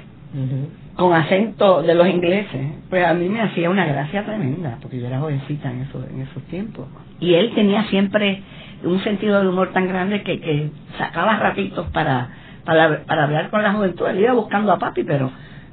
con 0.96 1.12
acento 1.12 1.82
de 1.82 1.94
los 1.94 2.08
ingleses, 2.08 2.66
pues 2.88 3.04
a 3.04 3.14
mí 3.14 3.28
me 3.28 3.40
hacía 3.40 3.68
una 3.68 3.84
gracia 3.84 4.24
tremenda, 4.24 4.78
porque 4.80 5.00
yo 5.00 5.06
era 5.08 5.18
jovencita 5.18 5.70
en 5.72 5.82
esos, 5.82 6.08
en 6.08 6.20
esos 6.22 6.42
tiempos. 6.44 6.86
Y 7.18 7.34
él 7.34 7.52
tenía 7.54 7.82
siempre 7.84 8.42
un 8.84 9.00
sentido 9.02 9.38
del 9.38 9.48
humor 9.48 9.72
tan 9.72 9.88
grande 9.88 10.22
que, 10.22 10.38
que 10.40 10.70
sacaba 10.98 11.36
ratitos 11.38 11.86
para, 11.90 12.28
para, 12.64 13.04
para 13.04 13.24
hablar 13.24 13.50
con 13.50 13.62
la 13.62 13.72
juventud. 13.72 14.06
Él 14.08 14.20
iba 14.20 14.32
buscando 14.32 14.72
a 14.72 14.78
papi, 14.78 15.04
pero 15.04 15.30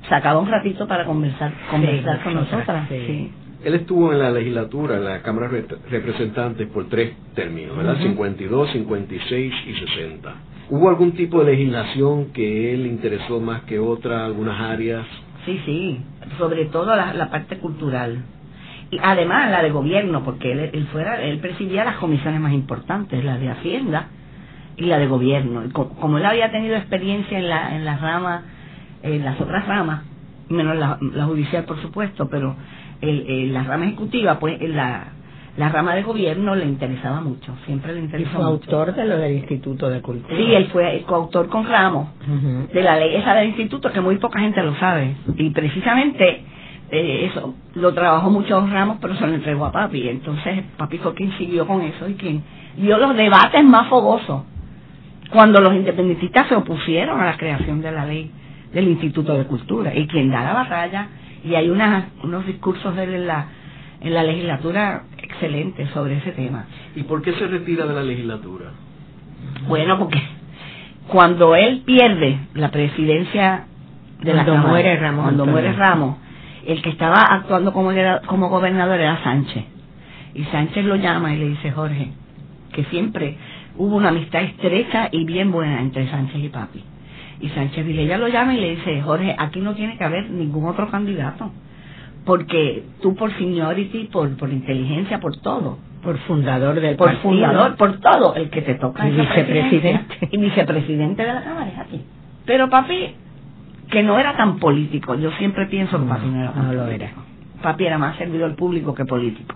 sacaba 0.09 0.39
un 0.39 0.49
ratito 0.49 0.87
para 0.87 1.05
conversar, 1.05 1.51
conversar 1.69 2.23
con 2.23 2.33
nosotras, 2.35 2.67
nosotras. 2.67 2.89
sí. 2.89 3.03
sí. 3.07 3.31
Él 3.63 3.75
estuvo 3.75 4.11
en 4.11 4.17
la 4.17 4.31
legislatura, 4.31 4.97
en 4.97 5.05
la 5.05 5.21
Cámara 5.21 5.47
de 5.47 5.63
Representantes 5.91 6.67
por 6.69 6.89
tres 6.89 7.13
términos, 7.35 7.77
¿verdad? 7.77 7.93
Ujú. 7.93 8.03
52, 8.03 8.71
56 8.71 9.53
y 9.67 9.73
60. 9.73 10.33
¿Hubo 10.71 10.89
algún 10.89 11.11
tipo 11.11 11.43
de 11.43 11.51
legislación 11.51 12.31
que 12.33 12.73
él 12.73 12.87
interesó 12.87 13.39
más 13.39 13.61
que 13.63 13.77
otra, 13.77 14.25
algunas 14.25 14.59
áreas? 14.59 15.05
Sí, 15.45 15.61
sí, 15.63 16.01
sobre 16.39 16.65
todo 16.65 16.95
la, 16.95 17.13
la 17.13 17.29
parte 17.29 17.59
cultural. 17.59 18.23
Y 18.89 18.97
además 19.01 19.51
la 19.51 19.61
de 19.61 19.69
gobierno, 19.69 20.23
porque 20.23 20.51
él, 20.51 20.71
él 20.73 20.87
fuera, 20.91 21.21
él 21.21 21.37
presidía 21.37 21.85
las 21.85 21.97
comisiones 21.97 22.41
más 22.41 22.53
importantes, 22.53 23.23
la 23.23 23.37
de 23.37 23.49
Hacienda 23.49 24.07
y 24.81 24.85
la 24.87 24.97
de 24.97 25.07
gobierno. 25.07 25.63
Y 25.65 25.69
co- 25.69 25.89
como 25.89 26.17
él 26.17 26.25
había 26.25 26.51
tenido 26.51 26.75
experiencia 26.75 27.37
en 27.37 27.47
la, 27.49 27.75
en 27.75 27.85
las 27.85 28.01
ramas, 28.01 28.43
en 29.03 29.23
las 29.23 29.39
otras 29.39 29.67
ramas, 29.67 30.03
menos 30.49 30.75
la, 30.77 30.97
la 31.13 31.25
judicial 31.25 31.63
por 31.65 31.81
supuesto, 31.81 32.27
pero 32.29 32.55
el- 33.01 33.25
el- 33.27 33.53
la 33.53 33.63
rama 33.63 33.85
ejecutiva, 33.85 34.39
pues 34.39 34.59
la, 34.61 35.05
la 35.57 35.69
rama 35.69 35.95
de 35.95 36.03
gobierno 36.03 36.55
le 36.55 36.65
interesaba 36.65 37.21
mucho, 37.21 37.53
siempre 37.65 37.93
le 37.93 37.99
Y 38.01 38.03
interesó 38.05 38.31
fue 38.31 38.39
mucho. 38.45 38.53
autor 38.77 38.95
de 38.95 39.05
lo 39.05 39.17
del 39.17 39.33
Instituto 39.37 39.89
de 39.89 40.01
Cultura. 40.01 40.35
Sí, 40.35 40.53
él 40.53 40.67
fue 40.71 40.97
el 40.97 41.03
coautor 41.03 41.47
con 41.49 41.65
Ramos 41.65 42.07
de 42.73 42.83
la 42.83 42.97
ley 42.97 43.15
esa 43.15 43.33
del 43.35 43.49
instituto 43.49 43.91
que 43.91 44.01
muy 44.01 44.17
poca 44.17 44.39
gente 44.39 44.61
lo 44.63 44.75
sabe 44.75 45.15
y 45.37 45.49
precisamente 45.51 46.43
eh, 46.89 47.25
eso 47.31 47.55
lo 47.75 47.93
trabajó 47.93 48.29
muchos 48.29 48.69
ramos 48.69 48.97
pero 49.01 49.15
se 49.15 49.25
lo 49.27 49.33
entregó 49.33 49.65
a 49.65 49.71
papi 49.71 50.07
entonces 50.09 50.63
papi 50.77 50.97
fue 50.99 51.13
quien 51.15 51.31
siguió 51.37 51.65
con 51.67 51.81
eso 51.81 52.07
y 52.09 52.13
quien 52.15 52.43
dio 52.77 52.97
los 52.97 53.15
debates 53.15 53.63
más 53.63 53.87
fogosos 53.87 54.43
cuando 55.31 55.59
los 55.61 55.73
independentistas 55.73 56.47
se 56.47 56.55
opusieron 56.55 57.19
a 57.19 57.25
la 57.25 57.37
creación 57.37 57.81
de 57.81 57.91
la 57.91 58.05
ley 58.05 58.31
del 58.73 58.87
instituto 58.87 59.33
de 59.37 59.45
cultura 59.45 59.93
y 59.95 60.07
quien 60.07 60.29
da 60.31 60.43
la 60.43 60.53
batalla 60.53 61.07
y 61.43 61.55
hay 61.55 61.69
unas, 61.69 62.05
unos 62.23 62.45
discursos 62.45 62.95
de 62.95 63.03
él 63.03 63.13
en 63.15 63.27
la 63.27 63.45
en 64.01 64.13
la 64.15 64.23
legislatura 64.23 65.03
excelentes 65.17 65.89
sobre 65.91 66.17
ese 66.17 66.31
tema 66.31 66.65
¿Y 66.95 67.03
por 67.03 67.21
qué 67.21 67.33
se 67.33 67.47
retira 67.47 67.85
de 67.85 67.93
la 67.93 68.01
legislatura? 68.03 68.65
bueno, 69.67 69.97
porque 69.99 70.21
cuando 71.07 71.55
él 71.55 71.83
pierde 71.85 72.39
la 72.53 72.69
presidencia 72.71 73.65
de 74.21 74.33
la 74.33 74.43
Cuando 74.43 74.53
Cámara, 74.53 74.69
muere 74.69 74.95
Ramos 74.97 75.23
cuando 75.23 75.45
muere 75.45 75.73
Ramos, 75.73 76.17
el 76.65 76.81
que 76.81 76.89
estaba 76.89 77.21
actuando 77.29 77.73
como, 77.73 77.91
era- 77.91 78.21
como 78.27 78.49
gobernador 78.49 78.99
era 78.99 79.21
Sánchez. 79.23 79.63
Y 80.35 80.43
Sánchez 80.45 80.85
lo 80.85 80.95
llama 80.95 81.33
y 81.33 81.37
le 81.39 81.49
dice, 81.49 81.71
Jorge, 81.71 82.09
que 82.71 82.83
siempre 82.85 83.35
hubo 83.81 83.95
una 83.95 84.09
amistad 84.09 84.43
estrecha 84.43 85.09
y 85.11 85.25
bien 85.25 85.51
buena 85.51 85.81
entre 85.81 86.07
Sánchez 86.07 86.43
y 86.43 86.49
Papi. 86.49 86.83
Y 87.39 87.49
Sánchez 87.49 87.83
Vilella 87.83 88.19
lo 88.19 88.27
llama 88.27 88.53
y 88.53 88.61
le 88.61 88.75
dice, 88.75 89.01
Jorge, 89.01 89.35
aquí 89.37 89.59
no 89.59 89.73
tiene 89.73 89.97
que 89.97 90.03
haber 90.03 90.29
ningún 90.29 90.67
otro 90.67 90.87
candidato. 90.91 91.51
Porque 92.23 92.83
tú 93.01 93.15
por 93.15 93.33
seniority, 93.35 94.09
por, 94.11 94.37
por 94.37 94.51
inteligencia, 94.51 95.19
por 95.19 95.37
todo, 95.37 95.79
Por 96.03 96.19
fundador 96.19 96.79
del 96.79 96.95
por 96.95 97.07
partido. 97.07 97.23
fundador, 97.23 97.75
por 97.77 97.99
todo, 97.99 98.35
el 98.35 98.51
que 98.51 98.61
te 98.61 98.75
toca 98.75 99.07
Y 99.09 99.11
vicepresidente. 99.13 100.29
Y 100.31 100.37
vicepresidente 100.37 101.23
de 101.23 101.33
la 101.33 101.43
Cámara 101.43 101.67
es 101.67 101.79
aquí. 101.79 102.01
Pero 102.45 102.69
papi, 102.69 103.15
que 103.89 104.03
no 104.03 104.19
era 104.19 104.37
tan 104.37 104.59
político, 104.59 105.15
yo 105.15 105.31
siempre 105.31 105.65
pienso 105.65 105.99
que 105.99 106.05
papi 106.07 106.27
no 106.27 106.39
era 106.39 106.51
no 106.51 106.71
lo 106.73 106.83
político. 106.85 107.21
Papi 107.63 107.85
era 107.85 107.97
más 107.97 108.15
servidor 108.17 108.55
público 108.55 108.93
que 108.93 109.05
político. 109.05 109.55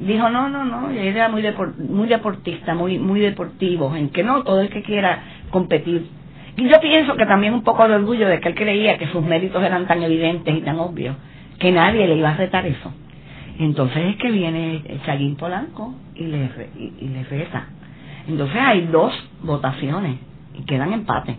Dijo, 0.00 0.28
no, 0.30 0.48
no, 0.48 0.64
no, 0.64 0.90
era 0.90 1.28
muy, 1.28 1.42
depor- 1.42 1.76
muy 1.76 2.08
deportista, 2.08 2.74
muy, 2.74 2.98
muy 2.98 3.20
deportivo, 3.20 3.94
en 3.96 4.10
que 4.10 4.24
no, 4.24 4.42
todo 4.44 4.60
el 4.60 4.70
que 4.70 4.82
quiera 4.82 5.22
competir. 5.50 6.08
Y 6.56 6.68
yo 6.68 6.80
pienso 6.80 7.16
que 7.16 7.26
también 7.26 7.54
un 7.54 7.62
poco 7.64 7.86
de 7.88 7.94
orgullo 7.96 8.28
de 8.28 8.40
que 8.40 8.48
él 8.50 8.54
creía 8.56 8.98
que 8.98 9.08
sus 9.08 9.22
méritos 9.22 9.62
eran 9.62 9.86
tan 9.86 10.02
evidentes 10.02 10.54
y 10.56 10.62
tan 10.62 10.78
obvios, 10.80 11.16
que 11.58 11.72
nadie 11.72 12.06
le 12.08 12.16
iba 12.16 12.30
a 12.30 12.36
retar 12.36 12.66
eso. 12.66 12.92
Entonces 13.58 14.04
es 14.10 14.16
que 14.16 14.30
viene 14.30 14.82
Chaguín 15.06 15.36
Polanco 15.36 15.94
y 16.16 16.24
le, 16.26 16.50
y, 16.76 16.94
y 17.04 17.08
le 17.08 17.24
reta. 17.24 17.68
Entonces 18.28 18.56
hay 18.60 18.86
dos 18.88 19.12
votaciones 19.42 20.18
y 20.58 20.64
quedan 20.64 20.92
empate. 20.92 21.36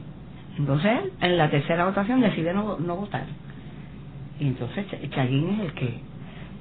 Entonces 0.57 0.91
en 1.21 1.37
la 1.37 1.49
tercera 1.49 1.85
votación 1.85 2.21
decide 2.21 2.53
no, 2.53 2.77
no 2.79 2.95
votar. 2.97 3.25
Y 4.39 4.47
entonces 4.47 4.85
Ch- 4.91 5.09
Chaguín 5.11 5.49
es 5.51 5.59
el 5.61 5.73
que 5.73 6.01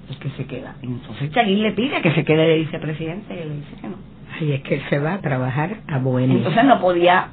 el 0.09 0.17
que 0.19 0.31
se 0.31 0.47
queda. 0.47 0.77
Y 0.83 0.87
entonces 0.87 1.31
Chaguín 1.33 1.63
le 1.63 1.73
pide 1.73 2.01
que 2.01 2.13
se 2.13 2.25
quede 2.25 2.47
de 2.47 2.59
vicepresidente 2.59 3.35
y 3.35 3.39
él 3.39 3.49
le 3.49 3.55
dice 3.57 3.77
que 3.81 3.89
no. 3.89 3.97
Ahí 4.41 4.53
es 4.53 4.63
que 4.63 4.77
él 4.77 4.83
se 4.89 4.99
va 4.99 5.15
a 5.15 5.21
trabajar 5.21 5.77
a 5.89 5.99
Bohemia. 5.99 6.37
Entonces 6.37 6.65
no 6.65 6.81
podía, 6.81 7.29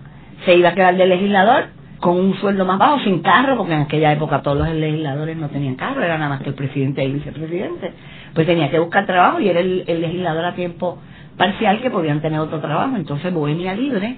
se 0.46 0.56
iba 0.56 0.70
a 0.70 0.76
quedar 0.76 0.96
de 0.98 1.06
legislador 1.06 1.66
con 2.00 2.18
un 2.18 2.34
sueldo 2.36 2.66
más 2.66 2.78
bajo, 2.78 3.00
sin 3.00 3.22
carro, 3.22 3.58
porque 3.58 3.74
en 3.74 3.82
aquella 3.82 4.12
época 4.14 4.42
todos 4.42 4.58
los 4.58 4.70
legisladores 4.70 5.36
no 5.38 5.50
tenían 5.50 5.76
carro, 5.76 6.02
era 6.02 6.18
nada 6.18 6.30
más 6.30 6.42
que 6.42 6.50
el 6.50 6.56
presidente 6.56 7.02
y 7.02 7.08
el 7.08 7.14
vicepresidente. 7.14 7.94
Pues 8.34 8.48
tenía 8.48 8.70
que 8.70 8.80
buscar 8.80 9.06
trabajo 9.06 9.40
y 9.40 9.50
era 9.50 9.60
el, 9.60 9.84
el 9.88 10.02
legislador 10.02 10.46
a 10.46 10.54
tiempo 10.56 11.00
parcial 11.38 11.82
que 11.82 11.90
podían 11.90 12.22
tener 12.22 12.40
otro 12.40 12.60
trabajo. 12.60 12.96
Entonces 12.96 13.34
Bohemia 13.34 13.74
Libre 13.74 14.18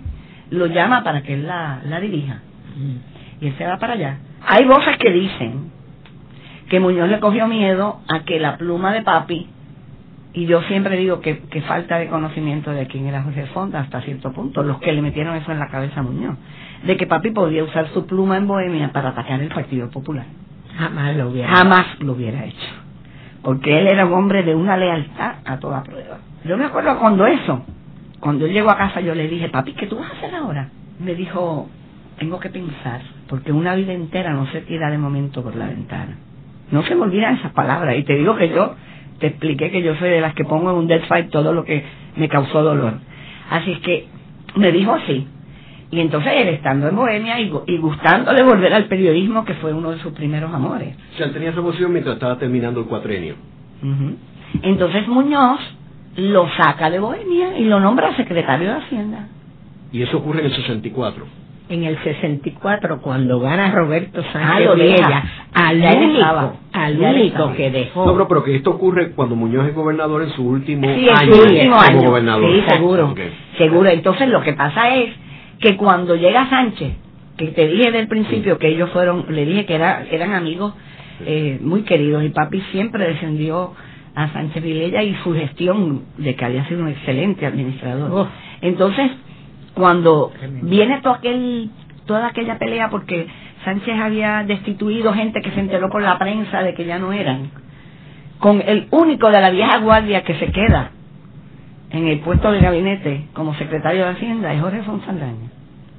lo 0.49 0.67
llama 0.67 1.03
para 1.03 1.23
que 1.23 1.33
él 1.35 1.47
la, 1.47 1.81
la 1.87 1.99
dirija. 1.99 2.41
Ujú. 2.75 3.45
Y 3.45 3.47
él 3.47 3.55
se 3.57 3.65
va 3.65 3.77
para 3.77 3.93
allá. 3.93 4.17
hay 4.45 4.65
voces 4.65 4.97
que 4.97 5.11
dicen 5.11 5.71
que 6.71 6.79
Muñoz 6.79 7.09
le 7.09 7.19
cogió 7.19 7.49
miedo 7.49 7.99
a 8.07 8.21
que 8.21 8.39
la 8.39 8.55
pluma 8.55 8.93
de 8.93 9.01
papi, 9.01 9.45
y 10.31 10.45
yo 10.45 10.61
siempre 10.61 10.95
digo 10.95 11.19
que, 11.19 11.39
que 11.39 11.61
falta 11.63 11.97
de 11.97 12.07
conocimiento 12.07 12.71
de 12.71 12.87
quién 12.87 13.07
era 13.07 13.23
José 13.23 13.45
Fonda 13.47 13.81
hasta 13.81 13.99
cierto 13.99 14.31
punto, 14.31 14.63
los 14.63 14.79
que 14.79 14.93
le 14.93 15.01
metieron 15.01 15.35
eso 15.35 15.51
en 15.51 15.59
la 15.59 15.67
cabeza 15.67 15.99
a 15.99 16.03
Muñoz, 16.03 16.37
de 16.85 16.95
que 16.95 17.07
papi 17.07 17.31
podía 17.31 17.65
usar 17.65 17.89
su 17.89 18.07
pluma 18.07 18.37
en 18.37 18.47
Bohemia 18.47 18.93
para 18.93 19.09
atacar 19.09 19.41
el 19.41 19.49
Partido 19.49 19.89
Popular. 19.89 20.25
Jamás 20.77 21.17
lo 21.17 21.27
hubiera. 21.27 21.53
Jamás 21.53 21.99
lo 21.99 22.13
hubiera 22.13 22.45
hecho. 22.45 22.69
Porque 23.43 23.77
él 23.77 23.87
era 23.87 24.05
un 24.05 24.13
hombre 24.13 24.43
de 24.43 24.55
una 24.55 24.77
lealtad 24.77 25.39
a 25.43 25.59
toda 25.59 25.83
prueba. 25.83 26.19
Yo 26.45 26.57
me 26.57 26.63
acuerdo 26.63 26.97
cuando 26.99 27.27
eso, 27.27 27.65
cuando 28.21 28.45
él 28.45 28.53
llegó 28.53 28.71
a 28.71 28.77
casa 28.77 29.01
yo 29.01 29.13
le 29.13 29.27
dije, 29.27 29.49
papi, 29.49 29.73
¿qué 29.73 29.87
tú 29.87 29.97
vas 29.97 30.09
a 30.09 30.13
hacer 30.15 30.33
ahora? 30.35 30.69
Me 31.01 31.15
dijo, 31.15 31.67
tengo 32.17 32.39
que 32.39 32.49
pensar, 32.49 33.01
porque 33.27 33.51
una 33.51 33.75
vida 33.75 33.91
entera 33.91 34.31
no 34.31 34.45
se 34.45 34.61
tira 34.61 34.89
de 34.89 34.97
momento 34.97 35.43
por 35.43 35.57
la 35.57 35.67
ventana. 35.67 36.15
No 36.71 36.83
se 36.83 36.95
me 36.95 37.03
olvidan 37.03 37.35
esas 37.35 37.51
palabras. 37.51 37.97
Y 37.97 38.03
te 38.03 38.15
digo 38.15 38.35
que 38.35 38.49
yo, 38.49 38.75
te 39.19 39.27
expliqué 39.27 39.71
que 39.71 39.81
yo 39.81 39.95
soy 39.95 40.09
de 40.09 40.21
las 40.21 40.33
que 40.33 40.45
pongo 40.45 40.71
en 40.71 40.77
un 40.77 40.87
dead 40.87 41.01
fight 41.07 41.29
todo 41.29 41.53
lo 41.53 41.63
que 41.63 41.83
me 42.15 42.27
causó 42.29 42.63
dolor. 42.63 42.93
Así 43.49 43.71
es 43.71 43.79
que 43.79 44.07
me 44.55 44.71
dijo 44.71 44.93
así. 44.93 45.27
Y 45.91 45.99
entonces 45.99 46.31
él 46.35 46.47
estando 46.47 46.87
en 46.87 46.95
Bohemia 46.95 47.39
y, 47.41 47.51
y 47.67 47.77
gustándole 47.77 48.43
volver 48.43 48.73
al 48.73 48.85
periodismo, 48.85 49.43
que 49.43 49.53
fue 49.55 49.73
uno 49.73 49.91
de 49.91 49.99
sus 49.99 50.13
primeros 50.13 50.53
amores. 50.53 50.95
O 51.13 51.17
sea, 51.17 51.25
él 51.25 51.33
tenía 51.33 51.49
esa 51.49 51.59
emoción 51.59 51.91
mientras 51.91 52.15
estaba 52.15 52.37
terminando 52.37 52.79
el 52.79 52.85
cuatrenio. 52.85 53.35
Entonces 54.61 55.07
Muñoz 55.07 55.59
lo 56.15 56.47
saca 56.55 56.89
de 56.89 56.99
Bohemia 56.99 57.57
y 57.57 57.65
lo 57.65 57.79
nombra 57.79 58.15
secretario 58.15 58.69
de 58.69 58.75
Hacienda. 58.75 59.27
Y 59.91 60.01
eso 60.01 60.17
ocurre 60.17 60.39
en 60.39 60.45
el 60.45 60.55
64. 60.55 61.25
En 61.69 61.85
el 61.85 61.97
64, 62.03 63.01
cuando 63.01 63.39
gana 63.39 63.71
Roberto 63.71 64.21
Ah, 64.21 64.33
Sánchez 64.33 64.57
deja. 64.57 64.75
Vilella, 64.75 65.23
al 65.53 65.77
único, 65.77 66.53
al 66.73 66.99
único 66.99 67.53
que 67.53 67.71
dejó. 67.71 68.05
No, 68.05 68.11
pero, 68.13 68.27
pero 68.27 68.43
que 68.43 68.55
esto 68.57 68.71
ocurre 68.71 69.11
cuando 69.11 69.35
Muñoz 69.37 69.67
es 69.69 69.75
gobernador 69.75 70.23
en 70.23 70.31
su 70.31 70.45
último 70.45 70.83
Sí, 70.93 71.07
año 71.07 71.33
su 71.33 71.41
último 71.41 71.75
como 71.75 71.81
año. 71.81 72.01
gobernador. 72.09 72.51
Sí, 72.51 72.63
seguro. 72.67 73.15
Seguro. 73.57 73.89
Entonces 73.89 74.27
lo 74.27 74.41
que 74.41 74.51
pasa 74.53 74.95
es 74.95 75.11
que 75.61 75.77
cuando 75.77 76.15
llega 76.15 76.49
Sánchez, 76.49 76.93
que 77.37 77.47
te 77.47 77.67
dije 77.69 77.91
del 77.91 78.07
principio 78.09 78.57
que 78.57 78.67
ellos 78.67 78.89
fueron, 78.91 79.25
le 79.29 79.45
dije 79.45 79.65
que 79.65 79.75
era, 79.75 80.03
eran 80.11 80.33
amigos 80.33 80.73
eh, 81.25 81.57
muy 81.61 81.83
queridos 81.83 82.23
y 82.25 82.29
papi 82.29 82.59
siempre 82.73 83.07
defendió 83.07 83.73
a 84.13 84.27
Sánchez 84.33 84.61
Vilella 84.61 85.03
y 85.03 85.15
su 85.23 85.33
gestión 85.33 86.01
de 86.17 86.35
que 86.35 86.43
había 86.43 86.65
sido 86.67 86.81
un 86.81 86.89
excelente 86.89 87.45
administrador. 87.45 88.11
Oh. 88.11 88.27
Entonces, 88.61 89.09
cuando 89.73 90.31
viene 90.63 91.01
todo 91.01 91.13
aquel, 91.13 91.69
toda 92.05 92.27
aquella 92.27 92.57
pelea 92.57 92.89
porque 92.89 93.27
Sánchez 93.63 93.99
había 93.99 94.43
destituido 94.43 95.13
gente 95.13 95.41
que 95.41 95.51
se 95.51 95.59
enteró 95.59 95.89
por 95.89 96.01
la 96.01 96.17
prensa 96.17 96.61
de 96.63 96.73
que 96.73 96.85
ya 96.85 96.99
no 96.99 97.13
eran, 97.13 97.51
con 98.39 98.61
el 98.61 98.87
único 98.91 99.29
de 99.29 99.39
la 99.41 99.49
vieja 99.49 99.77
guardia 99.79 100.23
que 100.23 100.35
se 100.35 100.51
queda 100.51 100.91
en 101.91 102.07
el 102.07 102.19
puesto 102.19 102.51
de 102.51 102.59
gabinete 102.59 103.27
como 103.33 103.53
secretario 103.55 104.05
de 104.05 104.11
Hacienda 104.11 104.53
es 104.53 104.61
Jorge 104.61 104.81
Fonsaldaña. 104.83 105.49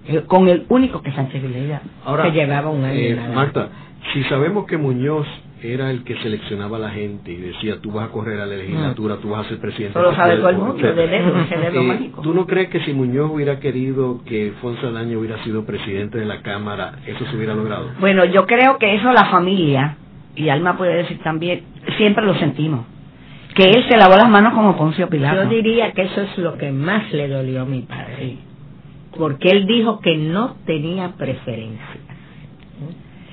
Eh, 0.09 0.23
Con 0.27 0.49
el 0.49 0.67
único 0.69 1.03
que 1.03 1.13
Sánchez 1.13 1.43
Vilella. 1.43 1.83
Ahora, 2.05 2.25
Que 2.25 2.33
llevaba 2.33 2.71
un 2.71 2.85
año 2.85 2.99
eh. 2.99 3.21
Marta, 3.35 3.69
si 4.13 4.25
sabemos 4.25 4.67
que 4.67 4.77
Muñoz 4.77 5.27
era 5.63 5.91
el 5.91 6.03
que 6.05 6.17
seleccionaba 6.19 6.77
a 6.77 6.81
la 6.81 6.91
gente 6.91 7.31
y 7.33 7.37
decía 7.37 7.77
tú 7.81 7.93
vas 7.93 8.09
a 8.09 8.13
correr 8.13 8.41
a 8.41 8.47
la 8.47 8.57
legislatura, 8.57 9.17
tú 9.17 9.31
vas 9.31 9.47
a 9.47 9.49
ser 9.49 9.59
presidente. 9.59 9.99
Eso 9.99 10.11
lo 10.11 10.15
sabe 10.17 10.31
del- 10.33 10.41
todo 10.41 10.51
el 10.51 10.57
mundo, 10.57 10.75
de 10.75 10.93
dedo, 11.07 11.33
Eh, 11.39 11.83
mágico. 11.87 12.23
¿Tú 12.23 12.35
no 12.35 12.47
crees 12.47 12.69
que 12.71 12.81
si 12.81 12.93
Muñoz 12.93 13.31
hubiera 13.31 13.61
querido 13.61 14.21
que 14.25 14.53
Fonsaldaña 14.61 15.17
hubiera 15.19 15.43
sido 15.45 15.65
presidente 15.65 16.19
de 16.19 16.25
la 16.27 16.43
Cámara, 16.43 16.95
eso 17.07 17.25
se 17.27 17.37
hubiera 17.37 17.55
logrado? 17.55 17.91
Bueno, 18.01 18.25
yo 18.25 18.47
creo 18.47 18.79
que 18.79 18.95
eso 18.97 19.13
la 19.13 19.27
familia, 19.27 19.97
y 20.35 20.49
Alma 20.49 20.77
puede 20.77 20.95
decir 20.97 21.19
también, 21.23 21.63
siempre 21.97 22.25
lo 22.25 22.35
sentimos. 22.37 22.87
Que 23.55 23.65
él 23.65 23.85
se 23.89 23.99
lavó 23.99 24.17
las 24.17 24.31
manos 24.31 24.55
como 24.55 24.77
Poncio 24.77 25.09
Pilato. 25.11 25.43
Yo 25.45 25.49
diría 25.51 25.93
que 25.93 26.03
eso 26.03 26.23
es 26.23 26.39
lo 26.39 26.57
que 26.57 26.73
más 26.73 27.13
le 27.13 27.29
dolió 27.29 27.63
a 27.63 27.65
mi 27.67 27.83
padre. 27.83 28.39
Porque 29.17 29.51
él 29.51 29.67
dijo 29.67 30.01
que 30.01 30.17
no 30.17 30.57
tenía 30.65 31.11
preferencia. 31.19 31.87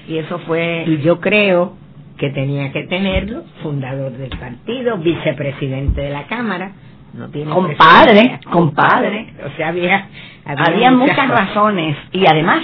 Y 0.09 0.17
eso 0.17 0.39
fue... 0.39 0.83
Y 0.87 0.97
yo 0.97 1.21
creo 1.21 1.73
que 2.19 2.29
tenía 2.31 2.71
que 2.71 2.83
tenerlo, 2.83 3.43
fundador 3.63 4.11
del 4.11 4.29
partido, 4.37 4.97
vicepresidente 4.97 6.01
de 6.01 6.09
la 6.09 6.23
Cámara. 6.27 6.71
No 7.13 7.29
tiene 7.29 7.51
Compadre, 7.51 8.39
compadre. 8.51 9.33
O 9.45 9.57
sea, 9.57 9.69
había, 9.69 10.07
Había 10.45 10.91
muchas 10.91 11.27
razones. 11.27 11.97
Y 12.11 12.25
además, 12.27 12.61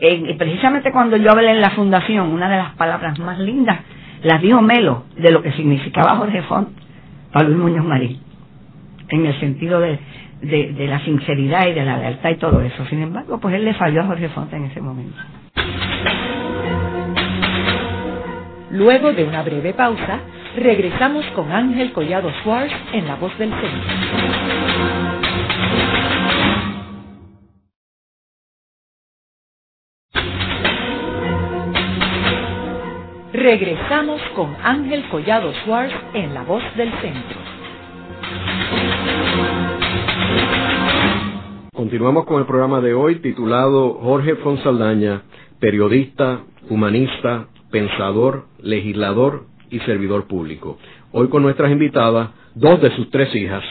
eh, 0.00 0.34
precisamente 0.38 0.92
cuando 0.92 1.16
yo 1.16 1.30
hablé 1.30 1.50
en 1.50 1.60
la 1.60 1.70
fundación, 1.70 2.28
una 2.28 2.48
de 2.48 2.58
las 2.58 2.74
palabras 2.74 3.18
más 3.18 3.38
lindas 3.38 3.80
las 4.22 4.42
dijo 4.42 4.60
Melo 4.60 5.04
de 5.16 5.32
lo 5.32 5.42
que 5.42 5.52
significaba 5.52 6.16
Jorge 6.16 6.42
Font 6.42 6.68
para 7.32 7.48
Luis 7.48 7.58
Muñoz 7.58 7.84
Marín. 7.84 8.20
En 9.08 9.26
el 9.26 9.40
sentido 9.40 9.80
de, 9.80 9.98
de, 10.42 10.72
de 10.72 10.86
la 10.86 11.00
sinceridad 11.00 11.66
y 11.66 11.72
de 11.72 11.84
la 11.84 11.96
lealtad 11.96 12.30
y 12.30 12.36
todo 12.36 12.60
eso. 12.60 12.84
Sin 12.86 13.02
embargo, 13.02 13.38
pues 13.40 13.54
él 13.54 13.64
le 13.64 13.74
falló 13.74 14.02
a 14.02 14.06
Jorge 14.06 14.28
Font 14.28 14.52
en 14.52 14.66
ese 14.66 14.80
momento. 14.80 15.16
Luego 18.70 19.14
de 19.14 19.24
una 19.24 19.42
breve 19.42 19.72
pausa, 19.72 20.20
regresamos 20.56 21.24
con 21.34 21.50
Ángel 21.50 21.90
Collado 21.92 22.30
Schwartz 22.42 22.72
en 22.92 23.06
La 23.06 23.16
Voz 23.16 23.36
del 23.38 23.50
Centro. 23.50 24.88
Regresamos 33.32 34.20
con 34.36 34.54
Ángel 34.62 35.08
Collado 35.08 35.50
Schwartz 35.62 35.94
en 36.12 36.34
La 36.34 36.42
Voz 36.42 36.62
del 36.76 36.92
Centro. 37.00 37.38
Continuamos 41.72 42.26
con 42.26 42.40
el 42.40 42.46
programa 42.46 42.82
de 42.82 42.92
hoy 42.92 43.20
titulado 43.20 43.94
Jorge 43.94 44.34
Fonsaldaña, 44.36 45.22
periodista, 45.58 46.40
humanista, 46.68 47.46
pensador, 47.70 48.44
legislador 48.60 49.44
y 49.70 49.80
servidor 49.80 50.26
público. 50.26 50.78
Hoy 51.12 51.28
con 51.28 51.42
nuestras 51.42 51.70
invitadas, 51.70 52.30
dos 52.54 52.80
de 52.80 52.94
sus 52.96 53.10
tres 53.10 53.34
hijas, 53.34 53.62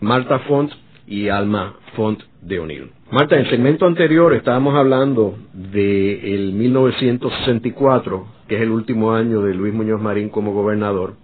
Marta 0.00 0.40
Font 0.40 0.72
y 1.06 1.28
Alma 1.28 1.74
Font 1.94 2.22
de 2.42 2.58
O'Neill. 2.58 2.90
Marta, 3.10 3.34
en 3.34 3.42
el 3.42 3.50
segmento 3.50 3.86
anterior 3.86 4.32
estábamos 4.34 4.74
hablando 4.74 5.36
del 5.52 6.52
1964, 6.52 8.26
que 8.46 8.56
es 8.56 8.62
el 8.62 8.70
último 8.70 9.12
año 9.12 9.42
de 9.42 9.54
Luis 9.54 9.74
Muñoz 9.74 10.00
Marín 10.00 10.28
como 10.28 10.52
gobernador, 10.52 11.14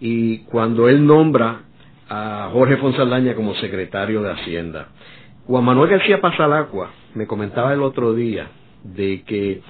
y 0.00 0.38
cuando 0.44 0.88
él 0.88 1.06
nombra 1.06 1.62
a 2.08 2.48
Jorge 2.52 2.78
Fonsaldaña 2.78 3.34
como 3.34 3.54
secretario 3.56 4.22
de 4.22 4.32
Hacienda. 4.32 4.88
Juan 5.46 5.64
Manuel 5.64 5.90
García 5.90 6.20
Pasalacua 6.20 6.90
me 7.14 7.26
comentaba 7.26 7.72
el 7.74 7.82
otro 7.82 8.14
día 8.14 8.48
de 8.82 9.22
que, 9.24 9.60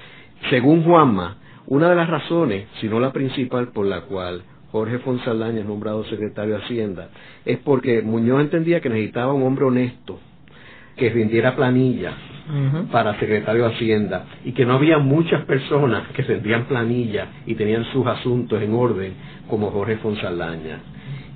según 0.51 0.84
Juanma, 0.84 1.38
una 1.71 1.91
de 1.91 1.97
las 1.97 2.09
razones, 2.09 2.66
si 2.81 2.89
no 2.89 2.99
la 2.99 3.12
principal 3.12 3.69
por 3.69 3.85
la 3.85 4.01
cual 4.03 4.43
Jorge 4.73 4.99
Fonsaldaña 5.01 5.61
es 5.61 5.66
nombrado 5.66 6.03
secretario 6.05 6.57
de 6.57 6.64
Hacienda, 6.64 7.11
es 7.45 7.59
porque 7.59 8.01
Muñoz 8.01 8.41
entendía 8.41 8.81
que 8.81 8.89
necesitaba 8.89 9.35
un 9.35 9.43
hombre 9.43 9.66
honesto, 9.66 10.19
que 10.97 11.11
rindiera 11.11 11.55
planilla 11.55 12.14
para 12.91 13.19
secretario 13.21 13.64
de 13.64 13.75
Hacienda 13.75 14.25
y 14.47 14.53
que 14.53 14.64
no 14.64 14.73
había 14.75 14.97
muchas 14.97 15.45
personas 15.45 16.09
que 16.09 16.23
rendían 16.23 16.64
planilla 16.64 17.27
y 17.45 17.55
tenían 17.55 17.85
sus 17.93 18.07
asuntos 18.07 18.62
en 18.62 18.73
orden 18.75 19.12
como 19.49 19.71
Jorge 19.71 19.99
Fonsaldaña. 19.99 20.79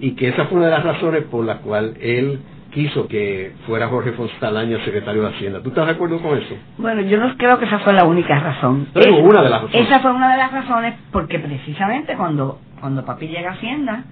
Y 0.00 0.12
que 0.12 0.28
esa 0.28 0.46
fue 0.46 0.56
una 0.56 0.66
de 0.66 0.72
las 0.72 0.84
razones 0.84 1.24
por 1.24 1.44
la 1.44 1.58
cual 1.58 1.94
él 2.00 2.40
quiso 2.72 3.06
que 3.06 3.52
fuera 3.66 3.88
Jorge 3.88 4.12
Fonsaldaña 4.12 4.78
secretario 4.84 5.22
de 5.22 5.28
Hacienda. 5.28 5.62
¿Tú 5.62 5.68
estás 5.70 5.86
de 5.86 5.92
acuerdo 5.92 6.20
con 6.20 6.36
eso? 6.38 6.54
Bueno, 6.78 7.02
yo 7.02 7.18
no 7.18 7.36
creo 7.36 7.58
que 7.58 7.66
esa 7.66 7.78
fue 7.80 7.92
la 7.92 8.04
única 8.04 8.38
razón. 8.40 8.88
Pero 8.94 9.16
Es- 9.18 9.22
una 9.24 9.42
de 9.42 9.50
las 9.50 9.62
razones. 9.62 9.86
Esa 9.86 10.00
fue 10.00 10.12
una 10.12 10.32
de 10.32 10.38
las 10.38 10.52
razones 10.52 10.94
porque 11.12 11.38
precisamente 11.38 12.16
cuando, 12.16 12.60
cuando 12.80 13.04
papi 13.04 13.28
llega 13.28 13.50
a 13.50 13.54
Hacienda 13.54 14.04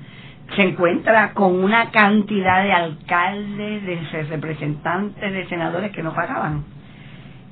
se 0.56 0.62
encuentra 0.62 1.32
con 1.32 1.62
una 1.62 1.90
cantidad 1.90 2.62
de 2.64 2.72
alcaldes, 2.72 3.86
de 3.86 4.24
representantes, 4.28 5.32
de 5.32 5.46
senadores 5.48 5.92
que 5.92 6.02
no 6.02 6.12
pagaban. 6.12 6.64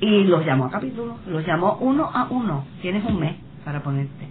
Y 0.01 0.25
los 0.25 0.45
llamó 0.45 0.67
a 0.67 0.71
capítulo, 0.71 1.17
los 1.27 1.45
llamó 1.47 1.77
uno 1.81 2.11
a 2.13 2.27
uno. 2.31 2.65
Tienes 2.83 3.05
un 3.05 3.19
mes 3.21 3.35
para 3.65 3.81
ponerte 3.83 4.27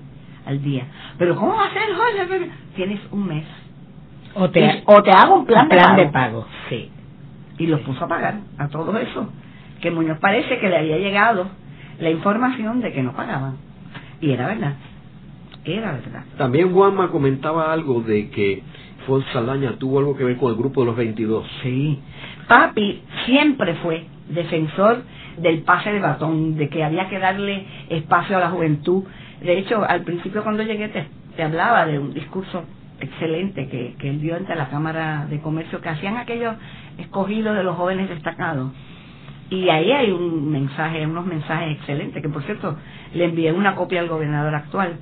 al 0.46 0.62
día. 0.62 0.86
Pero 1.18 1.36
¿cómo 1.36 1.56
va 1.56 1.66
a 1.66 1.72
ser, 1.74 1.84
Jorge? 1.96 2.50
Tienes 2.76 3.00
un 3.12 3.28
mes. 3.28 3.46
O 4.38 4.50
te, 4.50 4.60
Y- 4.60 4.84
o 4.86 5.02
te 5.04 5.12
hago 5.12 5.36
un 5.36 5.46
plan, 5.46 5.64
un 5.64 5.70
plan 5.70 5.96
de 5.96 6.06
de 6.06 6.10
pago. 6.12 6.46
Sí. 6.70 6.92
y 7.60 7.66
los 7.68 7.80
puso 7.82 8.06
a 8.06 8.08
pagar 8.08 8.36
a 8.60 8.68
todo 8.68 8.96
eso. 8.98 9.30
Que 9.82 9.90
Muñoz 9.92 10.20
parece 10.20 10.60
que 10.60 10.70
le 10.70 10.78
había 10.78 10.98
llegado 10.98 11.48
la 12.00 12.10
información 12.12 12.82
de 12.82 12.92
que 12.94 13.02
no 13.02 13.14
pagaban. 13.14 13.58
Y 14.22 14.32
era 14.32 14.48
verdad. 14.48 14.74
Era 15.66 15.92
verdad. 15.94 16.24
También 16.38 16.72
Juanma 16.72 17.10
comentaba 17.10 17.74
algo 17.74 18.02
de 18.02 18.30
que 18.30 18.62
Fonsaldaña 19.08 19.74
tuvo 19.80 20.00
algo 20.00 20.16
que 20.16 20.24
ver 20.24 20.38
con 20.38 20.52
el 20.52 20.58
grupo 20.58 20.82
de 20.82 20.88
los 20.88 20.96
22. 20.96 21.46
Sí. 21.64 22.00
Papi 22.48 23.02
siempre 23.26 23.74
fue 23.76 24.06
defensor 24.30 25.02
del 25.38 25.64
pase 25.64 25.92
de 25.92 26.00
batón, 26.00 26.58
de 26.58 26.70
que 26.70 26.84
había 26.84 27.10
que 27.10 27.20
darle 27.20 27.66
espacio 27.90 28.38
a 28.38 28.40
la 28.40 28.50
juventud. 28.50 29.04
De 29.42 29.58
hecho, 29.58 29.84
al 29.84 30.02
principio 30.04 30.44
cuando 30.44 30.64
llegué 30.64 30.90
te, 30.90 31.08
te 31.36 31.44
hablaba 31.44 31.86
de 31.86 32.00
un 32.00 32.14
discurso 32.14 32.64
excelente 33.00 33.68
que, 33.68 33.96
que 34.00 34.10
él 34.10 34.22
dio 34.22 34.36
ante 34.36 34.56
la 34.56 34.70
Cámara 34.70 35.28
de 35.30 35.40
Comercio, 35.40 35.82
que 35.82 35.90
hacían 35.90 36.18
aquellos 36.18 36.56
escogidos 36.98 37.56
de 37.56 37.64
los 37.64 37.76
jóvenes 37.76 38.10
destacados. 38.10 38.72
Y 39.50 39.70
ahí 39.70 39.92
hay 39.92 40.12
un 40.12 40.52
mensaje, 40.52 41.06
unos 41.06 41.26
mensajes 41.26 41.78
excelentes, 41.78 42.22
que 42.22 42.30
por 42.30 42.44
cierto 42.44 42.78
le 43.14 43.26
envié 43.26 43.54
una 43.54 43.76
copia 43.76 44.02
al 44.02 44.10
gobernador 44.10 44.54
actual, 44.56 44.98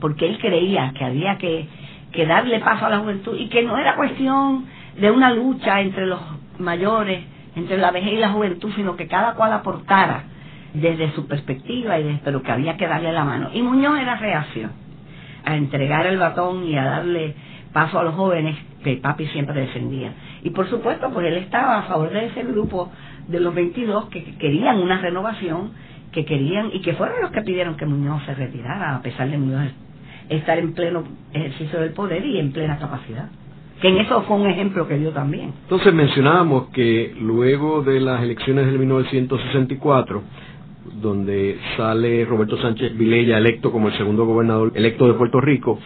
porque 0.00 0.26
él 0.26 0.38
creía 0.38 0.92
que 0.96 1.04
había 1.04 1.36
que, 1.38 1.68
que 2.12 2.26
darle 2.26 2.60
paso 2.60 2.86
a 2.86 2.90
la 2.90 2.98
juventud 2.98 3.36
y 3.38 3.48
que 3.48 3.62
no 3.62 3.76
era 3.76 3.96
cuestión 3.96 4.64
de 4.98 5.10
una 5.10 5.32
lucha 5.32 5.80
entre 5.80 6.06
los 6.06 6.20
mayores, 6.58 7.24
entre 7.56 7.76
la 7.76 7.90
vejez 7.90 8.14
y 8.14 8.18
la 8.18 8.30
juventud, 8.30 8.72
sino 8.74 8.96
que 8.96 9.06
cada 9.06 9.34
cual 9.34 9.52
aportara 9.52 10.24
desde 10.72 11.12
su 11.12 11.26
perspectiva, 11.26 11.98
y 12.00 12.20
pero 12.24 12.42
que 12.42 12.50
había 12.50 12.76
que 12.76 12.88
darle 12.88 13.12
la 13.12 13.24
mano. 13.24 13.50
Y 13.52 13.62
Muñoz 13.62 13.98
era 13.98 14.16
reacio 14.16 14.70
a 15.44 15.56
entregar 15.56 16.06
el 16.06 16.18
batón 16.18 16.64
y 16.64 16.76
a 16.76 16.84
darle 16.84 17.34
paso 17.72 17.98
a 17.98 18.04
los 18.04 18.14
jóvenes 18.14 18.56
que 18.82 18.96
papi 18.96 19.26
siempre 19.26 19.60
defendía. 19.60 20.12
Y 20.42 20.50
por 20.50 20.68
supuesto, 20.68 21.10
pues 21.12 21.26
él 21.26 21.38
estaba 21.38 21.78
a 21.78 21.82
favor 21.82 22.10
de 22.10 22.26
ese 22.26 22.44
grupo 22.44 22.90
de 23.28 23.40
los 23.40 23.54
22 23.54 24.06
que 24.06 24.22
querían 24.36 24.78
una 24.78 25.00
renovación, 25.00 25.72
que 26.12 26.24
querían 26.24 26.70
y 26.72 26.80
que 26.80 26.94
fueron 26.94 27.20
los 27.20 27.30
que 27.32 27.42
pidieron 27.42 27.76
que 27.76 27.86
Muñoz 27.86 28.24
se 28.24 28.34
retirara, 28.34 28.96
a 28.96 29.02
pesar 29.02 29.30
de 29.30 29.38
Muñoz 29.38 29.72
estar 30.28 30.58
en 30.58 30.72
pleno 30.72 31.04
ejercicio 31.32 31.80
del 31.80 31.90
poder 31.92 32.24
y 32.24 32.38
en 32.38 32.52
plena 32.52 32.78
capacidad. 32.78 33.28
Que 33.80 33.88
en 33.88 33.98
eso 33.98 34.22
fue 34.22 34.36
un 34.36 34.46
ejemplo 34.46 34.86
que 34.88 34.96
dio 34.96 35.10
también. 35.10 35.52
Entonces 35.64 35.92
mencionábamos 35.92 36.68
que 36.68 37.14
luego 37.20 37.82
de 37.82 38.00
las 38.00 38.22
elecciones 38.22 38.66
del 38.66 38.78
1964, 38.78 40.22
donde 41.04 41.58
sale 41.76 42.24
Roberto 42.24 42.56
Sánchez 42.56 42.96
Vilella 42.96 43.36
electo 43.36 43.70
como 43.70 43.88
el 43.88 43.98
segundo 43.98 44.24
gobernador 44.24 44.72
electo 44.74 45.06
de 45.06 45.12
Puerto 45.12 45.38
Rico, 45.38 45.78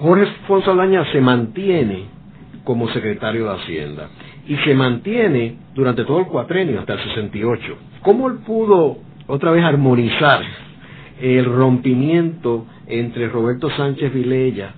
Jorge 0.00 0.26
Fonsaldaña 0.48 1.04
se 1.12 1.20
mantiene 1.20 2.06
como 2.64 2.88
secretario 2.88 3.44
de 3.44 3.54
Hacienda 3.54 4.08
y 4.48 4.56
se 4.56 4.74
mantiene 4.74 5.58
durante 5.74 6.04
todo 6.04 6.20
el 6.20 6.26
cuatrenio 6.26 6.80
hasta 6.80 6.94
el 6.94 7.00
68. 7.00 7.76
¿Cómo 8.00 8.28
él 8.28 8.38
pudo 8.46 8.96
otra 9.26 9.50
vez 9.50 9.62
armonizar 9.62 10.40
el 11.20 11.44
rompimiento 11.44 12.66
entre 12.86 13.28
Roberto 13.28 13.68
Sánchez 13.70 14.12
Vilella 14.12 14.72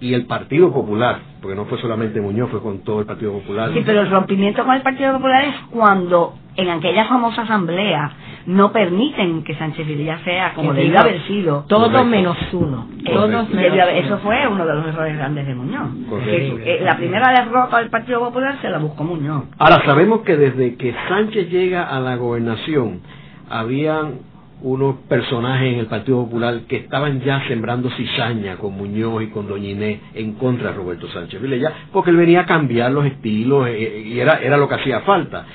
y 0.00 0.14
el 0.14 0.26
Partido 0.26 0.72
Popular, 0.72 1.20
porque 1.40 1.56
no 1.56 1.64
fue 1.66 1.80
solamente 1.80 2.20
Muñoz, 2.20 2.50
fue 2.50 2.60
con 2.60 2.80
todo 2.80 3.00
el 3.00 3.06
Partido 3.06 3.32
Popular. 3.32 3.70
Sí, 3.72 3.82
pero 3.86 4.02
el 4.02 4.10
rompimiento 4.10 4.64
con 4.64 4.74
el 4.74 4.82
Partido 4.82 5.12
Popular 5.14 5.44
es 5.44 5.54
cuando 5.70 6.34
en 6.58 6.68
aquella 6.70 7.06
famosa 7.06 7.42
asamblea 7.42 8.10
no 8.46 8.72
permiten 8.72 9.44
que 9.44 9.54
Sánchez 9.54 9.86
Vilella 9.86 10.18
sea 10.24 10.54
como 10.54 10.72
debió 10.74 10.98
haber 10.98 11.22
sido. 11.26 11.64
Todo 11.68 12.04
menos 12.04 12.36
uno. 12.52 12.88
Todos 13.04 13.48
eso 13.52 14.18
fue 14.18 14.46
uno 14.48 14.66
de 14.66 14.74
los 14.74 14.86
errores 14.86 15.16
grandes 15.16 15.46
de 15.46 15.54
Muñoz. 15.54 15.88
Eh, 16.26 16.80
la 16.82 16.96
primera 16.96 17.30
derrota 17.30 17.78
del 17.78 17.90
Partido 17.90 18.18
Popular 18.20 18.58
se 18.60 18.68
la 18.68 18.78
buscó 18.78 19.04
Muñoz. 19.04 19.44
Ahora, 19.58 19.84
sabemos 19.84 20.22
que 20.22 20.36
desde 20.36 20.76
que 20.76 20.94
Sánchez 21.08 21.48
llega 21.48 21.84
a 21.84 22.00
la 22.00 22.16
gobernación, 22.16 23.02
habían 23.48 24.20
unos 24.60 24.96
personajes 25.08 25.74
en 25.74 25.78
el 25.78 25.86
Partido 25.86 26.24
Popular 26.24 26.62
que 26.68 26.78
estaban 26.78 27.20
ya 27.20 27.46
sembrando 27.46 27.88
cizaña 27.90 28.56
con 28.56 28.72
Muñoz 28.76 29.22
y 29.22 29.28
con 29.28 29.46
Doña 29.46 29.68
Inés 29.68 30.00
en 30.14 30.32
contra 30.34 30.70
de 30.70 30.76
Roberto 30.76 31.06
Sánchez 31.08 31.40
Vilella, 31.40 31.72
porque 31.92 32.10
él 32.10 32.16
venía 32.16 32.40
a 32.40 32.46
cambiar 32.46 32.90
los 32.90 33.06
estilos 33.06 33.68
eh, 33.68 33.76
eh, 33.78 34.02
y 34.06 34.18
era, 34.18 34.40
era 34.40 34.56
lo 34.56 34.68
que 34.68 34.74
hacía 34.74 35.00
falta. 35.00 35.46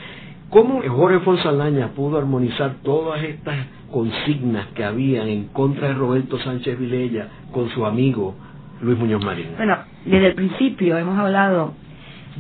¿Cómo 0.53 0.83
Jorge 0.87 1.19
Fonsalaña 1.21 1.87
pudo 1.95 2.19
armonizar 2.19 2.75
todas 2.83 3.23
estas 3.23 3.55
consignas 3.91 4.67
que 4.75 4.83
habían 4.83 5.27
en 5.27 5.47
contra 5.47 5.87
de 5.87 5.95
Roberto 5.95 6.37
Sánchez 6.37 6.77
Vilella 6.77 7.27
con 7.51 7.71
su 7.71 7.83
amigo 7.87 8.35
Luis 8.79 8.99
Muñoz 8.99 9.25
Marín? 9.25 9.47
Bueno, 9.57 9.79
desde 10.05 10.27
el 10.27 10.35
principio 10.35 10.95
hemos 10.99 11.17
hablado 11.17 11.73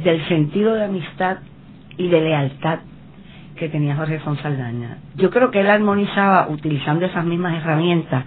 del 0.03 0.23
sentido 0.27 0.75
de 0.75 0.83
amistad 0.83 1.37
y 1.97 2.07
de 2.07 2.21
lealtad 2.21 2.81
que 3.55 3.67
tenía 3.69 3.95
Jorge 3.95 4.19
Fonsaldaña. 4.19 4.99
Yo 5.15 5.31
creo 5.31 5.49
que 5.49 5.61
él 5.61 5.67
armonizaba 5.71 6.49
utilizando 6.49 7.07
esas 7.07 7.25
mismas 7.25 7.63
herramientas 7.63 8.25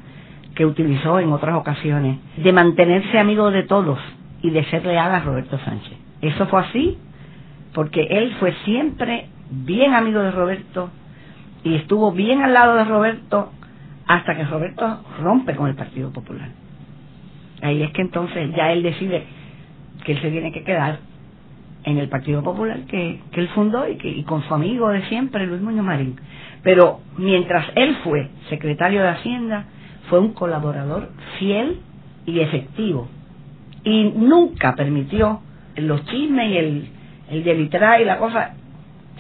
que 0.57 0.67
utilizó 0.67 1.21
en 1.21 1.31
otras 1.31 1.55
ocasiones, 1.55 2.19
de 2.37 2.53
mantenerse 2.53 3.21
amigo 3.21 3.53
de 3.53 3.63
todos 3.63 4.01
y 4.43 4.51
de 4.51 4.65
ser 4.65 4.85
leal 4.85 5.13
a 5.13 5.21
Roberto 5.21 5.61
Sánchez. 5.61 5.97
Eso 6.23 6.49
fue 6.49 6.61
así 6.63 6.99
porque 7.73 8.03
él 8.11 8.35
fue 8.41 8.53
siempre 8.65 9.29
bien 9.51 9.95
amigo 9.95 10.21
de 10.21 10.31
Roberto 10.31 10.91
y 11.65 11.75
estuvo 11.75 12.13
bien 12.13 12.43
al 12.43 12.53
lado 12.53 12.77
de 12.77 12.85
Roberto 12.85 13.51
hasta 14.07 14.37
que 14.37 14.45
Roberto 14.45 15.05
rompe 15.21 15.57
con 15.57 15.69
el 15.69 15.75
Partido 15.75 16.13
Popular. 16.13 16.51
Ahí 17.63 17.83
es 17.83 17.91
que 17.93 18.03
entonces 18.03 18.55
ya 18.55 18.73
él 18.73 18.83
decide 18.83 19.25
que 20.05 20.13
él 20.13 20.21
se 20.21 20.31
tiene 20.31 20.53
que 20.53 20.63
quedar 20.63 20.99
en 21.85 21.99
el 21.99 22.09
Partido 22.09 22.43
Popular 22.43 22.81
que, 22.89 23.21
que 23.33 23.41
él 23.41 23.49
fundó 23.49 23.89
y, 23.89 23.97
que, 23.97 24.09
y 24.09 24.23
con 24.25 24.43
su 24.43 24.55
amigo 24.55 24.89
de 24.91 25.03
siempre, 25.09 25.47
Luis 25.47 25.63
Muñoz 25.63 25.85
Marín. 25.85 26.17
Pero 26.63 27.01
mientras 27.17 27.67
él 27.75 27.97
fue 28.05 28.29
secretario 28.49 29.03
de 29.03 29.09
Hacienda, 29.09 29.67
fue 30.09 30.19
un 30.19 30.33
colaborador 30.33 31.11
fiel 31.39 31.81
y 32.27 32.41
efectivo. 32.41 33.09
Y 33.85 34.05
nunca 34.05 34.75
permitió 34.75 35.41
los 35.77 36.05
chismes 36.07 36.51
y 36.51 36.57
el, 36.57 36.89
el 37.31 37.71
y 38.01 38.05
la 38.05 38.19
cosa, 38.19 38.55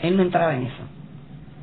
él 0.02 0.16
no 0.16 0.22
entraba 0.22 0.54
en 0.54 0.64
eso. 0.64 0.82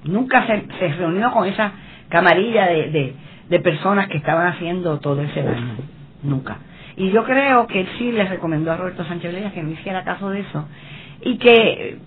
Nunca 0.05 0.45
se, 0.47 0.65
se 0.79 0.87
reunió 0.95 1.31
con 1.31 1.47
esa 1.47 1.71
camarilla 2.09 2.67
de, 2.67 3.15
de, 3.49 3.59
personas 3.59 4.07
que 4.07 4.17
estaban 4.17 4.47
haciendo 4.47 4.99
todo 4.99 5.21
ese 5.21 5.41
daño. 5.41 5.75
Nunca. 6.23 6.57
Y 6.95 7.11
yo 7.11 7.23
creo 7.23 7.67
que 7.67 7.81
él 7.81 7.87
sí 7.97 8.11
le 8.11 8.25
recomendó 8.25 8.71
a 8.71 8.77
Roberto 8.77 9.05
Sánchez 9.05 9.31
Vilella 9.31 9.51
que 9.51 9.63
no 9.63 9.71
hiciera 9.71 10.03
caso 10.03 10.29
de 10.29 10.41
eso 10.41 10.67
y 11.21 11.37
que 11.37 11.97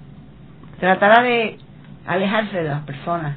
tratara 0.78 1.22
de 1.22 1.56
alejarse 2.06 2.58
de 2.58 2.68
las 2.68 2.82
personas 2.82 3.36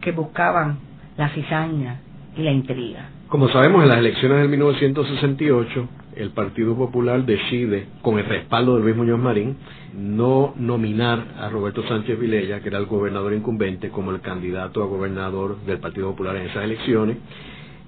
que 0.00 0.12
buscaban 0.12 0.78
la 1.16 1.28
cizaña 1.30 2.00
y 2.36 2.42
la 2.42 2.50
intriga. 2.50 3.08
Como 3.28 3.48
sabemos, 3.48 3.82
en 3.82 3.88
las 3.88 3.98
elecciones 3.98 4.38
del 4.38 4.48
1968, 4.48 5.88
el 6.20 6.30
Partido 6.30 6.76
Popular 6.76 7.24
decide, 7.24 7.86
con 8.02 8.18
el 8.18 8.26
respaldo 8.26 8.76
de 8.76 8.82
Luis 8.82 8.96
Muñoz 8.96 9.18
Marín, 9.18 9.56
no 9.94 10.54
nominar 10.56 11.24
a 11.38 11.48
Roberto 11.48 11.82
Sánchez 11.88 12.18
Vilella, 12.18 12.60
que 12.60 12.68
era 12.68 12.78
el 12.78 12.86
gobernador 12.86 13.32
incumbente, 13.32 13.88
como 13.88 14.10
el 14.10 14.20
candidato 14.20 14.82
a 14.82 14.86
gobernador 14.86 15.56
del 15.66 15.78
Partido 15.78 16.10
Popular 16.10 16.36
en 16.36 16.46
esas 16.48 16.64
elecciones, 16.64 17.16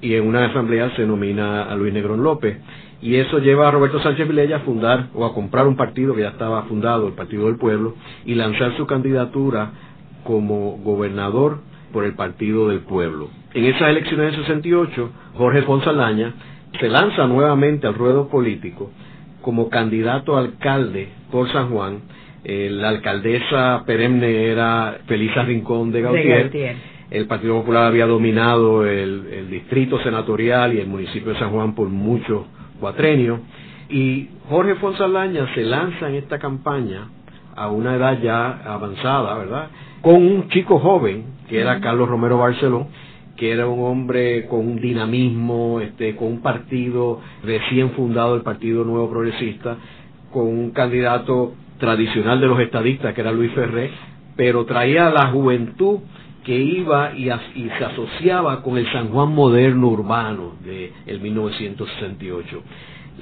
y 0.01 0.15
en 0.15 0.27
una 0.27 0.47
asamblea 0.47 0.95
se 0.97 1.07
nomina 1.07 1.65
a 1.65 1.77
Luis 1.77 1.93
Negrón 1.93 2.23
López. 2.23 2.59
Y 3.01 3.17
eso 3.17 3.39
lleva 3.39 3.69
a 3.69 3.71
Roberto 3.71 4.01
Sánchez 4.01 4.29
Vilella 4.29 4.57
a 4.57 4.61
fundar 4.61 5.09
o 5.15 5.25
a 5.25 5.35
comprar 5.35 5.67
un 5.67 5.77
partido 5.77 6.15
que 6.15 6.23
ya 6.23 6.31
estaba 6.31 6.63
fundado, 6.65 7.09
el 7.09 7.15
Partido 7.15 7.47
del 7.47 7.57
Pueblo, 7.57 7.95
y 8.25 8.35
lanzar 8.35 8.77
su 8.77 8.87
candidatura 8.87 9.73
como 10.25 10.79
gobernador 10.79 11.59
por 11.93 12.05
el 12.05 12.15
Partido 12.15 12.69
del 12.69 12.81
Pueblo. 12.81 13.29
En 13.55 13.65
esas 13.65 13.91
elecciones 13.91 14.33
de 14.33 14.39
68, 14.39 15.11
Jorge 15.35 15.63
Fonsalaña 15.63 16.33
se 16.79 16.89
lanza 16.89 17.27
nuevamente 17.27 17.87
al 17.87 17.95
ruedo 17.95 18.29
político 18.29 18.91
como 19.41 19.69
candidato 19.69 20.37
a 20.37 20.41
alcalde 20.41 21.09
por 21.31 21.51
San 21.53 21.71
Juan. 21.71 22.01
Eh, 22.45 22.69
la 22.71 22.89
alcaldesa 22.89 23.85
perenne 23.87 24.47
era 24.47 24.99
Felisa 25.07 25.43
Rincón 25.43 25.93
de 25.93 26.03
Gautier 26.03 26.77
el 27.13 27.27
Partido 27.27 27.61
Popular 27.61 27.85
había 27.85 28.07
dominado 28.07 28.87
el, 28.87 29.51
distrito 29.51 30.03
senatorial 30.03 30.73
y 30.73 30.81
el 30.81 30.87
municipio 30.87 31.35
de 31.35 31.39
San 31.39 31.51
Juan 31.51 31.75
por 31.75 31.89
muchos 31.89 32.47
cuatrenios. 32.81 33.41
Y 33.91 34.31
Jorge 34.49 34.77
Fonsalaña 34.77 35.47
se 35.55 35.63
lanza 35.63 36.09
en 36.09 36.15
esta 36.15 36.39
campaña 36.39 37.09
a 37.55 37.69
una 37.69 37.97
edad 37.97 38.19
ya 38.23 38.63
avanzada, 38.65 39.37
¿verdad? 39.37 39.69
Con 40.01 40.15
un 40.15 40.49
chico 40.49 40.79
joven, 40.79 41.25
que 41.51 41.61
era 41.61 41.81
Carlos 41.81 42.09
Romero 42.09 42.39
Barceló, 42.39 42.87
que 43.43 43.51
era 43.51 43.67
un 43.67 43.83
hombre 43.83 44.47
con 44.47 44.61
un 44.61 44.81
dinamismo, 44.81 45.81
este, 45.81 46.15
con 46.15 46.29
un 46.29 46.43
partido 46.43 47.21
recién 47.43 47.91
fundado, 47.91 48.37
el 48.37 48.43
Partido 48.43 48.85
Nuevo 48.85 49.11
Progresista, 49.11 49.79
con 50.31 50.47
un 50.47 50.71
candidato 50.71 51.53
tradicional 51.79 52.41
de 52.41 52.47
los 52.47 52.61
estadistas, 52.61 53.13
que 53.13 53.21
era 53.21 53.33
Luis 53.33 53.51
Ferré, 53.51 53.91
pero 54.37 54.65
traía 54.65 55.11
la 55.11 55.27
juventud 55.33 55.99
que 56.45 56.57
iba 56.57 57.17
y, 57.17 57.25
se 57.25 57.85
asociaba 57.85 58.63
con 58.63 58.79
el 58.79 58.87
San 58.93 59.09
Juan 59.09 59.35
moderno 59.35 59.89
urbano 59.89 60.53
de 60.65 60.93
el 61.07 61.21
1968. 61.21 62.63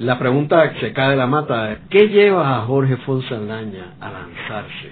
La 0.01 0.19
pregunta 0.19 0.71
se 0.81 0.93
cae 0.93 1.09
de 1.09 1.17
la 1.17 1.25
mata, 1.25 1.79
¿qué 1.89 2.09
lleva 2.09 2.57
a 2.59 2.61
Jorge 2.67 2.97
Fonsaldaña 2.97 3.95
a 3.99 4.11
lanzarse 4.11 4.91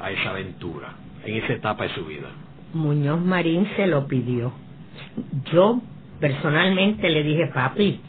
a 0.00 0.10
esa 0.10 0.30
aventura 0.30 0.94
en 1.24 1.36
esa 1.36 1.52
etapa 1.52 1.84
de 1.84 1.90
su 1.90 2.04
vida? 2.04 2.26
Muñoz 2.72 3.20
Marín 3.20 3.68
se 3.76 3.86
lo 3.86 4.08
pidió. 4.08 4.63
Yo 5.52 5.80
personalmente 6.20 7.08
le 7.10 7.22
dije, 7.22 7.46
papi, 7.48 8.00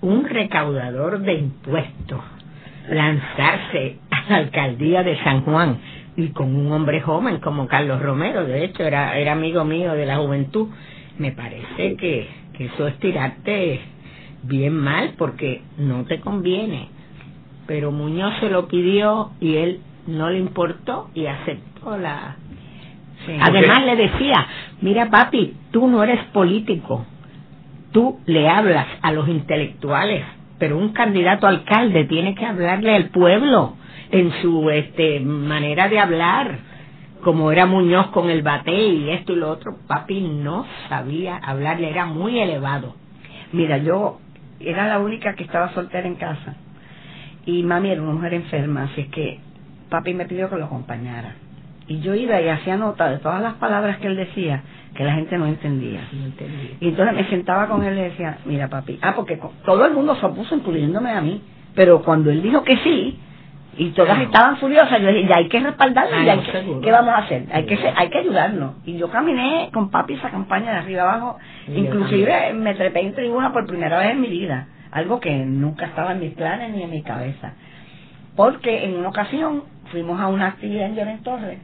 un 0.00 0.24
recaudador 0.24 1.20
de 1.20 1.34
impuestos, 1.34 2.20
lanzarse 2.88 3.98
a 4.10 4.30
la 4.30 4.36
alcaldía 4.38 5.02
de 5.02 5.22
San 5.22 5.42
Juan 5.42 5.78
y 6.16 6.28
con 6.28 6.54
un 6.54 6.72
hombre 6.72 7.00
joven 7.00 7.38
como 7.38 7.66
Carlos 7.66 8.02
Romero, 8.02 8.44
de 8.44 8.64
hecho 8.64 8.82
era, 8.82 9.16
era 9.18 9.32
amigo 9.32 9.64
mío 9.64 9.92
de 9.92 10.06
la 10.06 10.16
juventud, 10.16 10.68
me 11.18 11.32
parece 11.32 11.96
que, 11.96 12.28
que 12.56 12.66
eso 12.66 12.88
es 12.88 12.98
tirarte 12.98 13.80
bien 14.42 14.76
mal 14.76 15.14
porque 15.16 15.62
no 15.78 16.04
te 16.04 16.20
conviene. 16.20 16.88
Pero 17.66 17.92
Muñoz 17.92 18.34
se 18.40 18.50
lo 18.50 18.68
pidió 18.68 19.30
y 19.40 19.56
él 19.56 19.80
no 20.06 20.30
le 20.30 20.38
importó 20.38 21.10
y 21.14 21.26
aceptó 21.26 21.96
la... 21.96 22.36
Además 23.40 23.84
le 23.84 23.96
decía, 23.96 24.46
mira 24.80 25.10
papi, 25.10 25.54
tú 25.70 25.88
no 25.88 26.02
eres 26.02 26.24
político, 26.26 27.04
tú 27.92 28.20
le 28.26 28.48
hablas 28.48 28.86
a 29.02 29.12
los 29.12 29.28
intelectuales, 29.28 30.24
pero 30.58 30.78
un 30.78 30.92
candidato 30.92 31.46
alcalde 31.46 32.04
tiene 32.04 32.34
que 32.34 32.46
hablarle 32.46 32.94
al 32.94 33.10
pueblo 33.10 33.76
en 34.10 34.32
su 34.42 34.70
este 34.70 35.20
manera 35.20 35.88
de 35.88 35.98
hablar 35.98 36.58
como 37.22 37.52
era 37.52 37.66
Muñoz 37.66 38.08
con 38.08 38.30
el 38.30 38.42
bate 38.42 38.72
y 38.72 39.10
esto 39.10 39.32
y 39.32 39.36
lo 39.36 39.50
otro 39.50 39.76
papi 39.86 40.20
no 40.20 40.66
sabía 40.88 41.36
hablarle 41.36 41.90
era 41.90 42.06
muy 42.06 42.38
elevado. 42.38 42.94
Mira 43.52 43.78
yo 43.78 44.18
era 44.58 44.88
la 44.88 44.98
única 44.98 45.34
que 45.34 45.44
estaba 45.44 45.72
soltera 45.74 46.06
en 46.06 46.16
casa 46.16 46.56
y 47.46 47.62
mami 47.62 47.90
era 47.90 48.02
una 48.02 48.12
mujer 48.12 48.34
enferma 48.34 48.84
así 48.84 49.02
es 49.02 49.08
que 49.08 49.38
papi 49.90 50.14
me 50.14 50.26
pidió 50.26 50.48
que 50.48 50.56
lo 50.56 50.66
acompañara 50.66 51.34
y 51.90 51.98
yo 52.02 52.14
iba 52.14 52.40
y 52.40 52.48
hacía 52.48 52.76
nota 52.76 53.10
de 53.10 53.18
todas 53.18 53.42
las 53.42 53.54
palabras 53.54 53.98
que 53.98 54.06
él 54.06 54.14
decía 54.14 54.62
que 54.94 55.02
la 55.02 55.14
gente 55.14 55.36
no 55.36 55.46
entendía. 55.46 56.02
Y 56.80 56.88
entonces 56.88 57.16
me 57.16 57.28
sentaba 57.28 57.66
con 57.66 57.82
él 57.82 57.94
y 57.94 57.96
le 57.96 58.02
decía, 58.10 58.38
mira 58.44 58.68
papi, 58.68 59.00
ah, 59.02 59.12
porque 59.16 59.40
todo 59.64 59.84
el 59.86 59.92
mundo 59.92 60.14
se 60.14 60.24
opuso, 60.24 60.54
incluyéndome 60.54 61.10
a 61.10 61.20
mí, 61.20 61.42
pero 61.74 62.00
cuando 62.02 62.30
él 62.30 62.42
dijo 62.42 62.62
que 62.62 62.76
sí, 62.76 63.18
y 63.76 63.90
todas 63.90 64.20
estaban 64.20 64.58
furiosas, 64.58 65.02
yo 65.02 65.08
dije, 65.08 65.26
ya 65.26 65.38
hay 65.38 65.48
que 65.48 65.58
respaldarlo, 65.58 66.22
ya 66.22 66.38
¿qué 66.80 66.92
vamos 66.92 67.12
a 67.12 67.18
hacer? 67.18 67.46
Hay 67.50 67.64
que 67.66 67.76
hay 67.76 68.08
que 68.08 68.18
ayudarnos. 68.18 68.74
Y 68.84 68.96
yo 68.96 69.10
caminé 69.10 69.70
con 69.72 69.90
papi 69.90 70.14
esa 70.14 70.30
campaña 70.30 70.70
de 70.70 70.78
arriba 70.78 71.02
abajo, 71.02 71.38
inclusive 71.66 72.52
me 72.52 72.74
trepé 72.74 73.00
en 73.00 73.14
tribuna 73.16 73.52
por 73.52 73.66
primera 73.66 73.98
vez 73.98 74.12
en 74.12 74.20
mi 74.20 74.28
vida, 74.28 74.68
algo 74.92 75.18
que 75.18 75.34
nunca 75.44 75.86
estaba 75.86 76.12
en 76.12 76.20
mis 76.20 76.34
planes 76.34 76.70
ni 76.72 76.84
en 76.84 76.90
mi 76.90 77.02
cabeza. 77.02 77.54
Porque 78.36 78.84
en 78.84 78.94
una 78.94 79.08
ocasión 79.08 79.64
fuimos 79.90 80.20
a 80.20 80.28
una 80.28 80.46
actividad 80.46 80.86
en 80.86 80.94
Lloren 80.94 81.22
Torres, 81.24 81.58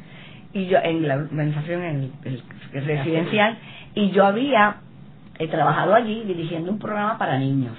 y 0.52 0.66
yo 0.66 0.78
en 0.82 1.06
la 1.06 1.16
organización 1.16 1.82
en 1.82 2.12
el, 2.24 2.42
residencial, 2.72 3.58
y 3.94 4.10
yo 4.10 4.26
había 4.26 4.76
he 5.38 5.48
trabajado 5.48 5.94
allí 5.94 6.24
dirigiendo 6.24 6.70
un 6.70 6.78
programa 6.78 7.18
para 7.18 7.38
niños 7.38 7.74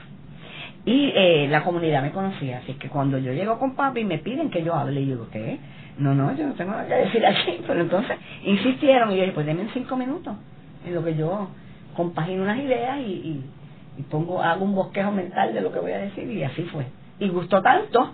y 0.87 1.11
eh, 1.13 1.47
la 1.49 1.65
comunidad 1.65 2.01
me 2.01 2.11
conocía, 2.11 2.59
así 2.59 2.73
que 2.75 2.87
cuando 2.87 3.17
yo 3.17 3.33
llego 3.33 3.59
con 3.59 3.75
papi 3.75 4.05
me 4.05 4.19
piden 4.19 4.49
que 4.49 4.63
yo 4.63 4.73
hable, 4.73 5.01
y 5.01 5.07
yo 5.07 5.15
digo, 5.15 5.27
¿qué? 5.29 5.59
No, 5.97 6.15
no, 6.15 6.33
yo 6.33 6.47
no 6.47 6.53
tengo 6.53 6.71
nada 6.71 6.87
que 6.87 6.93
decir 6.93 7.25
así, 7.25 7.59
pero 7.67 7.81
entonces 7.81 8.15
insistieron 8.45 9.11
y 9.11 9.15
yo 9.15 9.21
dije, 9.23 9.33
pues 9.33 9.45
denme 9.45 9.67
cinco 9.73 9.97
minutos, 9.97 10.35
en 10.85 10.95
lo 10.95 11.03
que 11.03 11.15
yo 11.15 11.49
compagino 11.93 12.43
unas 12.43 12.59
ideas 12.59 12.99
y, 12.99 13.43
y, 13.97 14.01
pongo, 14.03 14.41
hago 14.41 14.63
un 14.63 14.75
bosquejo 14.75 15.11
mental 15.11 15.53
de 15.53 15.59
lo 15.59 15.73
que 15.73 15.79
voy 15.79 15.91
a 15.91 15.97
decir 15.97 16.31
y 16.31 16.43
así 16.43 16.63
fue. 16.63 16.85
Y 17.19 17.27
gustó 17.27 17.61
tanto 17.61 18.13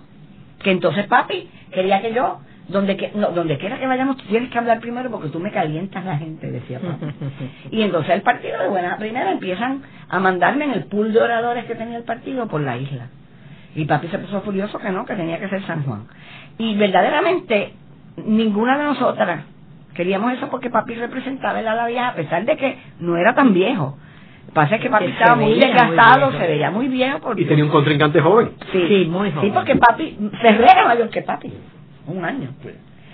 que 0.60 0.72
entonces 0.72 1.06
papi 1.06 1.48
quería 1.70 2.02
que 2.02 2.12
yo 2.12 2.40
donde 2.68 2.96
que 2.96 3.12
no, 3.14 3.30
donde 3.30 3.58
quiera 3.58 3.78
que 3.78 3.86
vayamos 3.86 4.16
tienes 4.26 4.50
que 4.50 4.58
hablar 4.58 4.80
primero 4.80 5.10
porque 5.10 5.28
tú 5.28 5.38
me 5.38 5.50
calientas 5.50 6.04
la 6.04 6.16
gente 6.16 6.50
decía 6.50 6.80
papi 6.80 7.06
y 7.70 7.82
entonces 7.82 8.14
el 8.14 8.22
partido 8.22 8.58
de 8.58 8.68
buena 8.68 8.96
primera 8.96 9.32
empiezan 9.32 9.82
a 10.08 10.18
mandarme 10.18 10.64
en 10.64 10.72
el 10.72 10.84
pool 10.84 11.12
de 11.12 11.20
oradores 11.20 11.66
que 11.66 11.74
tenía 11.74 11.98
el 11.98 12.04
partido 12.04 12.46
por 12.48 12.62
la 12.62 12.76
isla 12.76 13.08
y 13.74 13.84
papi 13.84 14.08
se 14.08 14.18
puso 14.18 14.40
furioso 14.40 14.78
que 14.78 14.90
no 14.90 15.04
que 15.04 15.14
tenía 15.14 15.38
que 15.38 15.48
ser 15.48 15.62
San 15.66 15.84
Juan 15.84 16.06
y 16.56 16.76
verdaderamente 16.76 17.74
ninguna 18.24 18.78
de 18.78 18.84
nosotras 18.84 19.44
queríamos 19.94 20.32
eso 20.32 20.48
porque 20.48 20.70
papi 20.70 20.94
representaba 20.94 21.60
el 21.60 21.68
ala 21.68 21.86
vieja 21.86 22.08
a 22.08 22.14
pesar 22.14 22.44
de 22.46 22.56
que 22.56 22.78
no 23.00 23.16
era 23.18 23.34
tan 23.34 23.52
viejo 23.52 23.98
pasa 24.54 24.78
que 24.78 24.88
papi 24.88 25.06
estaba 25.06 25.34
muy 25.36 25.58
desgastado, 25.58 26.30
se 26.32 26.46
veía 26.46 26.70
muy 26.70 26.86
viejo. 26.86 27.18
Porque... 27.18 27.42
Y 27.42 27.44
tenía 27.46 27.64
un 27.64 27.70
contrincante 27.70 28.20
joven. 28.20 28.52
Sí, 28.70 29.06
muy 29.10 29.32
joven. 29.32 29.48
Sí, 29.48 29.50
porque 29.52 29.74
papi, 29.74 30.16
Ferrer 30.40 30.70
era 30.70 30.84
mayor 30.86 31.08
que 31.08 31.22
papi 31.22 31.52
un 32.06 32.24
año. 32.24 32.50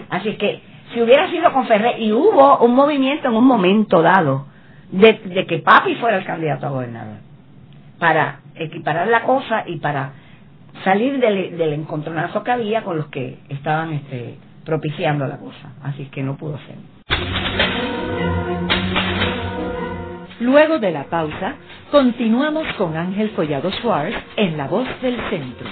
Así 0.09 0.37
que 0.37 0.61
si 0.93 1.01
hubiera 1.01 1.31
sido 1.31 1.53
con 1.53 1.67
Ferrer 1.67 2.01
y 2.01 2.13
hubo 2.13 2.59
un 2.59 2.75
movimiento 2.75 3.29
en 3.29 3.35
un 3.35 3.47
momento 3.47 4.03
dado 4.03 4.47
de, 4.91 5.47
que 5.47 5.59
Papi 5.59 5.95
fuera 5.97 6.19
el 6.19 6.25
candidato 6.25 6.67
a 6.67 6.71
gobernador 6.71 7.19
para 7.99 8.41
equiparar 8.55 9.09
la 9.09 9.23
cosa 9.23 9.65
y 9.67 9.77
para 9.77 10.13
salir 10.85 11.21
del, 11.21 11.57
del 11.57 11.73
encontronazo 11.75 12.43
que 12.43 12.51
había 12.51 12.83
con 12.83 12.97
los 12.97 13.07
que 13.09 13.39
estaban 13.49 13.93
este, 13.93 14.37
propiciando 14.65 15.27
la 15.27 15.37
cosa. 15.37 15.73
Así 15.83 16.07
que 16.07 16.23
no 16.23 16.37
pudo 16.37 16.59
ser. 16.59 16.77
Luego 20.41 20.79
de 20.79 20.91
la 20.91 21.05
pausa, 21.05 21.55
continuamos 21.91 22.67
con 22.79 22.97
Ángel 22.97 23.31
Collado 23.33 23.71
Schwartz 23.73 24.17
en 24.37 24.57
La 24.57 24.67
Voz 24.69 24.89
del 25.03 25.17
Centro. 25.29 25.69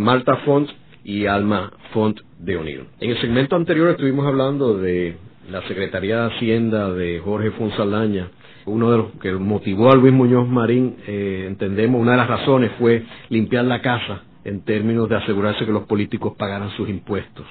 Marta 0.00 0.36
Font 0.46 0.66
y 1.04 1.26
Alma 1.26 1.70
Font 1.92 2.18
de 2.38 2.56
O'Neill. 2.56 2.84
En 3.00 3.10
el 3.10 3.20
segmento 3.20 3.54
anterior 3.54 3.90
estuvimos 3.90 4.26
hablando 4.26 4.78
de 4.78 5.16
la 5.50 5.60
Secretaría 5.68 6.22
de 6.22 6.34
Hacienda 6.34 6.90
de 6.90 7.20
Jorge 7.22 7.50
Fonsaldaña. 7.50 8.30
Uno 8.64 8.90
de 8.90 8.96
los 8.96 9.06
que 9.20 9.30
motivó 9.32 9.92
a 9.92 9.96
Luis 9.96 10.14
Muñoz 10.14 10.48
Marín, 10.48 10.96
eh, 11.06 11.44
entendemos, 11.46 12.00
una 12.00 12.12
de 12.12 12.16
las 12.16 12.28
razones 12.28 12.70
fue 12.78 13.02
limpiar 13.28 13.66
la 13.66 13.82
casa 13.82 14.22
en 14.42 14.62
términos 14.62 15.06
de 15.10 15.16
asegurarse 15.16 15.66
que 15.66 15.72
los 15.72 15.82
políticos 15.82 16.32
pagaran 16.38 16.70
sus 16.78 16.88
impuestos. 16.88 17.44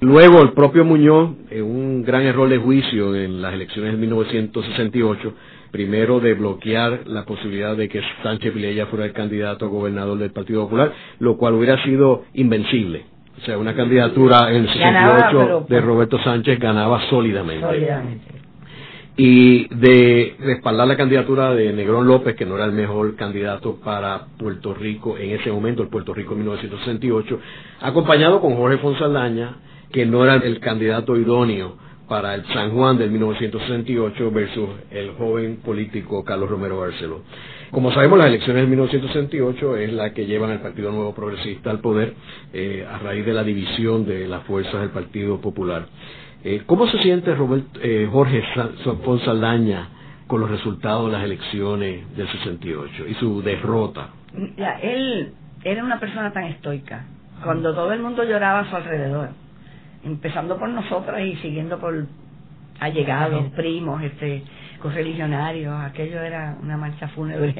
Luego 0.00 0.40
el 0.40 0.52
propio 0.52 0.82
Muñoz, 0.82 1.32
en 1.50 1.62
un 1.62 2.02
gran 2.04 2.22
error 2.22 2.48
de 2.48 2.56
juicio 2.56 3.14
en 3.14 3.42
las 3.42 3.52
elecciones 3.52 3.92
de 3.92 3.98
1968, 3.98 5.34
primero 5.76 6.20
de 6.20 6.32
bloquear 6.32 7.00
la 7.04 7.26
posibilidad 7.26 7.76
de 7.76 7.86
que 7.90 8.00
Sánchez 8.22 8.54
Vilella 8.54 8.86
fuera 8.86 9.04
el 9.04 9.12
candidato 9.12 9.66
a 9.66 9.68
gobernador 9.68 10.16
del 10.16 10.30
Partido 10.30 10.62
Popular, 10.62 10.90
lo 11.18 11.36
cual 11.36 11.52
hubiera 11.52 11.84
sido 11.84 12.24
invencible. 12.32 13.04
O 13.36 13.44
sea, 13.44 13.58
una 13.58 13.74
candidatura 13.74 14.50
en 14.52 14.62
el 14.62 14.72
68 14.72 15.66
de 15.68 15.80
Roberto 15.82 16.18
Sánchez 16.24 16.58
ganaba 16.58 17.02
sólidamente. 17.10 17.90
Y 19.18 19.68
de 19.68 20.36
respaldar 20.40 20.88
la 20.88 20.96
candidatura 20.96 21.54
de 21.54 21.70
Negrón 21.74 22.06
López, 22.06 22.36
que 22.36 22.46
no 22.46 22.56
era 22.56 22.64
el 22.64 22.72
mejor 22.72 23.14
candidato 23.14 23.76
para 23.76 24.28
Puerto 24.38 24.72
Rico 24.72 25.18
en 25.18 25.32
ese 25.38 25.52
momento, 25.52 25.82
el 25.82 25.90
Puerto 25.90 26.14
Rico 26.14 26.34
1968, 26.34 27.38
acompañado 27.82 28.40
con 28.40 28.56
Jorge 28.56 28.78
Fonsaldaña, 28.78 29.56
que 29.92 30.06
no 30.06 30.24
era 30.24 30.36
el 30.36 30.58
candidato 30.58 31.18
idóneo 31.18 31.76
para 32.08 32.34
el 32.34 32.44
San 32.46 32.70
Juan 32.70 32.98
del 32.98 33.10
1968 33.10 34.30
versus 34.30 34.68
el 34.90 35.12
joven 35.12 35.56
político 35.56 36.24
Carlos 36.24 36.48
Romero 36.48 36.78
Barceló. 36.78 37.22
Como 37.70 37.92
sabemos, 37.92 38.18
las 38.18 38.28
elecciones 38.28 38.62
del 38.62 38.70
1968 38.70 39.76
es 39.76 39.92
la 39.92 40.14
que 40.14 40.26
llevan 40.26 40.50
al 40.50 40.60
Partido 40.60 40.92
Nuevo 40.92 41.14
Progresista 41.14 41.70
al 41.70 41.80
poder 41.80 42.14
eh, 42.52 42.86
a 42.88 42.98
raíz 42.98 43.26
de 43.26 43.32
la 43.32 43.42
división 43.42 44.06
de 44.06 44.28
las 44.28 44.44
fuerzas 44.44 44.80
del 44.80 44.90
Partido 44.90 45.40
Popular. 45.40 45.86
Eh, 46.44 46.62
¿Cómo 46.66 46.86
se 46.86 46.98
siente 46.98 47.34
eh, 47.82 48.08
Jorge 48.10 48.42
Saldaña 49.24 49.88
con 50.28 50.40
los 50.40 50.50
resultados 50.50 51.06
de 51.06 51.12
las 51.12 51.24
elecciones 51.24 52.16
del 52.16 52.28
68 52.30 53.08
y 53.08 53.14
su 53.14 53.42
derrota? 53.42 54.10
él 54.82 55.32
era 55.64 55.82
una 55.82 55.98
persona 55.98 56.32
tan 56.32 56.44
estoica. 56.44 57.06
Cuando 57.42 57.74
todo 57.74 57.92
el 57.92 58.00
mundo 58.00 58.22
lloraba 58.22 58.60
a 58.60 58.70
su 58.70 58.76
alrededor, 58.76 59.30
empezando 60.06 60.56
por 60.58 60.68
nosotras 60.70 61.20
y 61.20 61.36
siguiendo 61.36 61.78
por 61.78 62.06
allegados, 62.80 63.44
primos, 63.56 64.02
este, 64.02 64.42
correligionarios, 64.80 65.74
aquello 65.82 66.20
era 66.22 66.56
una 66.62 66.76
marcha 66.76 67.08
fúnebre 67.08 67.54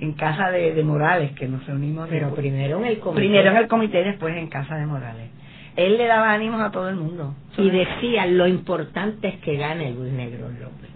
en 0.00 0.12
casa 0.14 0.50
de, 0.50 0.82
Morales, 0.82 1.32
que 1.32 1.46
nos 1.48 1.64
reunimos. 1.66 2.08
Pero 2.10 2.34
primero 2.34 2.78
en 2.80 2.86
el 2.86 2.98
comité. 2.98 3.20
Primero 3.20 3.50
en 3.50 3.56
el 3.56 3.68
comité 3.68 4.00
y 4.00 4.04
después 4.04 4.36
en 4.36 4.48
casa 4.48 4.76
de 4.76 4.86
Morales. 4.86 5.30
Él 5.76 5.96
le 5.96 6.06
daba 6.06 6.32
ánimos 6.32 6.60
a 6.60 6.70
todo 6.70 6.88
el 6.88 6.96
mundo. 6.96 7.34
Y 7.56 7.70
decía, 7.70 8.26
lo 8.26 8.46
importante 8.46 9.28
es 9.28 9.36
que 9.36 9.56
gane 9.56 9.92
Luis 9.92 10.12
Negro 10.12 10.48
López. 10.48 10.90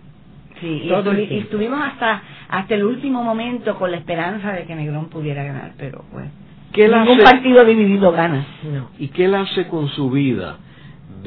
Sí, 0.60 0.82
y, 0.84 0.88
Todo 0.88 1.10
el 1.10 1.18
estu- 1.18 1.22
y 1.24 1.26
tiempo. 1.28 1.44
estuvimos 1.44 1.80
hasta 1.82 2.22
hasta 2.48 2.74
el 2.74 2.84
último 2.84 3.22
momento 3.22 3.76
con 3.78 3.90
la 3.90 3.98
esperanza 3.98 4.52
de 4.52 4.64
que 4.64 4.74
Negrón 4.74 5.08
pudiera 5.10 5.42
ganar, 5.44 5.72
pero 5.76 6.04
pues 6.10 6.26
¿Qué 6.72 6.86
él 6.86 6.92
ningún 6.92 7.20
hace- 7.20 7.24
partido 7.24 7.64
dividido 7.64 8.12
gana. 8.12 8.46
No. 8.72 8.88
¿Y 8.98 9.08
qué 9.08 9.26
él 9.26 9.34
hace 9.34 9.66
con 9.68 9.88
su 9.88 10.10
vida 10.10 10.56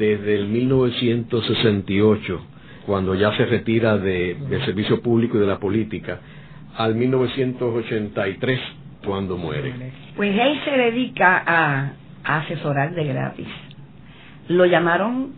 desde 0.00 0.34
el 0.34 0.48
1968, 0.48 2.40
cuando 2.86 3.14
ya 3.14 3.36
se 3.36 3.44
retira 3.44 3.98
de, 3.98 4.34
del 4.48 4.64
servicio 4.64 5.02
público 5.02 5.36
y 5.36 5.40
de 5.40 5.46
la 5.46 5.58
política, 5.58 6.20
al 6.76 6.94
1983, 6.94 8.58
cuando 9.04 9.36
muere? 9.36 9.74
Pues 10.16 10.34
él 10.34 10.58
se 10.64 10.70
dedica 10.70 11.42
a, 11.46 11.92
a 12.24 12.38
asesorar 12.38 12.94
de 12.94 13.04
gratis. 13.04 13.46
Lo 14.48 14.64
llamaron 14.64 15.34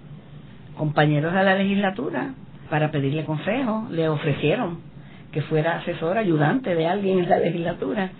compañeros 0.77 1.35
de 1.35 1.43
la 1.43 1.57
legislatura 1.57 2.35
para 2.71 2.93
pedirle 2.93 3.25
consejo, 3.25 3.89
le 3.91 4.09
ofrecieron 4.09 4.79
que 5.33 5.43
fuera 5.43 5.79
asesor, 5.79 6.17
ayudante 6.19 6.75
de 6.75 6.87
alguien 6.87 7.19
en 7.19 7.29
la 7.29 7.39
legislatura, 7.39 8.11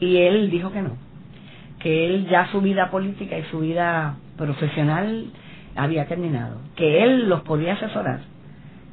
y 0.00 0.16
él 0.16 0.50
dijo 0.50 0.72
que 0.72 0.82
no, 0.82 0.96
que 1.78 2.06
él 2.06 2.26
ya 2.28 2.50
su 2.50 2.60
vida 2.60 2.90
política 2.90 3.38
y 3.38 3.44
su 3.44 3.60
vida 3.60 4.16
profesional 4.36 5.30
había 5.76 6.06
terminado, 6.06 6.58
que 6.76 7.02
él 7.02 7.28
los 7.28 7.42
podía 7.42 7.74
asesorar, 7.74 8.20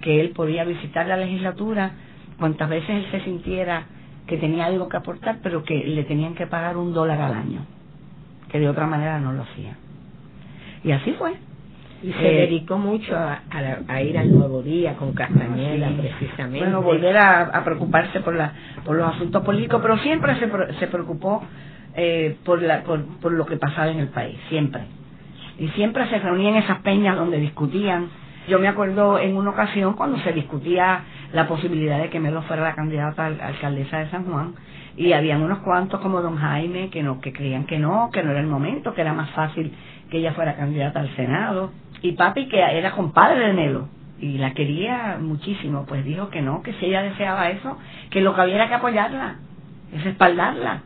que 0.02 0.20
él 0.22 0.30
podía 0.32 0.64
visitar 0.64 1.06
la 1.08 1.18
legislatura 1.18 1.92
cuantas 2.40 2.70
veces 2.70 2.90
él 2.90 3.06
se 3.12 3.22
sintiera 3.22 3.86
que 4.28 4.38
tenía 4.38 4.66
algo 4.66 4.90
que 4.90 4.98
aportar, 4.98 5.38
pero 5.44 5.64
que 5.64 5.76
le 5.86 6.04
tenían 6.04 6.34
que 6.36 6.48
pagar 6.48 6.78
un 6.78 6.94
dólar 6.94 7.22
al 7.22 7.34
año, 7.34 7.66
que 8.50 8.60
de 8.60 8.70
otra 8.70 8.88
manera 8.88 9.20
no 9.20 9.34
lo 9.34 9.44
hacía. 9.44 9.76
Y 10.84 10.92
así 10.92 11.12
fue. 11.14 11.34
Y 12.04 12.12
se 12.14 12.28
Eh, 12.28 12.48
dedicó 12.48 12.80
mucho 12.80 13.16
a, 13.16 13.42
a 13.52 13.62
la- 13.62 13.82
a 13.88 14.02
ir 14.02 14.18
al 14.18 14.32
Nuevo 14.32 14.64
Día 14.64 14.96
con 14.96 15.14
Castañeda, 15.14 15.90
Sí. 15.90 15.96
precisamente. 16.00 16.58
Bueno, 16.60 16.82
volver 16.82 17.16
a, 17.18 17.42
a 17.42 17.64
preocuparse 17.64 18.22
por, 18.22 18.34
la, 18.36 18.54
por 18.84 18.96
los 18.96 19.08
asuntos 19.16 19.44
políticos, 19.44 19.80
pero 19.84 19.98
siempre 20.00 20.34
se, 20.40 20.50
se 20.80 20.88
preocupó 20.88 21.44
eh, 21.94 22.38
por, 22.44 22.60
la, 22.64 22.82
por, 22.84 23.04
por 23.20 23.34
lo 23.34 23.46
que 23.46 23.58
pasaba 23.58 23.92
en 23.92 24.00
el 24.00 24.08
país, 24.08 24.40
siempre. 24.50 24.86
Y 25.62 25.68
siempre 25.70 26.10
se 26.10 26.18
reunían 26.18 26.56
esas 26.56 26.80
peñas 26.80 27.16
donde 27.16 27.38
discutían. 27.38 28.10
Yo 28.48 28.58
me 28.58 28.68
acuerdo 28.68 29.20
en 29.20 29.38
una 29.38 29.52
ocasión 29.52 29.94
cuando 29.94 30.18
se 30.18 30.34
discutía 30.34 31.04
la 31.34 31.48
posibilidad 31.48 32.00
de 32.00 32.10
que 32.10 32.20
Melo 32.20 32.42
fuera 32.42 32.64
la 32.64 32.74
candidata 32.74 33.26
a 33.28 33.48
alcaldesa 33.48 34.00
de 34.00 34.10
San 34.10 34.26
Juan 34.26 34.56
y 34.98 35.14
habían 35.14 35.44
unos 35.44 35.60
cuantos 35.60 36.00
como 36.00 36.20
don 36.24 36.38
Jaime 36.38 36.90
que 36.90 37.04
no 37.04 37.22
que 37.22 37.32
creían 37.32 37.66
que 37.68 37.78
no, 37.78 38.10
que 38.12 38.24
no 38.24 38.32
era 38.32 38.40
el 38.40 38.48
momento, 38.48 38.96
que 38.96 39.02
era 39.02 39.14
más 39.14 39.30
fácil 39.36 39.72
que 40.10 40.18
ella 40.18 40.34
fuera 40.34 40.56
candidata 40.56 41.00
al 41.00 41.16
Senado 41.16 41.72
y 42.02 42.14
papi 42.14 42.48
que 42.48 42.58
era 42.60 42.94
compadre 42.94 43.46
de 43.46 43.54
Melo 43.54 43.88
y 44.20 44.40
la 44.40 44.56
quería 44.56 45.20
muchísimo, 45.22 45.86
pues 45.88 46.04
dijo 46.04 46.30
que 46.30 46.42
no, 46.42 46.64
que 46.64 46.74
si 46.74 46.88
ella 46.88 47.04
deseaba 47.04 47.52
eso, 47.52 47.78
que 48.10 48.22
lo 48.22 48.34
que 48.34 48.42
había 48.42 48.56
era 48.56 48.68
que 48.68 48.76
apoyarla, 48.76 49.36
es 49.94 50.04
respaldarla. 50.04 50.82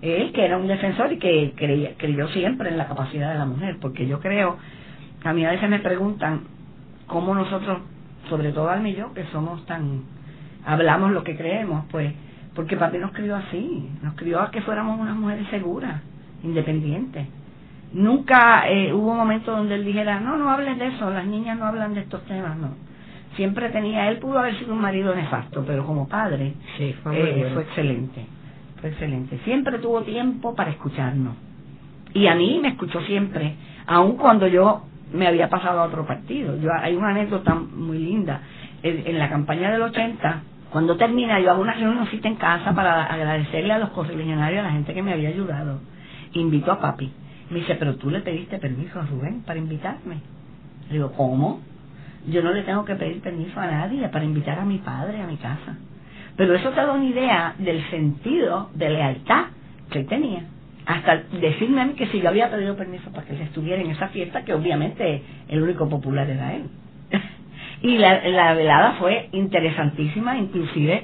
Él, 0.00 0.32
que 0.32 0.44
era 0.44 0.56
un 0.56 0.68
defensor 0.68 1.12
y 1.12 1.18
que 1.18 1.52
creía, 1.56 1.94
creyó 1.96 2.28
siempre 2.28 2.68
en 2.70 2.78
la 2.78 2.86
capacidad 2.86 3.32
de 3.32 3.38
la 3.38 3.46
mujer, 3.46 3.78
porque 3.80 4.06
yo 4.06 4.20
creo, 4.20 4.56
a 5.24 5.32
mí 5.32 5.44
a 5.44 5.50
veces 5.50 5.68
me 5.68 5.80
preguntan 5.80 6.42
cómo 7.06 7.34
nosotros, 7.34 7.78
sobre 8.28 8.52
todo 8.52 8.68
Alma 8.68 8.88
y 8.90 8.94
yo, 8.94 9.12
que 9.12 9.24
somos 9.32 9.66
tan, 9.66 10.02
hablamos 10.64 11.10
lo 11.10 11.24
que 11.24 11.36
creemos, 11.36 11.84
pues, 11.90 12.12
porque 12.54 12.76
papi 12.76 12.98
nos 12.98 13.12
crió 13.12 13.36
así, 13.36 13.88
nos 14.02 14.14
crió 14.14 14.40
a 14.40 14.50
que 14.50 14.62
fuéramos 14.62 15.00
unas 15.00 15.16
mujeres 15.16 15.46
seguras, 15.48 16.00
independientes. 16.42 17.26
Nunca 17.92 18.68
eh, 18.68 18.92
hubo 18.92 19.12
un 19.12 19.16
momento 19.16 19.50
donde 19.50 19.76
él 19.76 19.84
dijera, 19.84 20.20
no, 20.20 20.36
no 20.36 20.50
hables 20.50 20.78
de 20.78 20.88
eso, 20.88 21.10
las 21.10 21.26
niñas 21.26 21.58
no 21.58 21.66
hablan 21.66 21.94
de 21.94 22.00
estos 22.00 22.24
temas, 22.26 22.56
no. 22.56 22.70
Siempre 23.36 23.70
tenía, 23.70 24.08
él 24.08 24.18
pudo 24.18 24.38
haber 24.38 24.58
sido 24.58 24.74
un 24.74 24.80
marido 24.80 25.14
nefasto, 25.14 25.64
pero 25.66 25.86
como 25.86 26.08
padre 26.08 26.54
Sí, 26.76 26.94
fue 27.02 27.12
eh, 27.14 27.50
fue 27.54 27.62
excelente, 27.62 28.26
fue 28.80 28.90
excelente. 28.90 29.38
Siempre 29.44 29.78
tuvo 29.78 30.02
tiempo 30.02 30.54
para 30.54 30.70
escucharnos. 30.70 31.34
Y 32.14 32.26
a 32.26 32.34
mí 32.34 32.58
me 32.62 32.68
escuchó 32.68 33.00
siempre, 33.02 33.54
aun 33.86 34.16
cuando 34.16 34.46
yo 34.46 34.82
me 35.12 35.26
había 35.26 35.48
pasado 35.48 35.80
a 35.80 35.84
otro 35.84 36.06
partido. 36.06 36.56
Yo 36.56 36.70
Hay 36.72 36.94
una 36.94 37.10
anécdota 37.10 37.54
muy 37.54 37.98
linda. 37.98 38.42
En, 38.82 39.18
la 39.18 39.28
campaña 39.28 39.72
del 39.72 39.82
80, 39.82 40.42
cuando 40.70 40.96
termina, 40.96 41.40
yo 41.40 41.50
hago 41.50 41.62
una 41.62 41.74
reunioncita 41.74 42.28
en 42.28 42.36
casa 42.36 42.72
para 42.74 43.04
agradecerle 43.04 43.72
a 43.72 43.78
los 43.78 43.90
correligionarios, 43.90 44.60
a 44.60 44.68
la 44.68 44.72
gente 44.72 44.94
que 44.94 45.02
me 45.02 45.12
había 45.12 45.30
ayudado. 45.30 45.80
Invito 46.34 46.70
a 46.70 46.80
papi. 46.80 47.12
Me 47.50 47.60
dice, 47.60 47.74
pero 47.74 47.96
tú 47.96 48.10
le 48.10 48.20
pediste 48.20 48.58
permiso 48.58 49.00
a 49.00 49.06
Rubén 49.06 49.42
para 49.42 49.58
invitarme. 49.58 50.20
Le 50.88 50.94
digo, 50.94 51.12
¿cómo? 51.12 51.60
Yo 52.28 52.42
no 52.42 52.52
le 52.52 52.62
tengo 52.62 52.84
que 52.84 52.94
pedir 52.94 53.20
permiso 53.20 53.58
a 53.58 53.66
nadie 53.66 54.08
para 54.08 54.24
invitar 54.24 54.58
a 54.58 54.64
mi 54.64 54.78
padre 54.78 55.22
a 55.22 55.26
mi 55.26 55.36
casa. 55.38 55.76
Pero 56.38 56.54
eso 56.54 56.70
te 56.70 56.76
da 56.76 56.92
una 56.92 57.04
idea 57.04 57.54
del 57.58 57.84
sentido 57.90 58.70
de 58.74 58.88
lealtad 58.90 59.46
que 59.90 59.98
él 59.98 60.06
tenía. 60.06 60.44
Hasta 60.86 61.24
decirme 61.40 61.80
a 61.80 61.86
mí 61.86 61.94
que 61.94 62.06
si 62.06 62.20
yo 62.20 62.28
había 62.28 62.48
pedido 62.48 62.76
permiso 62.76 63.10
para 63.10 63.26
que 63.26 63.34
él 63.34 63.42
estuviera 63.42 63.82
en 63.82 63.90
esa 63.90 64.08
fiesta, 64.08 64.44
que 64.44 64.54
obviamente 64.54 65.20
el 65.48 65.60
único 65.60 65.88
popular 65.88 66.30
era 66.30 66.54
él. 66.54 66.62
y 67.82 67.98
la, 67.98 68.26
la 68.28 68.54
velada 68.54 68.92
fue 69.00 69.28
interesantísima, 69.32 70.38
inclusive 70.38 71.02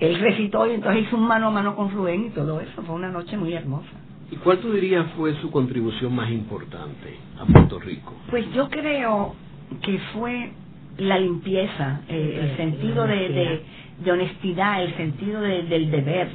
él 0.00 0.18
recitó 0.20 0.66
y 0.66 0.74
entonces 0.74 1.04
hizo 1.04 1.18
un 1.18 1.28
mano 1.28 1.48
a 1.48 1.50
mano 1.50 1.76
con 1.76 1.90
Rubén 1.90 2.24
y 2.24 2.30
todo 2.30 2.58
eso. 2.60 2.82
Fue 2.82 2.94
una 2.94 3.10
noche 3.10 3.36
muy 3.36 3.52
hermosa. 3.52 3.90
¿Y 4.30 4.36
cuál 4.36 4.58
tú 4.58 4.72
dirías 4.72 5.06
fue 5.18 5.34
su 5.34 5.50
contribución 5.50 6.14
más 6.14 6.30
importante 6.30 7.14
a 7.38 7.44
Puerto 7.44 7.78
Rico? 7.78 8.14
Pues 8.30 8.50
yo 8.54 8.70
creo 8.70 9.36
que 9.82 9.98
fue 10.14 10.50
la 10.96 11.18
limpieza, 11.18 12.00
eh, 12.08 12.40
el 12.42 12.56
sentido 12.56 13.06
de, 13.06 13.28
de, 13.28 13.62
de 14.04 14.12
honestidad, 14.12 14.82
el 14.82 14.94
sentido 14.96 15.40
de- 15.40 15.62
del 15.64 15.90
deber, 15.90 16.28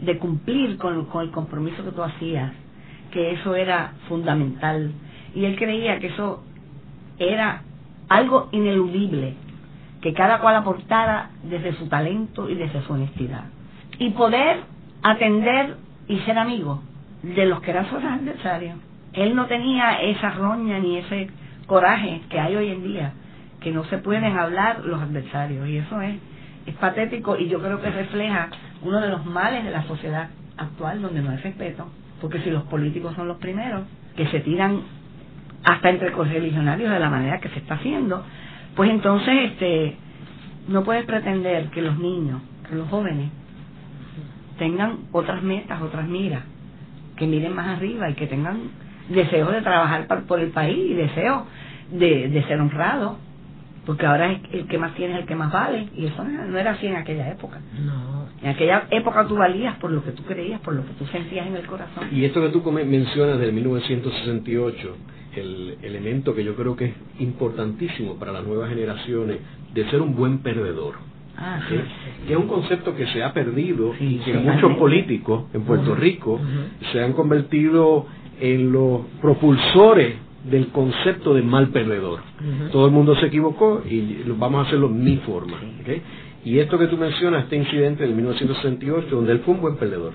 de 0.00 0.18
cumplir 0.18 0.76
con, 0.78 1.06
con 1.06 1.22
el 1.24 1.30
compromiso 1.30 1.84
que 1.84 1.92
tú 1.92 2.02
hacías, 2.02 2.52
que 3.12 3.32
eso 3.32 3.54
era 3.54 3.94
fundamental. 4.08 4.92
Y 5.34 5.44
él 5.44 5.56
creía 5.56 5.98
que 6.00 6.08
eso 6.08 6.44
era 7.18 7.62
algo 8.08 8.48
ineludible, 8.52 9.34
que 10.02 10.12
cada 10.12 10.40
cual 10.40 10.56
aportara 10.56 11.30
desde 11.44 11.72
su 11.74 11.88
talento 11.88 12.48
y 12.50 12.54
desde 12.54 12.82
su 12.82 12.92
honestidad. 12.92 13.44
Y 13.98 14.10
poder 14.10 14.60
atender 15.02 15.76
y 16.08 16.18
ser 16.20 16.38
amigo 16.38 16.82
de 17.22 17.46
los 17.46 17.60
que 17.60 17.70
eran 17.70 17.88
sus 17.90 18.02
adversarios. 18.04 18.78
Él 19.14 19.34
no 19.34 19.46
tenía 19.46 20.00
esa 20.02 20.30
roña 20.30 20.78
ni 20.78 20.98
ese 20.98 21.28
coraje 21.66 22.20
que 22.28 22.38
hay 22.38 22.54
hoy 22.56 22.70
en 22.70 22.82
día, 22.84 23.12
que 23.60 23.72
no 23.72 23.84
se 23.84 23.98
pueden 23.98 24.36
hablar 24.38 24.84
los 24.84 25.00
adversarios. 25.00 25.66
Y 25.68 25.78
eso 25.78 26.00
es, 26.02 26.16
es 26.66 26.74
patético 26.74 27.36
y 27.38 27.48
yo 27.48 27.60
creo 27.60 27.80
que 27.80 27.90
refleja 27.90 28.48
uno 28.82 29.00
de 29.00 29.08
los 29.08 29.24
males 29.24 29.64
de 29.64 29.70
la 29.70 29.84
sociedad 29.84 30.30
actual 30.56 31.00
donde 31.00 31.22
no 31.22 31.30
hay 31.30 31.38
respeto. 31.38 31.88
Porque 32.20 32.40
si 32.40 32.50
los 32.50 32.64
políticos 32.64 33.14
son 33.14 33.28
los 33.28 33.38
primeros 33.38 33.82
que 34.16 34.26
se 34.28 34.40
tiran 34.40 34.80
hasta 35.64 35.90
entre 35.90 36.12
correligionarios 36.12 36.90
de 36.90 36.98
la 36.98 37.10
manera 37.10 37.40
que 37.40 37.48
se 37.50 37.58
está 37.58 37.74
haciendo, 37.74 38.24
pues 38.74 38.90
entonces 38.90 39.52
este 39.52 39.96
no 40.68 40.82
puedes 40.82 41.04
pretender 41.04 41.70
que 41.70 41.82
los 41.82 41.98
niños, 41.98 42.40
que 42.68 42.74
los 42.74 42.88
jóvenes 42.88 43.30
tengan 44.58 44.98
otras 45.12 45.42
metas, 45.42 45.80
otras 45.82 46.08
miras, 46.08 46.42
que 47.16 47.26
miren 47.26 47.54
más 47.54 47.76
arriba 47.76 48.10
y 48.10 48.14
que 48.14 48.26
tengan 48.26 48.58
deseo 49.08 49.50
de 49.50 49.62
trabajar 49.62 50.06
por 50.26 50.40
el 50.40 50.50
país 50.50 50.90
y 50.90 50.94
deseo 50.94 51.46
de, 51.92 52.28
de 52.28 52.42
ser 52.44 52.60
honrado, 52.60 53.18
porque 53.86 54.04
ahora 54.04 54.32
es 54.32 54.40
el 54.52 54.66
que 54.66 54.78
más 54.78 54.94
tiene 54.96 55.14
es 55.14 55.20
el 55.20 55.26
que 55.26 55.36
más 55.36 55.52
vale, 55.52 55.88
y 55.96 56.06
eso 56.06 56.24
no 56.24 56.58
era 56.58 56.72
así 56.72 56.86
en 56.88 56.96
aquella 56.96 57.30
época. 57.30 57.60
No. 57.84 58.26
En 58.42 58.50
aquella 58.50 58.88
época 58.90 59.26
tú 59.26 59.36
valías 59.36 59.76
por 59.76 59.92
lo 59.92 60.04
que 60.04 60.10
tú 60.10 60.24
creías, 60.24 60.60
por 60.60 60.74
lo 60.74 60.84
que 60.84 60.92
tú 60.94 61.06
sentías 61.06 61.46
en 61.46 61.56
el 61.56 61.66
corazón. 61.66 62.08
Y 62.10 62.24
esto 62.24 62.42
que 62.42 62.48
tú 62.48 62.60
mencionas 62.70 63.38
del 63.38 63.52
1968, 63.52 64.96
el 65.36 65.78
elemento 65.82 66.34
que 66.34 66.42
yo 66.42 66.56
creo 66.56 66.74
que 66.74 66.86
es 66.86 66.94
importantísimo 67.20 68.16
para 68.16 68.32
las 68.32 68.44
nuevas 68.44 68.68
generaciones, 68.70 69.38
de 69.72 69.88
ser 69.88 70.02
un 70.02 70.16
buen 70.16 70.38
perdedor. 70.38 70.94
Ah, 71.38 71.60
¿sí? 71.68 71.76
que 72.26 72.32
es 72.32 72.38
un 72.38 72.48
concepto 72.48 72.96
que 72.96 73.06
se 73.08 73.22
ha 73.22 73.34
perdido 73.34 73.92
Sí, 73.98 74.16
y 74.16 74.24
que 74.24 74.32
muchos 74.38 74.74
políticos 74.78 75.44
en 75.52 75.64
Puerto 75.64 75.94
Rico 75.94 76.40
se 76.92 77.02
han 77.02 77.12
convertido 77.12 78.06
en 78.40 78.72
los 78.72 79.02
propulsores 79.20 80.25
del 80.50 80.68
concepto 80.68 81.34
de 81.34 81.42
mal 81.42 81.68
perdedor. 81.68 82.20
Todo 82.72 82.86
el 82.86 82.92
mundo 82.92 83.14
se 83.16 83.26
equivocó 83.26 83.82
y 83.88 84.22
lo- 84.26 84.36
vamos 84.36 84.64
a 84.64 84.68
hacerlo 84.68 84.88
mi 84.88 85.16
forma. 85.18 85.56
Y 86.44 86.58
esto 86.60 86.78
que 86.78 86.86
tú 86.86 86.96
mencionas, 86.96 87.44
este 87.44 87.56
incidente 87.56 88.04
del 88.04 88.14
1968, 88.14 89.08
donde 89.16 89.32
él 89.32 89.40
fue 89.40 89.54
un 89.54 89.60
buen 89.60 89.76
perdedor. 89.76 90.12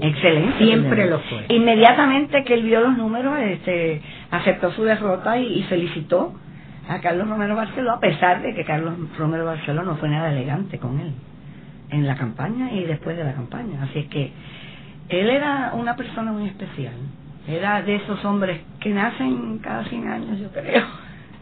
Excelente. 0.00 0.64
Siempre 0.64 1.08
lo 1.10 1.18
fue. 1.20 1.44
Inmediatamente 1.48 2.42
que 2.44 2.54
él 2.54 2.64
vio 2.64 2.80
los 2.80 2.96
números, 2.98 3.38
este, 3.38 4.02
aceptó 4.32 4.72
su 4.72 4.82
derrota 4.82 5.38
y, 5.38 5.60
y 5.60 5.62
felicitó 5.64 6.34
a 6.88 7.00
Carlos 7.00 7.28
Romero 7.28 7.54
Barceló, 7.54 7.92
a 7.92 8.00
pesar 8.00 8.42
de 8.42 8.52
que 8.54 8.64
Carlos 8.64 8.94
Romero 9.16 9.44
Barceló 9.44 9.82
no 9.84 9.96
fue 9.96 10.08
nada 10.08 10.32
elegante 10.32 10.78
con 10.78 10.98
él 10.98 11.12
en 11.90 12.06
la 12.06 12.16
campaña 12.16 12.72
y 12.72 12.82
después 12.84 13.16
de 13.16 13.22
la 13.24 13.34
campaña. 13.34 13.84
Así 13.84 14.00
es 14.00 14.06
que 14.08 14.32
él 15.08 15.30
era 15.30 15.72
una 15.74 15.94
persona 15.94 16.32
muy 16.32 16.46
especial. 16.48 16.94
Era 17.46 17.82
de 17.82 17.96
esos 17.96 18.24
hombres 18.24 18.60
que 18.80 18.90
nacen 18.90 19.58
cada 19.58 19.84
100 19.84 20.08
años, 20.08 20.38
yo 20.40 20.48
creo. 20.48 20.82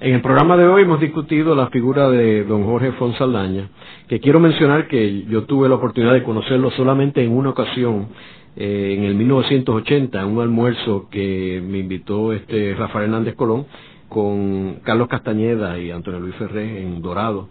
En 0.01 0.15
el 0.15 0.21
programa 0.21 0.57
de 0.57 0.67
hoy 0.67 0.83
hemos 0.83 0.99
discutido 0.99 1.55
la 1.55 1.69
figura 1.69 2.11
de 2.11 2.43
don 2.43 2.65
Jorge 2.65 2.91
Fonsaldaña, 2.93 3.69
que 4.09 4.19
quiero 4.19 4.41
mencionar 4.41 4.89
que 4.89 5.23
yo 5.27 5.45
tuve 5.45 5.69
la 5.69 5.77
oportunidad 5.77 6.13
de 6.13 6.25
conocerlo 6.25 6.73
solamente 6.73 7.23
en 7.23 7.31
una 7.31 7.51
ocasión, 7.51 8.09
eh, 8.57 8.97
en 8.99 9.05
el 9.05 9.15
1980, 9.15 10.21
en 10.21 10.27
un 10.27 10.41
almuerzo 10.41 11.09
que 11.09 11.63
me 11.65 11.79
invitó 11.79 12.33
este 12.33 12.75
Rafael 12.75 13.05
Hernández 13.05 13.37
Colón 13.37 13.67
con 14.09 14.81
Carlos 14.83 15.07
Castañeda 15.07 15.79
y 15.79 15.93
Antonio 15.93 16.19
Luis 16.19 16.35
Ferré 16.35 16.83
en 16.83 17.01
Dorado. 17.01 17.49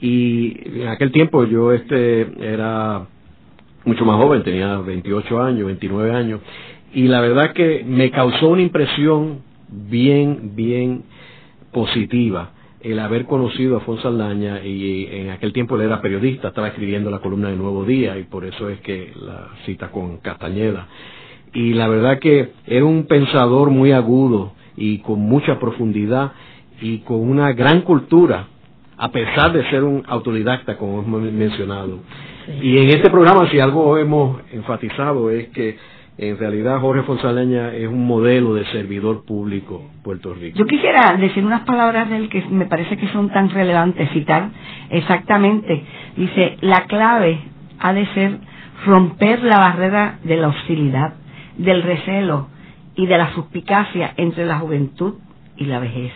Y 0.00 0.80
en 0.80 0.88
aquel 0.88 1.12
tiempo 1.12 1.44
yo 1.44 1.72
este 1.72 2.22
era 2.40 3.06
mucho 3.84 4.04
más 4.04 4.16
joven, 4.16 4.42
tenía 4.42 4.78
28 4.78 5.42
años, 5.42 5.66
29 5.66 6.10
años, 6.12 6.40
y 6.94 7.08
la 7.08 7.20
verdad 7.20 7.52
que 7.52 7.84
me 7.86 8.10
causó 8.10 8.48
una 8.48 8.62
impresión 8.62 9.40
bien, 9.68 10.52
bien 10.54 11.04
positiva 11.72 12.50
el 12.82 12.98
haber 12.98 13.26
conocido 13.26 13.76
a 13.76 13.78
Afonso 13.78 14.08
Aldaña 14.08 14.64
y 14.64 15.08
en 15.10 15.30
aquel 15.30 15.52
tiempo 15.52 15.76
él 15.76 15.82
era 15.82 16.02
periodista, 16.02 16.48
estaba 16.48 16.68
escribiendo 16.68 17.10
la 17.10 17.20
columna 17.20 17.48
de 17.48 17.56
Nuevo 17.56 17.84
Día 17.84 18.18
y 18.18 18.24
por 18.24 18.44
eso 18.44 18.68
es 18.68 18.80
que 18.80 19.12
la 19.14 19.50
cita 19.64 19.90
con 19.90 20.18
Castañeda. 20.18 20.88
Y 21.54 21.74
la 21.74 21.86
verdad 21.86 22.18
que 22.18 22.50
era 22.66 22.84
un 22.84 23.06
pensador 23.06 23.70
muy 23.70 23.92
agudo 23.92 24.52
y 24.76 24.98
con 24.98 25.20
mucha 25.20 25.60
profundidad 25.60 26.32
y 26.80 26.98
con 26.98 27.20
una 27.20 27.52
gran 27.52 27.82
cultura, 27.82 28.48
a 28.96 29.12
pesar 29.12 29.52
de 29.52 29.68
ser 29.70 29.84
un 29.84 30.02
autodidacta, 30.06 30.76
como 30.76 31.02
hemos 31.02 31.22
mencionado. 31.22 32.00
Y 32.60 32.78
en 32.78 32.88
este 32.88 33.10
programa, 33.10 33.48
si 33.50 33.60
algo 33.60 33.96
hemos 33.98 34.40
enfatizado 34.52 35.30
es 35.30 35.48
que 35.50 35.76
en 36.18 36.38
realidad 36.38 36.80
Jorge 36.80 37.02
Fonsaleña 37.02 37.74
es 37.74 37.88
un 37.88 38.06
modelo 38.06 38.54
de 38.54 38.66
servidor 38.66 39.24
público 39.24 39.90
Puerto 40.02 40.34
Rico. 40.34 40.58
Yo 40.58 40.66
quisiera 40.66 41.16
decir 41.16 41.44
unas 41.44 41.62
palabras 41.62 42.10
de 42.10 42.16
él 42.16 42.28
que 42.28 42.44
me 42.50 42.66
parece 42.66 42.96
que 42.96 43.08
son 43.08 43.30
tan 43.30 43.50
relevantes, 43.50 44.10
citar 44.10 44.50
exactamente. 44.90 45.84
Dice, 46.16 46.58
la 46.60 46.86
clave 46.86 47.40
ha 47.78 47.92
de 47.92 48.06
ser 48.14 48.38
romper 48.84 49.42
la 49.42 49.58
barrera 49.58 50.18
de 50.24 50.36
la 50.36 50.48
hostilidad, 50.48 51.14
del 51.56 51.82
recelo 51.82 52.48
y 52.94 53.06
de 53.06 53.18
la 53.18 53.32
suspicacia 53.34 54.12
entre 54.16 54.44
la 54.44 54.58
juventud 54.58 55.14
y 55.56 55.64
la 55.64 55.78
vejez. 55.78 56.12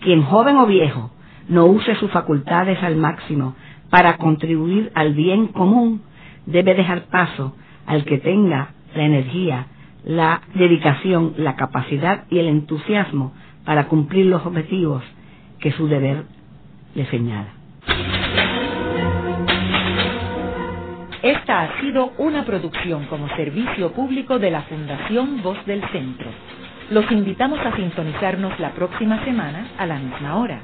Quien 0.00 0.22
joven 0.22 0.56
o 0.56 0.66
viejo 0.66 1.10
no 1.48 1.66
use 1.66 1.94
sus 1.96 2.10
facultades 2.10 2.80
al 2.82 2.96
máximo 2.96 3.56
para 3.90 4.18
contribuir 4.18 4.92
al 4.94 5.14
bien 5.14 5.48
común, 5.48 6.02
debe 6.44 6.74
dejar 6.74 7.06
paso 7.06 7.56
al 7.86 8.04
que 8.04 8.18
tenga 8.18 8.75
la 8.96 9.04
energía, 9.04 9.66
la 10.04 10.42
dedicación, 10.54 11.34
la 11.36 11.56
capacidad 11.56 12.24
y 12.30 12.38
el 12.38 12.46
entusiasmo 12.46 13.32
para 13.64 13.88
cumplir 13.88 14.26
los 14.26 14.44
objetivos 14.46 15.02
que 15.60 15.72
su 15.72 15.88
deber 15.88 16.24
le 16.94 17.06
señala. 17.06 17.48
Esta 21.22 21.62
ha 21.62 21.80
sido 21.80 22.12
una 22.18 22.44
producción 22.44 23.06
como 23.06 23.28
servicio 23.30 23.90
público 23.92 24.38
de 24.38 24.50
la 24.50 24.62
Fundación 24.62 25.42
Voz 25.42 25.58
del 25.66 25.82
Centro. 25.90 26.30
Los 26.90 27.10
invitamos 27.10 27.58
a 27.58 27.74
sintonizarnos 27.74 28.60
la 28.60 28.70
próxima 28.70 29.24
semana 29.24 29.66
a 29.76 29.86
la 29.86 29.98
misma 29.98 30.36
hora. 30.36 30.60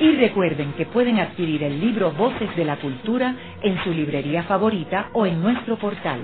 Y 0.00 0.16
recuerden 0.16 0.72
que 0.74 0.84
pueden 0.84 1.18
adquirir 1.18 1.62
el 1.62 1.80
libro 1.80 2.10
Voces 2.12 2.54
de 2.56 2.64
la 2.64 2.76
Cultura 2.76 3.34
en 3.62 3.82
su 3.84 3.90
librería 3.90 4.42
favorita 4.42 5.08
o 5.14 5.24
en 5.24 5.40
nuestro 5.40 5.76
portal. 5.76 6.20